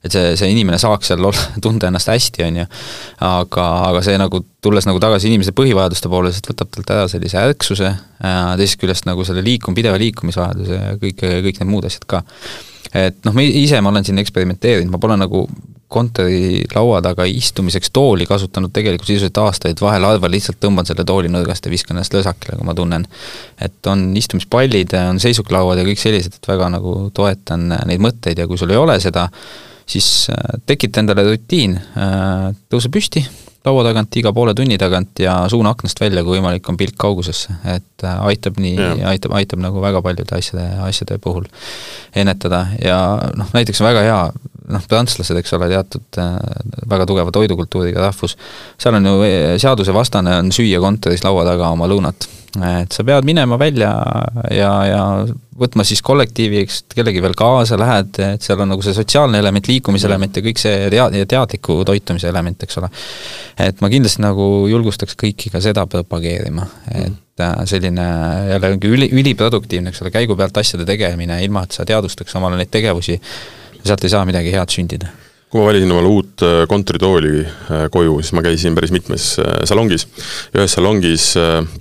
et 0.03 0.13
see, 0.15 0.35
see 0.39 0.51
inimene 0.53 0.79
saaks 0.79 1.11
seal 1.11 1.23
olla, 1.23 1.45
tunda 1.65 1.89
ennast 1.89 2.11
hästi, 2.11 2.45
on 2.47 2.61
ju, 2.61 2.67
aga, 3.27 3.65
aga 3.89 4.03
see 4.05 4.19
nagu, 4.21 4.43
tulles 4.63 4.87
nagu 4.87 5.01
tagasi 5.03 5.31
inimese 5.31 5.55
põhivajaduste 5.57 6.11
poole, 6.11 6.31
siis 6.35 6.45
võtab 6.47 6.71
talt 6.75 6.93
ära 6.95 7.07
sellise 7.11 7.41
ärksuse, 7.41 7.93
teisest 8.19 8.79
küljest 8.81 9.09
nagu 9.09 9.27
selle 9.27 9.43
liikum-, 9.45 9.77
pideva 9.77 9.99
liikumisvajaduse 10.01 10.79
ja 10.79 10.95
kõik, 11.01 11.25
kõik 11.49 11.59
need 11.59 11.71
muud 11.71 11.89
asjad 11.89 12.07
ka. 12.09 12.23
et 12.95 13.19
noh, 13.27 13.35
ma 13.35 13.43
ise, 13.43 13.81
ma 13.83 13.91
olen 13.91 14.07
siin 14.07 14.23
eksperimenteerinud, 14.23 14.93
ma 14.93 15.01
pole 15.03 15.19
nagu 15.19 15.43
kontorilaua 15.89 16.99
taga 17.01 17.25
istumiseks 17.25 17.89
tooli 17.93 18.27
kasutanud 18.29 18.69
tegelikult 18.73 19.09
sisuliselt 19.09 19.39
aastaid, 19.41 19.79
vahel 19.81 20.05
harva 20.05 20.29
lihtsalt 20.29 20.59
tõmban 20.61 20.85
selle 20.85 21.01
tooli 21.01 21.31
nõrgast 21.33 21.65
ja 21.65 21.71
viskan 21.73 21.97
ennast 21.97 22.13
lösakile, 22.13 22.59
kui 22.59 22.67
ma 22.67 22.75
tunnen, 22.77 23.07
et 23.57 23.89
on 23.89 24.03
istumispallid, 24.17 24.93
on 25.09 25.21
seisuklauad 25.21 25.81
ja 25.81 25.87
kõik 25.87 26.01
sellised, 26.01 26.37
et 26.37 26.51
väga 26.51 26.69
nagu 26.75 26.93
toetan 27.13 27.65
neid 27.89 28.05
mõtteid 28.05 28.37
ja 28.37 28.45
kui 28.47 28.61
sul 28.61 28.69
ei 28.69 28.77
ole 28.77 28.99
seda, 29.01 29.25
siis 29.89 30.29
äh, 30.29 30.59
tekita 30.65 31.03
endale 31.03 31.25
rutiin, 31.27 31.77
äh, 31.77 32.49
tõuse 32.69 32.91
püsti, 32.93 33.23
laua 33.65 33.83
tagant 33.89 34.15
iga 34.21 34.31
poole 34.35 34.53
tunni 34.55 34.77
tagant 34.79 35.19
ja 35.19 35.35
suuna 35.51 35.73
aknast 35.75 35.99
välja, 36.01 36.23
kui 36.23 36.37
võimalik, 36.37 36.67
on 36.69 36.77
pilk 36.79 36.95
kaugusesse, 36.99 37.57
et 37.73 38.05
äh, 38.05 38.21
aitab 38.31 38.59
nii, 38.61 38.77
aitab, 39.09 39.35
aitab 39.39 39.63
nagu 39.63 39.81
väga 39.83 40.01
paljude 40.05 40.37
asjade, 40.37 40.67
asjade 40.85 41.19
puhul 41.23 41.49
ennetada. 42.15 42.65
Ja 42.83 42.99
noh, 43.37 43.49
näiteks 43.55 43.81
väga 43.83 44.05
hea, 44.05 44.21
noh, 44.73 44.85
prantslased, 44.89 45.37
eks 45.39 45.53
ole, 45.57 45.69
teatud 45.71 46.19
äh, 46.21 46.35
väga 46.89 47.07
tugeva 47.09 47.33
toidukultuuriga 47.35 48.03
rahvus, 48.05 48.35
seal 48.79 48.97
on 48.99 49.09
ju 49.09 49.15
äh, 49.25 49.53
seadusevastane 49.61 50.39
on 50.43 50.51
süüa 50.55 50.81
kontoris 50.83 51.25
laua 51.25 51.45
taga 51.47 51.71
oma 51.73 51.89
lõunat. 51.89 52.29
et 52.65 52.91
sa 52.91 53.03
pead 53.05 53.27
minema 53.29 53.59
välja 53.61 53.91
ja, 54.49 54.71
ja 54.89 55.01
võtma 55.59 55.83
siis 55.85 56.01
kollektiivi, 56.05 56.63
eks 56.63 56.79
kellegi 56.95 57.21
veel 57.21 57.35
kaasa 57.37 57.77
lähed, 57.77 58.17
et 58.25 58.45
seal 58.45 58.61
on 58.63 58.71
nagu 58.73 58.81
see 58.85 58.95
sotsiaalne 58.95 59.37
element, 59.41 59.69
liikumiselement 59.69 60.39
ja 60.39 60.43
kõik 60.45 60.61
see 60.61 60.87
tea-, 60.93 61.25
teadliku 61.29 61.81
toitumise 61.85 62.29
element, 62.31 62.65
eks 62.65 62.79
ole. 62.81 62.89
et 63.67 63.81
ma 63.83 63.91
kindlasti 63.93 64.25
nagu 64.25 64.49
julgustaks 64.71 65.17
kõiki 65.19 65.53
ka 65.53 65.61
seda 65.63 65.85
propageerima, 65.89 66.65
et 67.03 67.45
äh, 67.45 67.55
selline 67.69 68.09
jällegi 68.55 68.93
üli, 68.97 69.11
üliproduktiivne, 69.21 69.93
eks 69.93 70.01
ole, 70.05 70.13
käigu 70.15 70.37
pealt 70.39 70.57
asjade 70.61 70.89
tegemine, 70.89 71.41
ilma 71.45 71.67
et 71.67 71.77
sa 71.77 71.85
teadvustaks 71.85 72.37
omale 72.39 72.57
neid 72.57 72.73
tegevusi, 72.73 73.19
sealt 73.83 74.03
ei 74.03 74.13
saa 74.13 74.25
midagi 74.27 74.53
head 74.53 74.73
sündida 74.73 75.11
kui 75.49 75.57
ma 75.57 75.65
valisin 75.65 75.89
omale 75.93 76.09
uut 76.13 76.43
äh, 76.45 76.61
kontoritooli 76.69 77.31
äh, 77.41 77.85
koju, 77.91 78.19
siis 78.21 78.35
ma 78.37 78.43
käisin 78.45 78.75
päris 78.77 78.93
mitmes 78.93 79.31
äh, 79.41 79.55
salongis. 79.69 80.05
ühes 80.53 80.75
salongis 80.77 81.25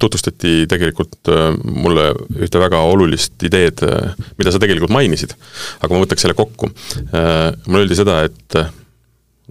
tutvustati 0.00 0.64
tegelikult 0.70 1.30
mulle 1.64 2.08
ühte 2.40 2.60
väga 2.60 2.80
olulist 2.88 3.42
ideed, 3.44 3.82
mida 4.40 4.52
sa 4.52 4.60
tegelikult 4.62 4.92
mainisid, 4.94 5.34
aga 5.82 5.92
ma 5.92 6.02
võtaks 6.02 6.24
selle 6.24 6.36
kokku. 6.38 6.70
mulle 7.66 7.82
öeldi 7.82 7.98
seda, 7.98 8.22
et 8.24 8.56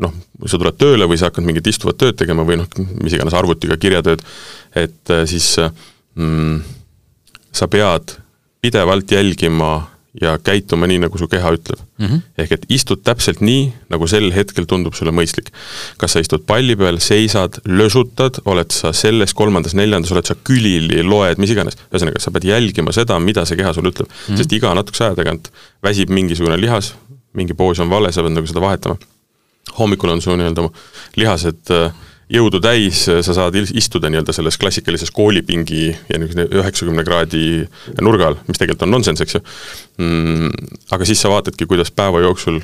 noh, 0.01 0.13
sa 0.45 0.57
tuled 0.57 0.77
tööle 0.79 1.07
või 1.09 1.19
sa 1.19 1.29
hakkad 1.29 1.45
mingit 1.45 1.69
istuvat 1.69 1.99
tööd 2.01 2.17
tegema 2.17 2.45
või 2.47 2.59
noh, 2.61 2.69
mis 3.03 3.13
iganes 3.17 3.37
arvutiga 3.37 3.77
kirjatööd, 3.81 4.23
et 4.77 5.13
siis 5.29 5.51
mm, 6.17 6.57
sa 7.53 7.69
pead 7.69 8.17
pidevalt 8.61 9.13
jälgima 9.13 9.75
ja 10.21 10.37
käituma 10.41 10.87
nii, 10.89 10.99
nagu 11.03 11.19
su 11.19 11.27
keha 11.29 11.51
ütleb 11.53 11.79
mm. 11.79 12.05
-hmm. 12.05 12.21
ehk 12.41 12.53
et 12.55 12.65
istud 12.73 13.03
täpselt 13.05 13.41
nii, 13.41 13.67
nagu 13.93 14.07
sel 14.07 14.31
hetkel 14.33 14.65
tundub 14.69 14.95
sulle 14.97 15.11
mõistlik. 15.11 15.51
kas 15.97 16.15
sa 16.15 16.23
istud 16.23 16.45
palli 16.47 16.75
peal, 16.75 16.97
seisad, 17.03 17.59
lösutad, 17.65 18.41
oled 18.45 18.71
sa 18.73 18.93
selles, 18.93 19.33
kolmandas, 19.33 19.75
neljandas, 19.77 20.11
oled 20.11 20.25
sa 20.25 20.35
külili, 20.35 21.03
loed, 21.03 21.37
mis 21.37 21.53
iganes, 21.53 21.77
ühesõnaga, 21.91 22.21
sa 22.23 22.31
pead 22.31 22.49
jälgima 22.49 22.91
seda, 22.95 23.19
mida 23.19 23.45
see 23.45 23.59
keha 23.59 23.73
sulle 23.73 23.93
ütleb 23.93 24.07
mm. 24.07 24.15
-hmm. 24.17 24.37
sest 24.37 24.57
iga 24.57 24.73
natukese 24.73 25.09
aja 25.09 25.19
tagant 25.21 25.51
väsib 25.83 26.09
mingisugune 26.09 26.57
lihas, 26.61 26.95
mingi 27.33 27.53
poos 27.53 27.79
on 27.79 27.89
vale, 27.89 28.11
sa 28.11 28.25
pead 28.25 28.33
nagu 28.33 28.47
seda 28.47 28.61
vahetama. 28.61 28.97
hommikul 29.77 30.09
on 30.09 30.21
su 30.21 30.35
nii-öelda 30.35 30.69
lihased 31.15 31.71
äh, 31.71 31.93
jõudu 32.31 32.59
täis, 32.63 33.05
sa 33.07 33.33
saad 33.35 33.55
istuda 33.55 34.11
nii-öelda 34.11 34.35
selles 34.35 34.57
klassikalises 34.59 35.11
koolipingi 35.15 35.85
ja 35.91 36.19
niisugune 36.19 36.47
üheksakümne 36.59 37.05
kraadi 37.07 37.45
nurga 38.03 38.31
all, 38.31 38.41
mis 38.47 38.59
tegelikult 38.59 38.87
on 38.87 38.95
nonsense, 38.97 39.23
eks 39.23 39.37
ju. 39.37 39.43
Mm,. 40.03 40.51
aga 40.91 41.07
siis 41.07 41.21
sa 41.23 41.31
vaatadki, 41.31 41.69
kuidas 41.69 41.91
päeva 41.91 42.21
jooksul 42.25 42.59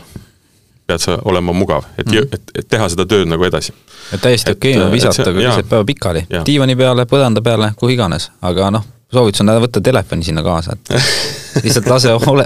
pead 0.88 0.99
sa 0.99 1.18
olema 1.26 1.53
mugav, 1.55 1.86
et 1.97 2.07
mm, 2.07 2.34
et, 2.36 2.51
et 2.59 2.68
teha 2.68 2.89
seda 2.91 3.05
tööd 3.07 3.30
nagu 3.32 3.45
edasi. 3.47 3.74
täiesti 4.22 4.51
okei 4.51 4.76
okay, 4.76 4.86
on 4.86 4.91
visata 4.91 5.30
ka 5.32 5.38
keset 5.39 5.70
päeva 5.70 5.88
pikali, 5.88 6.26
diivani 6.45 6.76
peale, 6.76 7.07
põranda 7.09 7.43
peale, 7.45 7.72
kuhu 7.80 7.95
iganes, 7.95 8.30
aga 8.41 8.72
noh, 8.76 8.84
soovitus 9.14 9.43
on 9.43 9.51
võtta 9.64 9.82
telefoni 9.84 10.26
sinna 10.26 10.43
kaasa, 10.45 10.76
et 10.78 10.93
lihtsalt 11.66 11.89
lase, 11.89 12.14
ole, 12.32 12.45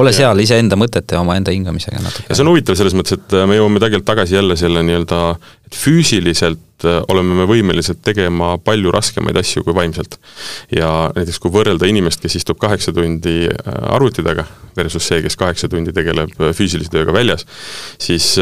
ole 0.00 0.12
seal 0.16 0.40
iseenda 0.42 0.78
mõtete 0.78 1.16
ja 1.16 1.22
omaenda 1.22 1.52
hingamisega 1.54 2.00
natuke. 2.02 2.32
see 2.32 2.44
on 2.44 2.52
huvitav 2.52 2.78
selles 2.78 2.96
mõttes, 2.96 3.18
et 3.18 3.36
me 3.48 3.58
jõuame 3.58 3.82
tegelikult 3.82 4.08
tagasi 4.08 4.36
jälle 4.38 4.56
selle 4.58 4.82
nii-öelda, 4.86 5.20
et 5.68 5.78
füüsiliselt 5.78 6.86
äh, 6.88 7.00
oleme 7.12 7.40
me 7.40 7.48
võimelised 7.50 8.00
tegema 8.06 8.54
palju 8.64 8.92
raskemaid 8.94 9.38
asju 9.40 9.64
kui 9.66 9.76
vaimselt. 9.76 10.18
ja 10.74 11.10
näiteks 11.16 11.40
kui 11.42 11.52
võrrelda 11.52 11.88
inimest, 11.90 12.22
kes 12.24 12.38
istub 12.40 12.60
kaheksa 12.62 12.94
tundi 12.96 13.38
äh, 13.50 13.80
arvuti 13.96 14.24
taga, 14.26 14.46
versus 14.76 15.08
see, 15.08 15.22
kes 15.24 15.36
kaheksa 15.40 15.70
tundi 15.72 15.94
tegeleb 15.96 16.32
äh, 16.40 16.54
füüsilise 16.56 16.92
tööga 16.92 17.14
väljas, 17.16 17.46
siis 18.02 18.36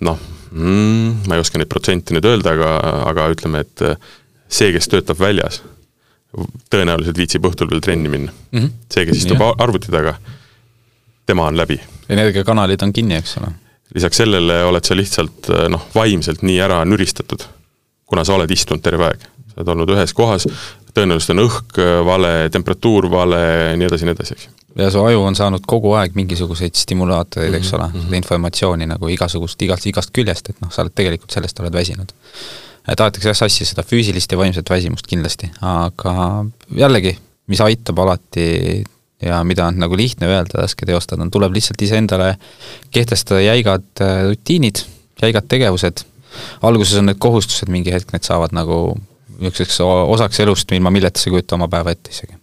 noh 0.00 0.16
mm,, 0.50 1.28
ma 1.28 1.36
ei 1.36 1.44
oska 1.44 1.60
neid 1.60 1.70
protsente 1.72 2.16
nüüd 2.16 2.26
öelda, 2.28 2.56
aga, 2.56 2.72
aga 3.10 3.28
ütleme, 3.34 3.66
et 3.66 3.84
see, 4.50 4.72
kes 4.74 4.88
töötab 4.90 5.20
väljas, 5.20 5.60
tõenäoliselt 6.70 7.18
viitsib 7.18 7.46
õhtul 7.48 7.70
veel 7.70 7.82
trenni 7.84 8.10
minna 8.12 8.32
mm. 8.32 8.58
-hmm. 8.58 8.70
see, 8.92 9.06
kes 9.06 9.24
istub 9.24 9.40
ja. 9.42 9.54
arvuti 9.58 9.90
taga, 9.92 10.14
tema 11.26 11.48
on 11.50 11.56
läbi. 11.56 11.80
energiakanalid 12.08 12.82
on 12.82 12.92
kinni, 12.92 13.18
eks 13.18 13.36
ole. 13.40 13.52
lisaks 13.94 14.22
sellele 14.22 14.62
oled 14.64 14.84
sa 14.84 14.96
lihtsalt 14.96 15.50
noh, 15.68 15.88
vaimselt 15.94 16.42
nii 16.46 16.60
ära 16.60 16.84
nüristatud, 16.84 17.42
kuna 18.06 18.24
sa 18.24 18.38
oled 18.38 18.50
istunud 18.50 18.82
terve 18.82 19.10
aeg. 19.10 19.26
sa 19.50 19.60
oled 19.60 19.74
olnud 19.74 19.90
ühes 19.96 20.14
kohas, 20.14 20.46
tõenäoliselt 20.94 21.34
on 21.36 21.44
õhk 21.48 21.82
vale, 22.06 22.32
temperatuur 22.52 23.10
vale, 23.10 23.42
nii 23.76 23.90
edasi, 23.90 24.06
nii 24.06 24.18
edasi, 24.18 24.38
eks 24.38 24.48
ja 24.78 24.90
su 24.90 25.02
aju 25.02 25.22
on 25.26 25.34
saanud 25.36 25.66
kogu 25.66 25.92
aeg 25.98 26.14
mingisuguseid 26.14 26.78
stimulaatoreid, 26.78 27.54
eks 27.58 27.74
ole 27.74 27.88
mm, 27.88 28.00
-hmm. 28.00 28.14
informatsiooni 28.22 28.86
nagu 28.86 29.08
igasugust, 29.08 29.62
igast, 29.62 29.86
igast 29.86 30.10
küljest, 30.14 30.50
et 30.50 30.60
noh, 30.60 30.70
sa 30.70 30.82
oled 30.82 30.94
tegelikult 30.94 31.30
sellest 31.30 31.60
oled 31.60 31.74
väsinud 31.74 32.14
tahetakse 32.98 33.30
jah 33.30 33.38
sassi 33.38 33.66
seda 33.68 33.84
füüsilist 33.86 34.32
ja 34.32 34.38
vaimset 34.40 34.70
väsimust 34.70 35.06
kindlasti, 35.10 35.50
aga 35.64 36.14
jällegi, 36.76 37.16
mis 37.50 37.62
aitab 37.64 38.00
alati 38.02 38.46
ja 39.22 39.42
mida 39.44 39.66
on 39.68 39.78
nagu 39.80 39.96
lihtne 39.96 40.28
öelda, 40.30 40.62
raske 40.62 40.86
teostada, 40.88 41.26
tuleb 41.32 41.54
lihtsalt 41.56 41.82
iseendale 41.84 42.34
kehtestada 42.94 43.42
jäigad 43.44 44.02
äh, 44.02 44.22
rutiinid, 44.30 44.84
jäigad 45.22 45.48
tegevused, 45.48 46.04
alguses 46.62 46.98
on 47.00 47.10
need 47.10 47.20
kohustused, 47.20 47.68
mingi 47.72 47.92
hetk 47.92 48.14
need 48.14 48.26
saavad 48.26 48.54
nagu 48.56 48.80
niisuguseks 49.40 49.80
osaks 49.84 50.40
elust, 50.44 50.72
ilma 50.76 50.92
milleta 50.92 51.20
sa 51.20 51.28
ei 51.28 51.36
kujuta 51.36 51.56
oma 51.56 51.68
päeva 51.72 51.92
ette 51.94 52.12
isegi. 52.12 52.36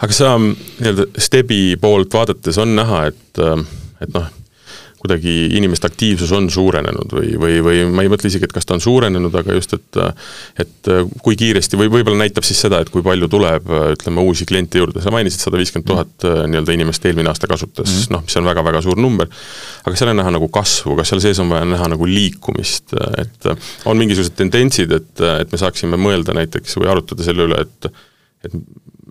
aga 0.00 0.16
sa 0.16 0.34
nii-öelda 0.40 1.08
Stebi 1.20 1.76
poolt 1.80 2.14
vaadates 2.14 2.58
on 2.60 2.76
näha, 2.76 3.06
et, 3.12 3.40
äh, 3.40 3.64
et 4.04 4.12
noh, 4.14 4.28
kuidagi 5.00 5.34
inimeste 5.56 5.88
aktiivsus 5.88 6.32
on 6.36 6.50
suurenenud 6.52 7.14
või, 7.16 7.32
või, 7.40 7.58
või 7.64 7.82
ma 7.88 8.04
ei 8.04 8.10
mõtle 8.12 8.28
isegi, 8.28 8.46
et 8.48 8.54
kas 8.54 8.68
ta 8.68 8.76
on 8.76 8.82
suurenenud, 8.84 9.34
aga 9.40 9.56
just, 9.56 9.72
et 9.78 10.00
et 10.60 10.90
kui 11.24 11.38
kiiresti 11.40 11.78
või 11.80 11.88
võib-olla 11.92 12.20
näitab 12.22 12.44
siis 12.46 12.60
seda, 12.66 12.82
et 12.82 12.90
kui 12.92 13.04
palju 13.04 13.28
tuleb, 13.32 13.68
ütleme, 13.94 14.24
uusi 14.28 14.46
kliente 14.48 14.80
juurde, 14.80 15.02
sa 15.02 15.12
mainisid 15.14 15.44
sada 15.44 15.60
viiskümmend 15.60 15.88
tuhat 15.88 16.26
nii-öelda 16.50 16.76
inimest 16.76 17.06
eelmine 17.08 17.32
aasta 17.32 17.48
kasutas. 17.50 17.88
Mm, 17.88 17.96
-hmm. 17.96 18.14
noh, 18.16 18.24
mis 18.26 18.36
on 18.40 18.50
väga-väga 18.50 18.82
suur 18.84 19.00
number, 19.00 19.30
aga 19.84 19.96
seal 19.96 20.12
on 20.12 20.20
näha 20.20 20.34
nagu 20.36 20.50
kasvu, 20.52 20.96
kas 21.00 21.12
seal 21.12 21.24
sees 21.24 21.40
on 21.40 21.48
vaja 21.52 21.68
näha 21.68 21.88
nagu 21.94 22.08
liikumist, 22.08 22.94
et 23.20 23.50
on 23.84 23.96
mingisugused 24.00 24.36
tendentsid, 24.36 24.92
et, 24.92 25.24
et 25.40 25.52
me 25.52 25.64
saaksime 25.64 26.00
mõelda 26.00 26.36
näiteks 26.36 26.76
või 26.80 26.92
arutada 26.92 27.26
selle 27.26 27.48
üle, 27.48 27.64
et 27.64 27.92
et 28.40 28.54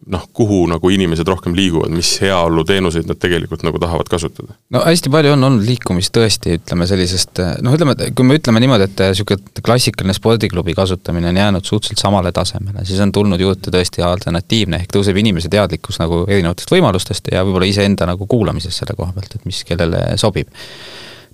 noh, 0.10 0.26
kuhu 0.34 0.64
nagu 0.70 0.89
inimesed 0.93 1.28
rohkem 1.30 1.55
liiguvad, 1.57 1.91
mis 1.93 2.16
heaoluteenuseid 2.24 3.10
nad 3.10 3.20
tegelikult 3.22 3.64
nagu 3.66 3.80
tahavad 3.82 4.10
kasutada? 4.12 4.55
no 4.74 4.82
hästi 4.86 5.12
palju 5.14 5.34
on 5.36 5.47
olnud 5.49 5.66
liikumist 5.68 6.14
tõesti, 6.16 6.55
ütleme 6.60 6.88
sellisest 6.89 7.41
noh, 7.66 7.76
ütleme, 7.78 7.95
kui 8.18 8.28
me 8.28 8.39
ütleme 8.39 8.62
niimoodi, 8.64 8.89
et 8.89 9.03
niisugune 9.10 9.64
klassikaline 9.66 10.16
spordiklubi 10.18 10.76
kasutamine 10.78 11.30
on 11.32 11.41
jäänud 11.41 11.70
suhteliselt 11.70 12.01
samale 12.01 12.34
tasemele, 12.36 12.86
siis 12.89 13.01
on 13.05 13.14
tulnud 13.16 13.41
juurde 13.41 13.74
tõesti 13.74 14.05
alternatiivne, 14.05 14.82
ehk 14.84 14.95
tõuseb 14.97 15.20
inimese 15.22 15.51
teadlikkus 15.53 16.01
nagu 16.01 16.24
erinevatest 16.28 16.74
võimalustest 16.74 17.30
ja 17.34 17.45
võib-olla 17.45 17.70
iseenda 17.70 18.10
nagu 18.10 18.28
kuulamisest 18.30 18.82
selle 18.82 18.97
koha 18.97 19.14
pealt, 19.16 19.38
et 19.38 19.45
mis 19.49 19.62
kellele 19.68 20.05
sobib 20.22 20.49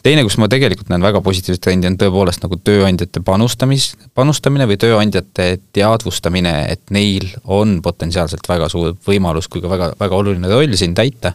teine, 0.05 0.23
kus 0.25 0.37
ma 0.41 0.49
tegelikult 0.51 0.89
näen 0.91 1.03
väga 1.03 1.21
positiivset 1.25 1.63
trendi, 1.65 1.89
on 1.89 1.97
tõepoolest 1.99 2.43
nagu 2.45 2.59
tööandjate 2.61 3.23
panustamis, 3.25 3.91
panustamine 4.17 4.67
või 4.69 4.77
tööandjate 4.81 5.47
teadvustamine, 5.75 6.53
et 6.75 6.93
neil 6.95 7.27
on 7.51 7.79
potentsiaalselt 7.85 8.45
väga 8.49 8.69
suur 8.71 8.93
võimalus 9.07 9.49
kui 9.49 9.63
ka 9.63 9.71
väga, 9.71 9.91
väga 9.99 10.19
oluline 10.19 10.51
roll 10.51 10.77
siin 10.77 10.93
täita, 10.97 11.33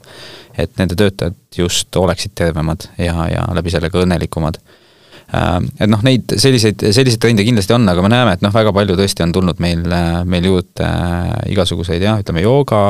et 0.58 0.76
nende 0.78 0.98
töötajad 0.98 1.38
just 1.56 1.96
oleksid 1.96 2.36
tervemad 2.38 2.86
ja, 2.98 3.26
ja 3.30 3.48
läbi 3.56 3.74
selle 3.74 3.90
ka 3.90 4.04
õnnelikumad 4.04 4.60
et 5.30 5.90
noh, 5.90 6.00
neid 6.02 6.32
selliseid, 6.42 6.82
selliseid 6.90 7.20
trende 7.22 7.44
kindlasti 7.46 7.74
on, 7.76 7.84
aga 7.90 8.02
me 8.02 8.10
näeme, 8.10 8.32
et 8.34 8.42
noh, 8.42 8.52
väga 8.54 8.72
palju 8.74 8.96
tõesti 8.98 9.22
on 9.22 9.34
tulnud 9.34 9.60
meil, 9.62 9.84
meil 10.30 10.48
juurde 10.48 10.86
äh, 10.86 11.52
igasuguseid 11.52 12.02
jah, 12.02 12.18
ütleme 12.22 12.42
jooga, 12.42 12.80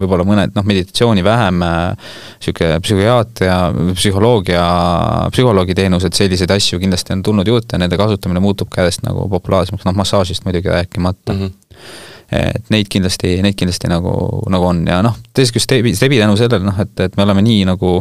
võib-olla 0.00 0.26
mõned 0.26 0.56
noh, 0.56 0.66
meditatsiooni 0.66 1.22
vähem, 1.26 1.62
niisugune 1.62 2.72
äh, 2.74 2.82
psühhiaatria, 2.82 3.60
psühholoogia, 3.94 4.64
psühholoogiteenused, 5.34 6.18
selliseid 6.18 6.56
asju 6.56 6.82
kindlasti 6.82 7.14
on 7.14 7.22
tulnud 7.26 7.52
juurde 7.52 7.78
nende 7.78 8.00
kasutamine 8.00 8.42
muutub 8.42 8.72
ka 8.72 8.82
järjest 8.82 9.06
nagu 9.06 9.28
populaarsemaks, 9.30 9.86
noh 9.86 9.96
massaažist 10.02 10.46
muidugi 10.48 10.72
rääkimata 10.74 11.32
mm. 11.32 11.40
-hmm 11.46 12.12
et 12.32 12.70
neid 12.74 12.88
kindlasti, 12.90 13.36
neid 13.42 13.54
kindlasti 13.54 13.86
nagu, 13.86 14.10
nagu 14.50 14.66
on 14.66 14.80
ja 14.88 14.98
noh, 15.04 15.14
teiseks 15.34 15.60
just 15.60 15.68
Stebi, 15.68 15.94
Stebi 15.94 16.18
tänu 16.18 16.34
sellele 16.36 16.66
noh, 16.66 16.80
et, 16.82 17.00
et 17.00 17.16
me 17.16 17.22
oleme 17.22 17.44
nii 17.46 17.60
nagu 17.68 18.00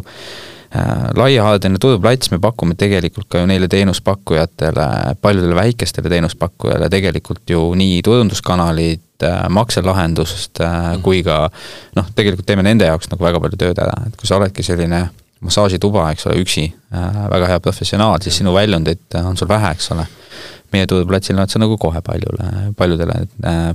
laiahaardeline 1.15 1.79
turuplats, 1.81 2.31
me 2.31 2.39
pakume 2.43 2.75
tegelikult 2.79 3.27
ka 3.31 3.41
ju 3.41 3.49
neile 3.49 3.67
teenuspakkujatele, 3.71 4.87
paljudele 5.21 5.55
väikestele 5.55 6.11
teenuspakkujale 6.11 6.89
tegelikult 6.89 7.49
ju 7.49 7.67
nii 7.77 8.01
turunduskanalit, 8.05 9.01
makselahendust 9.49 10.59
mm. 10.59 11.03
kui 11.05 11.21
ka 11.23 11.45
noh, 11.95 12.09
tegelikult 12.15 12.47
teeme 12.47 12.65
nende 12.67 12.89
jaoks 12.89 13.11
nagu 13.11 13.23
väga 13.23 13.39
palju 13.43 13.61
tööd 13.61 13.79
ära, 13.79 13.95
et 14.07 14.17
kui 14.19 14.27
sa 14.27 14.39
oledki 14.39 14.65
selline 14.65 15.05
massaažituba, 15.45 16.09
eks 16.11 16.27
ole, 16.27 16.39
üksi, 16.43 16.65
väga 16.91 17.51
hea 17.53 17.59
professionaal, 17.63 18.17
siis 18.23 18.41
sinu 18.41 18.55
väljundit 18.55 19.19
on 19.21 19.37
sul 19.37 19.51
vähe, 19.51 19.75
eks 19.75 19.91
ole. 19.95 20.07
Meie 20.73 20.87
tuduplatsil 20.89 21.37
oled 21.37 21.51
sa 21.51 21.61
nagu 21.61 21.77
kohe 21.79 22.01
paljule, 22.03 22.71
paljudele, 22.79 23.21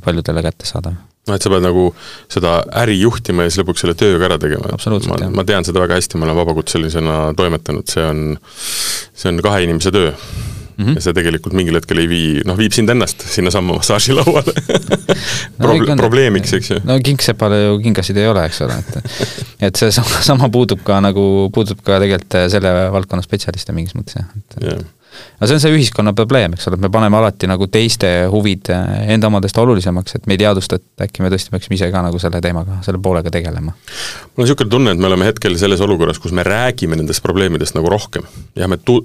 paljudele 0.04 0.42
kättesaadav 0.48 0.98
noh, 1.28 1.36
et 1.36 1.44
sa 1.44 1.52
pead 1.52 1.64
nagu 1.64 1.88
seda 2.32 2.60
äri 2.82 2.96
juhtima 3.00 3.44
ja 3.44 3.52
siis 3.52 3.62
lõpuks 3.62 3.84
selle 3.84 3.96
tööga 3.98 4.30
ära 4.30 4.38
tegema. 4.40 4.72
ma, 4.76 5.18
ma 5.40 5.46
tean 5.48 5.66
seda 5.66 5.82
väga 5.82 5.98
hästi, 5.98 6.20
ma 6.20 6.28
olen 6.28 6.40
vabakutselisena 6.40 7.18
toimetanud, 7.38 7.90
see 7.90 8.06
on, 8.06 8.24
see 9.12 9.32
on 9.32 9.42
kahe 9.44 9.66
inimese 9.66 9.92
töö 9.94 10.10
mm. 10.80 10.86
-hmm. 10.86 10.94
ja 10.96 11.04
see 11.04 11.16
tegelikult 11.16 11.56
mingil 11.56 11.76
hetkel 11.78 12.02
ei 12.02 12.08
vii, 12.10 12.30
noh, 12.48 12.58
viib 12.58 12.74
sind 12.76 12.92
ennast 12.92 13.24
sinnasamma 13.34 13.76
massaažilauale 13.78 14.54
Proble 15.58 15.88
no, 15.92 15.96
probleemiks, 16.04 16.54
eks 16.56 16.70
ju. 16.74 16.80
no 16.84 16.98
kingsepale 17.04 17.62
ju 17.64 17.80
kingasid 17.84 18.20
ei 18.20 18.30
ole, 18.30 18.46
eks 18.48 18.62
ole, 18.66 18.78
et 18.80 19.18
et 19.68 19.82
see 19.82 19.92
sama, 19.94 20.22
sama 20.24 20.48
puudub 20.52 20.82
ka 20.86 21.02
nagu, 21.04 21.26
puudub 21.54 21.84
ka 21.84 22.00
tegelikult 22.02 22.40
selle 22.54 22.72
valdkonna 22.96 23.26
spetsialiste 23.26 23.76
mingis 23.76 23.98
mõttes 23.98 24.20
jah, 24.22 24.32
et 24.40 24.64
yeah 24.70 24.88
aga 25.38 25.48
see 25.48 25.56
on 25.56 25.62
see 25.64 25.74
ühiskonna 25.74 26.12
probleem, 26.16 26.54
eks 26.56 26.68
ole, 26.68 26.78
et 26.78 26.84
me 26.84 26.90
paneme 26.92 27.18
alati 27.18 27.48
nagu 27.50 27.66
teiste 27.72 28.10
huvid 28.32 28.70
eh, 28.74 29.12
enda 29.14 29.30
omadest 29.30 29.58
olulisemaks, 29.58 30.18
et 30.18 30.28
me 30.30 30.36
ei 30.36 30.42
teadvusta, 30.42 30.80
et 30.80 31.06
äkki 31.06 31.24
me 31.24 31.30
tõesti 31.32 31.54
peaksime 31.54 31.78
ise 31.78 31.90
ka 31.92 32.02
nagu 32.06 32.20
selle 32.22 32.42
teemaga, 32.44 32.80
selle 32.86 33.00
poolega 33.02 33.32
tegelema. 33.34 33.74
mul 33.74 34.42
on 34.42 34.46
niisugune 34.46 34.74
tunne, 34.76 34.96
et 34.96 35.02
me 35.02 35.10
oleme 35.10 35.28
hetkel 35.28 35.56
selles 35.60 35.82
olukorras, 35.84 36.20
kus 36.22 36.34
me 36.36 36.44
räägime 36.46 36.98
nendest 37.00 37.22
probleemidest 37.24 37.78
nagu 37.78 37.92
rohkem. 37.92 38.26
jah, 38.56 38.70
me 38.70 38.78
tu-, 38.78 39.02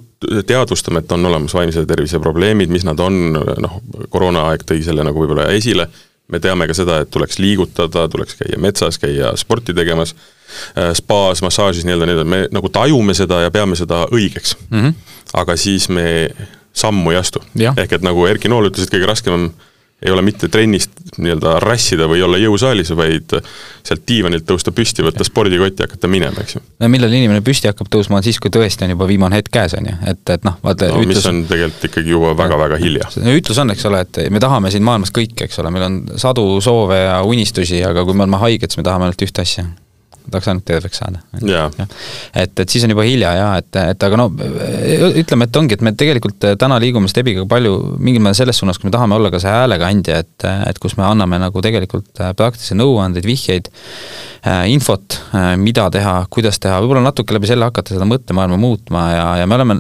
teadvustame, 0.48 1.04
et 1.04 1.12
on 1.12 1.32
olemas 1.32 1.54
vaimse 1.54 1.86
tervise 1.86 2.20
probleemid, 2.20 2.72
mis 2.74 2.86
nad 2.88 3.00
on, 3.00 3.40
noh, 3.62 3.80
koroonaaeg 4.10 4.66
tõi 4.68 4.84
selle 4.86 5.06
nagu 5.06 5.24
võib-olla 5.24 5.50
esile, 5.56 5.90
me 6.28 6.40
teame 6.42 6.68
ka 6.68 6.74
seda, 6.74 7.02
et 7.04 7.10
tuleks 7.14 7.38
liigutada, 7.40 8.08
tuleks 8.10 8.40
käia 8.40 8.58
metsas, 8.62 8.98
käia 9.02 9.36
sporti 9.38 9.74
tegemas, 9.78 10.16
äh, 10.78 10.94
spaas, 10.98 11.44
massaažis 11.46 11.86
nii-öelda, 11.86 12.10
nii-öelda, 12.10 12.30
me 12.30 12.42
nagu 12.52 12.70
tajume 12.70 13.14
seda 13.14 13.44
ja 13.46 13.52
peame 13.54 13.78
seda 13.78 14.06
õigeks 14.12 14.58
mm. 14.70 14.82
-hmm 14.82 15.14
aga 15.34 15.56
siis 15.60 15.90
me 15.90 16.30
sammu 16.76 17.12
ei 17.12 17.20
astu. 17.20 17.42
ehk 17.56 17.98
et 17.98 18.06
nagu 18.06 18.26
Erki 18.28 18.52
Nool 18.52 18.70
ütles, 18.70 18.88
et 18.88 18.94
kõige 18.94 19.10
raskem 19.10 19.50
ei 20.04 20.12
ole 20.12 20.22
mitte 20.22 20.50
trennist 20.52 20.92
nii-öelda 21.18 21.56
rassida 21.64 22.08
või 22.12 22.20
olla 22.26 22.38
jõusaalis, 22.38 22.92
vaid 22.98 23.32
sealt 23.86 24.04
diivanilt 24.08 24.44
tõusta 24.48 24.74
püsti, 24.76 25.06
võtta 25.06 25.24
spordikott 25.24 25.80
ja 25.80 25.88
hakata 25.88 26.10
minema, 26.12 26.44
eks 26.44 26.58
ju. 26.58 26.62
no 26.84 26.90
millal 26.92 27.14
inimene 27.16 27.40
püsti 27.46 27.72
hakkab 27.72 27.88
tõusma, 27.94 28.20
on 28.20 28.26
siis, 28.26 28.40
kui 28.44 28.52
tõesti 28.54 28.86
on 28.86 28.92
juba 28.96 29.08
viimane 29.08 29.40
hetk 29.40 29.54
käes, 29.56 29.78
on 29.80 29.88
ju, 29.88 29.96
et, 30.12 30.22
et 30.36 30.46
noh, 30.48 30.60
vaata 30.66 30.92
no, 30.92 31.00
ütlus... 31.00 31.14
mis 31.14 31.30
on 31.32 31.42
tegelikult 31.48 31.88
ikkagi 31.90 32.16
juba 32.16 32.36
väga-väga 32.44 32.82
hilja. 32.82 33.10
ütlus 33.38 33.64
on, 33.64 33.72
eks 33.72 33.88
ole, 33.88 34.04
et 34.04 34.22
me 34.36 34.44
tahame 34.44 34.74
siin 34.74 34.86
maailmas 34.86 35.16
kõike, 35.16 35.48
eks 35.48 35.64
ole, 35.64 35.72
meil 35.72 35.88
on 35.88 35.98
sadu 36.22 36.46
soove 36.66 37.00
ja 37.00 37.22
unistusi, 37.24 37.80
aga 37.88 38.04
kui 38.04 38.18
me 38.18 38.28
oleme 38.28 38.44
haiged, 38.44 38.68
siis 38.68 38.84
me 38.84 38.88
tahame 38.90 39.08
ainult 39.08 39.28
ühte 39.30 39.48
asja 39.48 39.70
tahaks 40.32 40.50
ainult 40.52 40.66
terveks 40.68 41.02
saada. 41.02 41.22
et, 42.34 42.60
et 42.60 42.70
siis 42.70 42.86
on 42.86 42.94
juba 42.94 43.06
hilja 43.08 43.34
ja 43.38 43.48
et, 43.62 43.70
et 43.82 44.06
aga 44.08 44.20
no 44.20 44.28
ütleme, 44.36 45.48
et 45.48 45.60
ongi, 45.62 45.78
et 45.78 45.86
me 45.86 45.94
tegelikult 45.98 46.48
täna 46.62 46.80
liigume 46.82 47.10
Stebiga 47.12 47.46
palju 47.50 47.76
mingil 48.00 48.24
määral 48.24 48.40
selles 48.42 48.62
suunas, 48.62 48.80
kus 48.80 48.90
me 48.90 48.94
tahame 48.96 49.18
olla 49.18 49.32
ka 49.34 49.42
see 49.44 49.54
häälekandja, 49.54 50.20
et, 50.26 50.48
et 50.70 50.82
kus 50.82 50.98
me 51.00 51.08
anname 51.08 51.40
nagu 51.42 51.64
tegelikult 51.66 52.24
praktilisi 52.38 52.78
nõuandeid, 52.80 53.28
vihjeid, 53.28 53.72
äh, 54.48 54.66
infot, 54.74 55.20
äh, 55.34 55.54
mida 55.62 55.88
teha, 55.94 56.18
kuidas 56.34 56.60
teha, 56.64 56.82
võib-olla 56.84 57.06
natuke 57.08 57.36
läbi 57.36 57.50
selle 57.52 57.70
hakata 57.70 57.96
seda 57.96 58.08
mõttemaailma 58.10 58.60
muutma 58.62 59.08
ja, 59.14 59.28
ja 59.42 59.50
me 59.50 59.60
oleme 59.60 59.80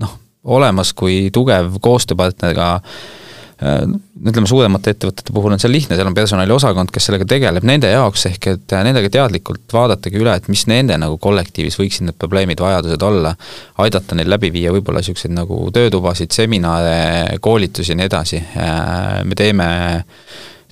noh, 0.00 0.18
olemas 0.56 0.92
kui 0.96 1.26
tugev 1.34 1.78
koostööpartner 1.82 2.56
ka 2.56 2.72
Äh, 2.76 3.25
ütleme, 3.56 4.48
suuremate 4.48 4.92
ettevõtete 4.92 5.32
puhul 5.32 5.54
on 5.54 5.60
seal 5.60 5.72
lihtne, 5.72 5.96
seal 5.96 6.08
on 6.10 6.16
personaliosakond, 6.16 6.90
kes 6.92 7.06
sellega 7.08 7.24
tegeleb 7.28 7.64
nende 7.64 7.88
jaoks, 7.88 8.26
ehk 8.28 8.48
et 8.52 8.72
äh, 8.76 8.82
nendega 8.84 9.08
teadlikult 9.12 9.72
vaadatagi 9.72 10.20
üle, 10.20 10.34
et 10.36 10.50
mis 10.52 10.66
nende 10.68 10.98
nagu 11.00 11.16
kollektiivis 11.22 11.78
võiksid 11.80 12.04
need 12.04 12.18
probleemid, 12.20 12.60
vajadused 12.60 13.06
olla, 13.08 13.32
aidata 13.80 14.18
neil 14.18 14.28
läbi 14.28 14.50
viia 14.52 14.74
võib-olla 14.74 15.00
niisuguseid 15.00 15.32
nagu 15.32 15.62
töötubasid, 15.72 16.34
seminare, 16.36 17.38
koolitusi 17.40 17.94
ja 17.94 17.96
nii 17.96 18.10
edasi, 18.10 18.42
äh, 18.60 19.22
me 19.24 19.38
teeme 19.38 19.70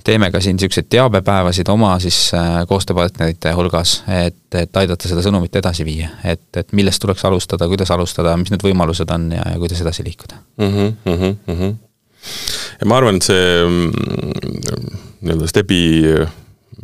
teeme 0.05 0.29
ka 0.29 0.37
siin 0.37 0.59
niisuguseid 0.59 0.85
teabepäevasid 0.93 1.69
oma 1.73 1.95
siis 1.97 2.19
koostööpartnerite 2.69 3.55
hulgas, 3.57 3.95
et, 4.13 4.37
et 4.53 4.77
aidata 4.77 5.09
seda 5.09 5.23
sõnumit 5.25 5.57
edasi 5.57 5.87
viia. 5.87 6.11
et, 6.21 6.45
et 6.61 6.77
millest 6.77 7.01
tuleks 7.01 7.25
alustada, 7.25 7.65
kuidas 7.71 7.89
alustada, 7.89 8.35
mis 8.37 8.53
need 8.53 8.61
võimalused 8.61 9.09
on 9.17 9.31
ja, 9.33 9.47
ja 9.55 9.57
kuidas 9.57 9.81
edasi 9.81 10.05
liikuda 10.05 10.37
mm. 10.61 10.69
-hmm, 10.69 10.93
mm 11.09 11.57
-hmm 11.57 11.75
ja 12.79 12.87
ma 12.89 12.99
arvan, 12.99 13.19
et 13.19 13.27
see 13.29 13.45
mm, 13.65 13.91
nii-öelda 15.25 15.47
Stebi 15.51 15.81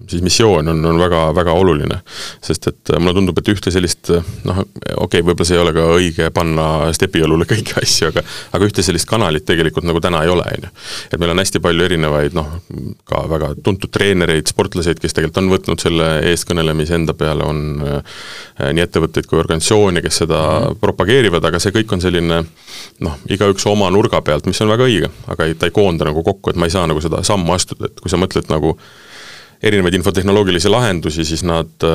siis 0.10 0.24
missioon 0.24 0.68
on, 0.68 0.86
on 0.86 0.99
väga, 0.99 1.22
väga 1.36 1.54
oluline. 1.58 1.99
sest 2.41 2.68
et 2.68 2.93
äh, 2.93 2.99
mulle 2.99 3.14
tundub, 3.14 3.38
et 3.38 3.52
ühte 3.54 3.72
sellist 3.74 4.10
äh, 4.14 4.26
noh, 4.47 4.62
okei 4.62 4.95
okay,, 5.06 5.26
võib-olla 5.26 5.47
see 5.47 5.58
ei 5.58 5.64
ole 5.64 5.74
ka 5.76 5.86
õige 5.95 6.30
panna 6.36 6.66
stepi 6.95 7.24
õlule 7.26 7.47
kõiki 7.49 7.76
asju, 7.82 8.12
aga 8.12 8.24
aga 8.58 8.70
ühte 8.70 8.86
sellist 8.86 9.10
kanalit 9.10 9.45
tegelikult 9.47 9.88
nagu 9.88 10.02
täna 10.04 10.24
ei 10.26 10.32
ole, 10.34 10.45
on 10.58 10.68
ju. 10.68 10.72
et 11.12 11.20
meil 11.22 11.34
on 11.34 11.43
hästi 11.43 11.62
palju 11.64 11.88
erinevaid 11.88 12.38
noh, 12.38 12.49
ka 13.10 13.24
väga 13.32 13.54
tuntud 13.64 13.91
treenereid, 13.93 14.49
sportlaseid, 14.52 15.02
kes 15.02 15.18
tegelikult 15.18 15.41
on 15.43 15.52
võtnud 15.54 15.84
selle 15.84 16.10
eestkõnelemise 16.32 16.97
enda 16.97 17.16
peale, 17.18 17.47
on 17.47 17.86
äh, 17.86 18.18
nii 18.72 18.86
ettevõtteid 18.86 19.30
kui 19.30 19.39
organisatsioone, 19.41 20.04
kes 20.06 20.24
seda 20.24 20.41
mm 20.41 20.66
-hmm. 20.66 20.82
propageerivad, 20.82 21.45
aga 21.52 21.60
see 21.60 21.76
kõik 21.76 21.93
on 21.93 22.02
selline 22.02 22.43
noh, 22.99 23.18
igaüks 23.30 23.66
oma 23.70 23.89
nurga 23.93 24.22
pealt, 24.22 24.45
mis 24.49 24.62
on 24.62 24.72
väga 24.72 24.88
õige, 24.88 25.12
aga 25.28 25.45
ei, 25.45 25.56
ta 25.56 25.70
ei 25.70 25.76
koonda 25.76 26.06
nagu 26.08 26.24
kokku, 26.24 26.49
et 26.49 26.60
ma 26.60 26.66
ei 26.70 26.74
saa 26.74 26.88
nagu 26.88 27.02
seda 27.02 27.24
sammu 27.24 27.54
astuda, 27.54 27.89
et 27.89 27.99
kui 28.02 28.12
sa 28.12 28.20
mõtled 28.22 28.49
nagu 28.52 28.78
erinevaid 29.64 29.93
infotehnoloogilisi 29.99 30.70
lahendusi, 30.70 31.26
siis 31.26 31.43
nad 31.45 31.86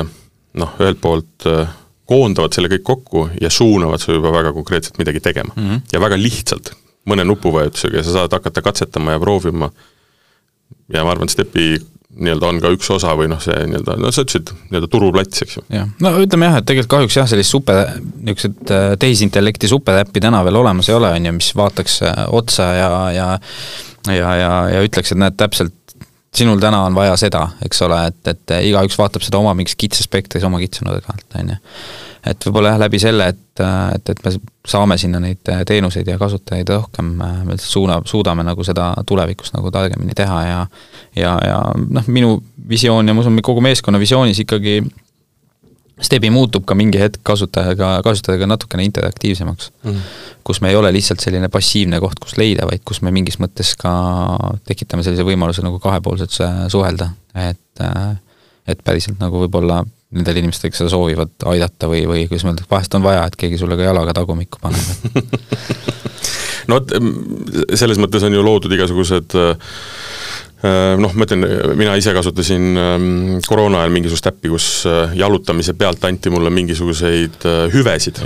noh, 0.56 0.78
ühelt 0.80 1.00
poolt 1.02 1.48
äh, 1.50 1.74
koondavad 2.06 2.54
selle 2.54 2.70
kõik 2.72 2.86
kokku 2.86 3.26
ja 3.40 3.50
suunavad 3.52 4.02
su 4.02 4.14
juba 4.14 4.32
väga 4.34 4.54
konkreetselt 4.56 4.98
midagi 5.02 5.20
tegema 5.20 5.52
mm. 5.56 5.66
-hmm. 5.66 5.82
ja 5.92 6.00
väga 6.00 6.18
lihtsalt, 6.20 6.72
mõne 7.10 7.26
nupuvajutusega 7.26 8.00
ja 8.00 8.06
sa 8.06 8.20
saad 8.20 8.38
hakata 8.38 8.62
katsetama 8.62 9.16
ja 9.16 9.20
proovima 9.22 9.70
ja 10.92 11.04
ma 11.04 11.14
arvan, 11.14 11.28
Stepi 11.28 11.76
nii-öelda 12.16 12.48
on 12.48 12.60
ka 12.62 12.70
üks 12.72 12.88
osa 12.94 13.12
või 13.18 13.28
noh, 13.28 13.40
see 13.42 13.56
nii-öelda, 13.68 13.98
no 14.00 14.10
sa 14.14 14.22
ütlesid, 14.24 14.52
nii-öelda 14.70 14.88
turuplats, 14.88 15.42
eks 15.42 15.58
ju. 15.58 15.64
jah, 15.72 15.88
no 16.00 16.14
ütleme 16.22 16.48
jah, 16.48 16.60
et 16.60 16.68
tegelikult 16.68 16.94
kahjuks 16.94 17.16
jah, 17.18 17.28
sellist 17.28 17.52
super, 17.52 17.82
niisugused 18.16 18.72
äh, 18.72 18.86
tehisintellekti 19.02 19.68
superäppi 19.68 20.22
täna 20.24 20.44
veel 20.46 20.62
olemas 20.62 20.88
ei 20.88 20.96
ole, 20.96 21.10
on 21.12 21.26
ju, 21.28 21.34
mis 21.36 21.50
vaataks 21.58 21.98
äh, 22.06 22.22
otsa 22.32 22.70
ja, 22.78 22.92
ja 23.12 23.28
ja, 24.06 24.34
ja, 24.38 24.52
ja 24.70 24.82
ütleks, 24.86 25.12
et 25.12 25.18
näed, 25.18 25.34
täpselt 25.36 25.95
sinul 26.36 26.60
täna 26.60 26.82
on 26.86 26.96
vaja 26.96 27.16
seda, 27.20 27.46
eks 27.64 27.80
ole, 27.86 28.00
et, 28.10 28.20
et 28.32 28.56
igaüks 28.68 28.98
vaatab 28.98 29.24
seda 29.24 29.40
oma 29.40 29.54
mingis 29.56 29.76
kitsas 29.78 30.08
spektris, 30.08 30.44
oma 30.46 30.60
kitsa 30.62 30.86
nurga 30.86 31.14
alt, 31.14 31.26
on 31.40 31.54
ju. 31.54 31.56
et 32.32 32.46
võib-olla 32.48 32.74
jah, 32.74 32.80
läbi 32.82 33.00
selle, 33.00 33.28
et, 33.32 33.62
et, 33.94 34.12
et 34.12 34.22
me 34.24 34.34
saame 34.66 34.98
sinna 35.00 35.20
neid 35.22 35.40
teenuseid 35.68 36.08
ja 36.10 36.18
kasutajaid 36.20 36.72
rohkem, 36.74 37.14
me 37.48 37.58
suuna, 37.62 38.00
suudame 38.08 38.44
nagu 38.46 38.66
seda 38.66 38.92
tulevikus 39.06 39.54
nagu 39.56 39.72
targemini 39.74 40.16
teha 40.16 40.42
ja 40.46 40.60
ja, 41.16 41.34
ja 41.46 41.58
noh, 41.74 42.12
minu 42.12 42.36
visioon 42.68 43.08
ja 43.08 43.14
ma 43.14 43.24
usun, 43.24 43.40
kogu 43.46 43.64
meeskonna 43.64 44.00
visioonis 44.02 44.42
ikkagi 44.44 44.80
Stebi 45.96 46.28
muutub 46.28 46.66
ka 46.68 46.74
mingi 46.76 47.00
hetk 47.00 47.22
kasutajaga, 47.24 48.02
kasutajaga 48.04 48.48
natukene 48.50 48.84
interaktiivsemaks. 48.84 49.70
Mm. 49.84 50.00
kus 50.46 50.60
me 50.62 50.70
ei 50.70 50.76
ole 50.78 50.92
lihtsalt 50.94 51.22
selline 51.24 51.48
passiivne 51.50 51.98
koht, 51.98 52.20
kus 52.22 52.36
leida, 52.38 52.68
vaid 52.68 52.84
kus 52.86 53.00
me 53.02 53.10
mingis 53.10 53.40
mõttes 53.42 53.72
ka 53.80 53.90
tekitame 54.68 55.02
sellise 55.02 55.24
võimaluse 55.26 55.64
nagu 55.64 55.80
kahepoolselt 55.82 56.36
suhelda, 56.70 57.10
et 57.34 57.84
et 58.66 58.80
päriselt 58.82 59.18
nagu 59.22 59.40
võib-olla 59.42 59.80
nendel 60.14 60.38
inimestel, 60.40 60.70
kes 60.70 60.82
seda 60.82 60.90
soovivad 60.92 61.32
aidata 61.50 61.88
või, 61.90 62.04
või 62.06 62.24
kuidas 62.28 62.44
ma 62.46 62.54
ütlen, 62.54 62.68
vahest 62.70 62.94
on 62.98 63.02
vaja, 63.02 63.24
et 63.26 63.36
keegi 63.38 63.58
sulle 63.58 63.78
ka 63.78 63.88
jalaga 63.88 64.14
tagumikku 64.20 64.62
paneb. 64.62 64.86
No 66.66 66.80
vot, 66.80 66.90
selles 67.78 67.94
mõttes 68.02 68.24
on 68.26 68.34
ju 68.34 68.40
loodud 68.42 68.72
igasugused 68.74 69.36
äh, 69.38 69.52
Äh, 69.54 70.35
noh, 70.64 71.12
ma 71.12 71.26
ütlen, 71.26 71.44
mina 71.76 71.94
ise 72.00 72.14
kasutasin 72.16 72.78
ähm, 72.80 73.08
koroona 73.44 73.82
ajal 73.82 73.92
mingisugust 73.92 74.28
äppi, 74.30 74.48
kus 74.48 74.66
äh, 74.88 75.12
jalutamise 75.18 75.74
pealt 75.76 76.04
anti 76.08 76.30
mulle 76.32 76.48
mingisuguseid 76.50 77.44
äh, 77.44 77.66
hüvesid. 77.74 78.22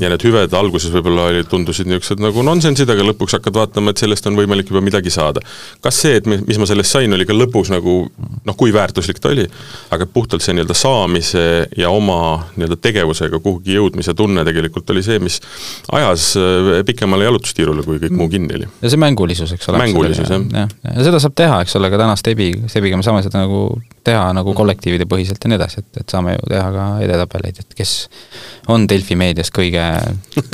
ja 0.00 0.10
need 0.12 0.22
hüved 0.22 0.52
alguses 0.54 0.92
võib-olla 0.92 1.30
olid, 1.30 1.48
tundusid 1.50 1.88
niisugused 1.88 2.20
nagu 2.22 2.44
nonsensid, 2.44 2.90
aga 2.92 3.06
lõpuks 3.08 3.38
hakkad 3.38 3.56
vaatama, 3.56 3.94
et 3.94 4.02
sellest 4.02 4.28
on 4.28 4.36
võimalik 4.36 4.68
juba 4.68 4.82
midagi 4.84 5.10
saada. 5.10 5.40
kas 5.80 6.02
see, 6.04 6.18
et 6.20 6.28
mis 6.28 6.60
ma 6.60 6.68
sellest 6.68 6.92
sain, 6.92 7.12
oli 7.16 7.26
ka 7.26 7.36
lõpus 7.36 7.72
nagu 7.72 7.96
noh, 8.44 8.58
kui 8.58 8.74
väärtuslik 8.74 9.22
ta 9.22 9.32
oli, 9.32 9.48
aga 9.96 10.06
puhtalt 10.06 10.44
see 10.44 10.52
nii-öelda 10.58 10.76
saamise 10.76 11.46
ja 11.76 11.88
oma 11.90 12.20
nii-öelda 12.52 12.76
tegevusega 12.84 13.40
kuhugi 13.40 13.78
jõudmise 13.78 14.12
tunne 14.14 14.44
tegelikult 14.44 14.92
oli 14.92 15.02
see, 15.06 15.18
mis 15.24 15.40
ajas 15.88 16.34
pikemale 16.86 17.30
jalutustiirule, 17.30 17.86
kui 17.88 17.96
kõik 18.02 18.16
muu 18.20 18.28
kinni 18.28 18.60
oli. 18.60 18.70
ja 18.84 18.92
see 18.92 19.00
mängulisus, 19.00 19.56
eks 19.56 19.72
ole. 19.72 19.82
mängulisus, 19.86 20.28
jah. 20.28 20.46
ja, 20.52 20.68
ja 20.92 21.08
seda 21.08 21.22
saab 21.22 21.40
teha 21.40 21.61
eks 21.62 21.76
ole, 21.78 21.90
ka 21.92 21.98
tänast 22.00 22.22
Stebi, 22.22 22.50
Stebiga 22.70 22.98
me 22.98 23.04
saame 23.06 23.22
seda 23.24 23.42
nagu 23.44 23.62
teha 24.04 24.24
nagu 24.34 24.54
kollektiivide 24.56 25.06
põhiselt 25.10 25.42
ja 25.42 25.50
nii 25.50 25.58
edasi, 25.58 25.82
et, 25.82 26.00
et 26.02 26.12
saame 26.12 26.34
ju 26.36 26.48
teha 26.50 26.66
ka 26.74 26.86
edetabeleid, 27.04 27.60
et 27.62 27.76
kes 27.78 27.94
on 28.72 28.86
Delfi 28.90 29.16
meedias 29.18 29.52
kõige 29.54 29.84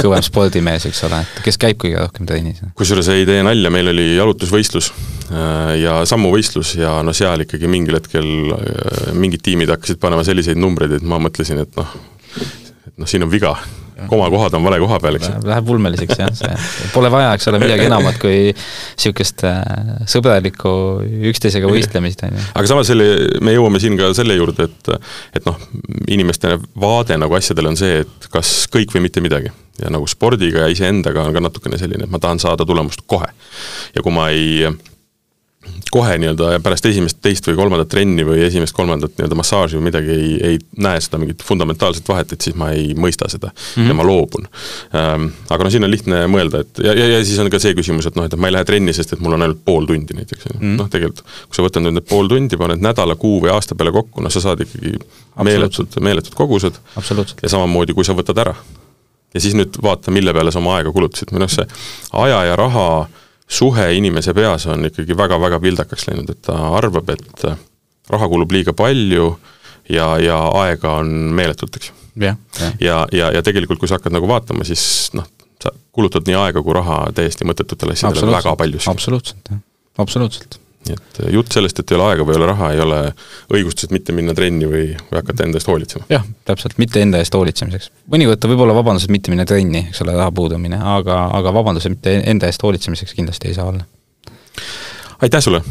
kõvem 0.01 0.25
spordimees, 0.25 0.89
eks 0.91 1.03
ole, 1.09 1.23
et 1.25 1.43
kes 1.47 1.61
käib 1.61 1.81
kõige 1.85 2.03
rohkem 2.03 2.29
trennis. 2.29 2.63
kusjuures 2.79 3.11
ei 3.15 3.27
tee 3.29 3.43
nalja, 3.47 3.73
meil 3.75 3.93
oli 3.95 4.07
jalutusvõistlus 4.19 4.93
äh, 4.93 5.75
ja 5.83 5.99
sammuvõistlus 6.09 6.77
ja 6.79 6.99
no 7.05 7.17
seal 7.17 7.47
ikkagi 7.47 7.71
mingil 7.71 7.99
hetkel 8.01 8.31
äh, 8.59 9.11
mingid 9.17 9.45
tiimid 9.47 9.73
hakkasid 9.75 10.01
panema 10.03 10.27
selliseid 10.29 10.61
numbreid, 10.61 10.99
et 11.01 11.09
ma 11.09 11.21
mõtlesin, 11.23 11.65
et 11.65 11.77
noh, 11.81 11.99
et 12.39 12.97
noh, 12.97 13.09
siin 13.09 13.25
on 13.27 13.33
viga 13.33 13.57
komakohad 14.11 14.55
on 14.59 14.65
vale 14.65 14.79
koha 14.83 14.99
peal, 15.03 15.19
eks. 15.19 15.31
Läheb 15.47 15.71
ulmeliseks 15.75 16.21
jah, 16.21 16.33
see, 16.37 16.57
pole 16.95 17.11
vaja, 17.13 17.33
eks 17.37 17.49
ole, 17.51 17.61
midagi 17.63 17.87
enamat 17.91 18.19
kui 18.23 18.37
niisugust 18.53 19.45
äh, 19.49 19.63
sõbralikku 20.11 20.73
üksteisega 21.33 21.71
võistlemist, 21.71 22.25
on 22.27 22.37
ju. 22.37 22.49
aga 22.61 22.73
samas 22.73 22.91
selle, 22.93 23.09
me 23.45 23.55
jõuame 23.57 23.83
siin 23.83 23.99
ka 24.01 24.11
selle 24.17 24.39
juurde, 24.39 24.69
et 24.69 24.93
et 25.39 25.49
noh, 25.49 25.59
inimeste 26.09 26.55
vaade 26.79 27.19
nagu 27.21 27.39
asjadele 27.39 27.73
on 27.73 27.79
see, 27.81 28.03
et 28.05 28.29
kas 28.33 28.53
kõik 28.73 28.95
või 28.95 29.09
mitte 29.09 29.25
midagi. 29.25 29.55
ja 29.79 29.91
nagu 29.95 30.07
spordiga 30.11 30.65
ja 30.65 30.75
iseendaga 30.75 31.23
on 31.23 31.37
ka 31.37 31.43
natukene 31.43 31.79
selline, 31.79 32.07
et 32.07 32.11
ma 32.11 32.19
tahan 32.23 32.41
saada 32.43 32.67
tulemust 32.67 33.07
kohe. 33.07 33.29
ja 33.95 34.03
kui 34.03 34.15
ma 34.15 34.29
ei 34.35 34.69
kohe 35.91 36.19
nii-öelda 36.21 36.59
pärast 36.63 36.87
esimest, 36.87 37.19
teist 37.25 37.47
või 37.49 37.57
kolmandat 37.59 37.89
trenni 37.93 38.25
või 38.27 38.43
esimest-kolmandat 38.47 39.17
nii-öelda 39.17 39.37
massaaži 39.39 39.79
või 39.79 39.87
midagi 39.89 40.13
ei, 40.15 40.31
ei 40.51 40.59
näe 40.85 41.01
seda 41.03 41.21
mingit 41.21 41.43
fundamentaalset 41.45 42.09
vahet, 42.09 42.33
et 42.35 42.45
siis 42.45 42.57
ma 42.59 42.71
ei 42.77 42.93
mõista 42.95 43.29
seda 43.33 43.51
mm 43.51 43.59
-hmm. 43.83 43.89
ja 43.89 43.97
ma 43.99 44.07
loobun 44.07 44.49
ähm,. 44.95 45.29
aga 45.51 45.65
no 45.65 45.71
siin 45.71 45.85
on 45.85 45.91
lihtne 45.91 46.23
mõelda, 46.31 46.63
et 46.65 46.83
ja, 46.85 46.95
ja, 46.95 47.09
ja 47.15 47.25
siis 47.25 47.39
on 47.43 47.51
ka 47.51 47.61
see 47.63 47.75
küsimus, 47.79 48.07
et 48.07 48.17
noh, 48.17 48.29
et 48.29 48.37
ma 48.37 48.51
ei 48.51 48.57
lähe 48.57 48.69
trenni, 48.69 48.93
sest 48.97 49.13
et 49.17 49.21
mul 49.25 49.37
on 49.37 49.47
ainult 49.47 49.65
pool 49.65 49.87
tundi 49.87 50.15
näiteks 50.15 50.51
mm 50.53 50.59
-hmm., 50.61 50.77
noh 50.83 50.91
tegelikult 50.91 51.25
kui 51.25 51.57
sa 51.57 51.67
võtad 51.67 51.85
nüüd 51.85 51.99
need 51.99 52.09
pool 52.09 52.29
tundi, 52.29 52.57
paned 52.57 52.85
nädala, 52.85 53.17
kuu 53.17 53.41
või 53.45 53.53
aasta 53.55 53.75
peale 53.75 53.93
kokku, 53.93 54.23
noh 54.23 54.33
sa 54.33 54.41
saad 54.45 54.61
ikkagi 54.67 54.95
meeletud, 55.45 56.01
meeletud 56.01 56.35
kogused. 56.35 56.75
ja 57.43 57.49
samamoodi, 57.49 57.95
kui 57.95 58.05
sa 58.05 58.13
võtad 58.13 58.39
ära. 58.39 58.55
ja 59.35 59.41
siis 59.41 59.55
nüüd 59.55 59.83
vaata, 59.83 60.11
mille 60.11 60.33
peale 60.33 60.53
sa 60.53 60.59
oma 60.59 60.77
aega 60.77 60.93
kulutasid, 60.93 61.33
või 61.33 61.45
noh, 61.45 61.51
see 61.51 61.67
aja 62.13 62.45
ja 62.45 62.57
raha 62.57 63.09
suhe 63.49 63.87
inimese 63.97 64.35
peas 64.37 64.67
on 64.69 64.85
ikkagi 64.91 65.17
väga-väga 65.17 65.61
vildakaks 65.63 66.09
läinud, 66.11 66.31
et 66.35 66.43
ta 66.45 66.57
arvab, 66.79 67.09
et 67.15 67.47
raha 68.13 68.29
kulub 68.29 68.53
liiga 68.53 68.75
palju 68.77 69.31
ja, 69.89 70.13
ja 70.21 70.39
aega 70.63 70.99
on 71.01 71.11
meeletult, 71.39 71.81
eks 71.81 71.91
ju. 71.91 71.99
ja, 72.27 72.37
ja, 72.61 72.71
ja, 72.81 73.01
ja, 73.13 73.33
ja 73.39 73.43
tegelikult, 73.43 73.81
kui 73.81 73.91
sa 73.91 73.99
hakkad 73.99 74.15
nagu 74.15 74.29
vaatama, 74.29 74.67
siis 74.69 74.85
noh, 75.17 75.27
sa 75.63 75.73
kulutad 75.93 76.29
nii 76.29 76.39
aega 76.45 76.63
kui 76.63 76.77
raha 76.77 77.07
täiesti 77.17 77.49
mõttetutele 77.49 77.97
asjadele 77.97 78.37
väga 78.37 78.57
palju. 78.61 78.85
absoluutselt, 78.93 79.53
jah, 79.53 79.63
absoluutselt 80.05 80.61
et 80.95 81.21
äh, 81.23 81.33
jutt 81.35 81.53
sellest, 81.55 81.81
et 81.81 81.93
ei 81.93 81.99
ole 81.99 82.07
aega 82.13 82.27
või 82.27 82.37
ei 82.37 82.41
ole 82.41 82.49
raha, 82.51 82.71
ei 82.75 82.83
ole 82.85 83.01
õigustus, 83.55 83.89
et 83.89 83.95
mitte 83.97 84.15
minna 84.17 84.35
trenni 84.37 84.69
või, 84.71 84.85
või 85.11 85.21
hakata 85.21 85.47
enda 85.47 85.61
eest 85.61 85.71
hoolitsema. 85.71 86.09
jah, 86.13 86.25
täpselt, 86.49 86.79
mitte 86.83 87.03
enda 87.05 87.21
eest 87.23 87.35
hoolitsemiseks. 87.35 87.91
mõnikord 88.13 88.41
ta 88.43 88.51
võib 88.51 88.65
olla 88.67 88.77
vabandus, 88.77 89.09
et 89.09 89.15
mitte 89.15 89.35
minna 89.35 89.47
trenni, 89.49 89.87
eks 89.91 90.03
ole, 90.07 90.17
raha 90.19 90.33
puudumine, 90.35 90.81
aga, 90.97 91.21
aga 91.39 91.55
vabandus, 91.55 91.87
et 91.87 91.97
mitte 91.97 92.17
enda 92.33 92.51
eest 92.51 92.65
hoolitsemiseks 92.65 93.17
kindlasti 93.19 93.53
ei 93.53 93.59
saa 93.59 93.69
olla. 93.73 93.87
aitäh 95.21 95.45
sulle! 95.45 95.63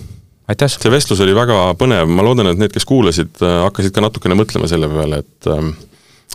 aitäh! 0.47 0.71
see 0.71 0.91
vestlus 0.93 1.21
oli 1.25 1.35
väga 1.37 1.59
põnev, 1.79 2.07
ma 2.09 2.25
loodan, 2.25 2.51
et 2.53 2.61
need, 2.61 2.73
kes 2.73 2.87
kuulasid, 2.87 3.35
äh, 3.41 3.59
hakkasid 3.67 3.95
ka 3.95 4.05
natukene 4.05 4.37
mõtlema 4.39 4.69
selle 4.71 4.89
peale, 4.91 5.23
et 5.25 5.51
ähm, 5.53 5.75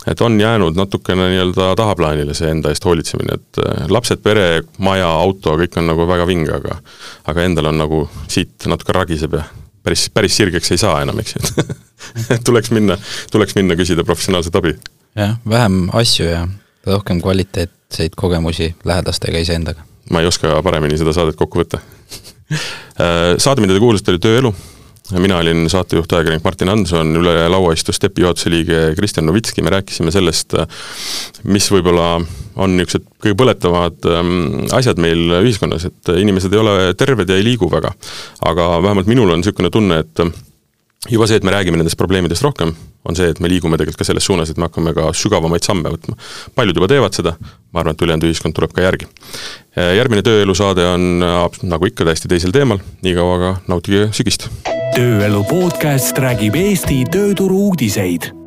et 0.07 0.21
on 0.21 0.41
jäänud 0.41 0.75
natukene 0.75 1.29
nii-öelda 1.29 1.73
tahaplaanile 1.79 2.33
see 2.37 2.49
enda 2.51 2.71
eest 2.73 2.85
hoolitsemine, 2.85 3.37
et 3.37 3.59
äh, 3.63 3.85
lapsed, 3.91 4.21
pere, 4.23 4.63
maja, 4.83 5.07
auto, 5.07 5.55
kõik 5.59 5.77
on 5.79 5.87
nagu 5.91 6.07
väga 6.09 6.27
vinge, 6.27 6.51
aga 6.57 6.79
aga 7.31 7.45
endal 7.47 7.71
on 7.71 7.79
nagu 7.79 8.01
siit 8.31 8.67
natuke 8.69 8.95
ragiseb 8.95 9.37
ja 9.39 9.45
päris, 9.83 10.09
päris 10.13 10.37
sirgeks 10.37 10.73
ei 10.73 10.81
saa 10.81 10.99
enam, 11.03 11.19
eks 11.23 11.37
ju, 11.37 11.67
et 12.35 12.43
tuleks 12.47 12.73
minna, 12.75 12.97
tuleks 13.31 13.55
minna 13.59 13.77
küsida 13.79 14.05
professionaalset 14.07 14.59
abi. 14.59 14.75
jah, 15.19 15.37
vähem 15.49 15.87
asju 15.93 16.27
ja 16.27 16.43
rohkem 16.87 17.21
kvaliteetseid 17.23 18.17
kogemusi 18.19 18.73
lähedastega, 18.85 19.39
iseendaga. 19.39 19.85
ma 20.11 20.21
ei 20.21 20.27
oska 20.27 20.59
paremini 20.63 20.99
seda 20.99 21.15
saadet 21.15 21.39
kokku 21.39 21.63
võtta 21.63 21.79
äh, 21.79 23.35
Saade, 23.43 23.63
mida 23.63 23.75
te 23.75 23.83
kuulasite, 23.83 24.15
oli 24.15 24.23
Tööelu 24.23 24.55
mina 25.11 25.37
olin 25.41 25.65
saatejuht, 25.69 26.13
ajakirjanik 26.15 26.45
Martin 26.45 26.71
Hanson, 26.71 27.11
üle 27.19 27.33
laua 27.51 27.73
istus 27.75 27.99
Stepi 27.99 28.23
juhatuse 28.23 28.51
liige 28.53 28.79
Kristjan 28.97 29.27
Novitski, 29.27 29.63
me 29.65 29.73
rääkisime 29.73 30.13
sellest, 30.15 30.55
mis 31.43 31.67
võib-olla 31.73 32.15
on 32.53 32.77
niisugused 32.77 33.09
kõige 33.23 33.37
põletavamad 33.39 34.07
ähm, 34.13 34.31
asjad 34.75 35.01
meil 35.01 35.39
ühiskonnas, 35.41 35.87
et 35.89 36.13
inimesed 36.21 36.53
ei 36.53 36.61
ole 36.61 36.77
terved 36.99 37.29
ja 37.29 37.39
ei 37.39 37.45
liigu 37.45 37.69
väga. 37.71 37.91
aga 38.45 38.69
vähemalt 38.83 39.09
minul 39.09 39.33
on 39.33 39.41
niisugune 39.43 39.73
tunne, 39.73 40.03
et 40.05 40.25
juba 41.09 41.27
see, 41.27 41.39
et 41.39 41.43
me 41.43 41.51
räägime 41.51 41.79
nendest 41.79 41.97
probleemidest 41.99 42.45
rohkem, 42.45 42.73
on 43.03 43.17
see, 43.17 43.29
et 43.33 43.39
me 43.43 43.51
liigume 43.51 43.77
tegelikult 43.79 44.01
ka 44.01 44.07
selles 44.07 44.25
suunas, 44.27 44.51
et 44.51 44.59
me 44.59 44.69
hakkame 44.69 44.93
ka 44.95 45.09
sügavamaid 45.17 45.65
samme 45.65 45.91
võtma. 45.95 46.17
paljud 46.55 46.79
juba 46.79 46.89
teevad 46.91 47.17
seda, 47.17 47.35
ma 47.73 47.83
arvan, 47.83 47.97
et 47.97 48.05
ülejäänud 48.05 48.29
ühiskond 48.29 48.55
tuleb 48.55 48.75
ka 48.75 48.85
järgi. 48.85 49.09
järgmine 49.75 50.23
Tööelu 50.23 50.55
saade 50.55 50.85
on 50.87 51.25
nagu 51.63 51.89
ikka 51.89 52.07
täiesti 52.07 52.31
teisel 52.31 52.55
teemal, 52.55 52.79
niikaua 53.03 53.35
aga 53.39 53.57
nautige 53.67 54.07
sügist! 54.15 54.49
tööelu 54.93 55.41
podcast 55.49 56.17
räägib 56.21 56.55
Eesti 56.59 57.01
tööturu 57.09 57.67
uudiseid 57.71 58.42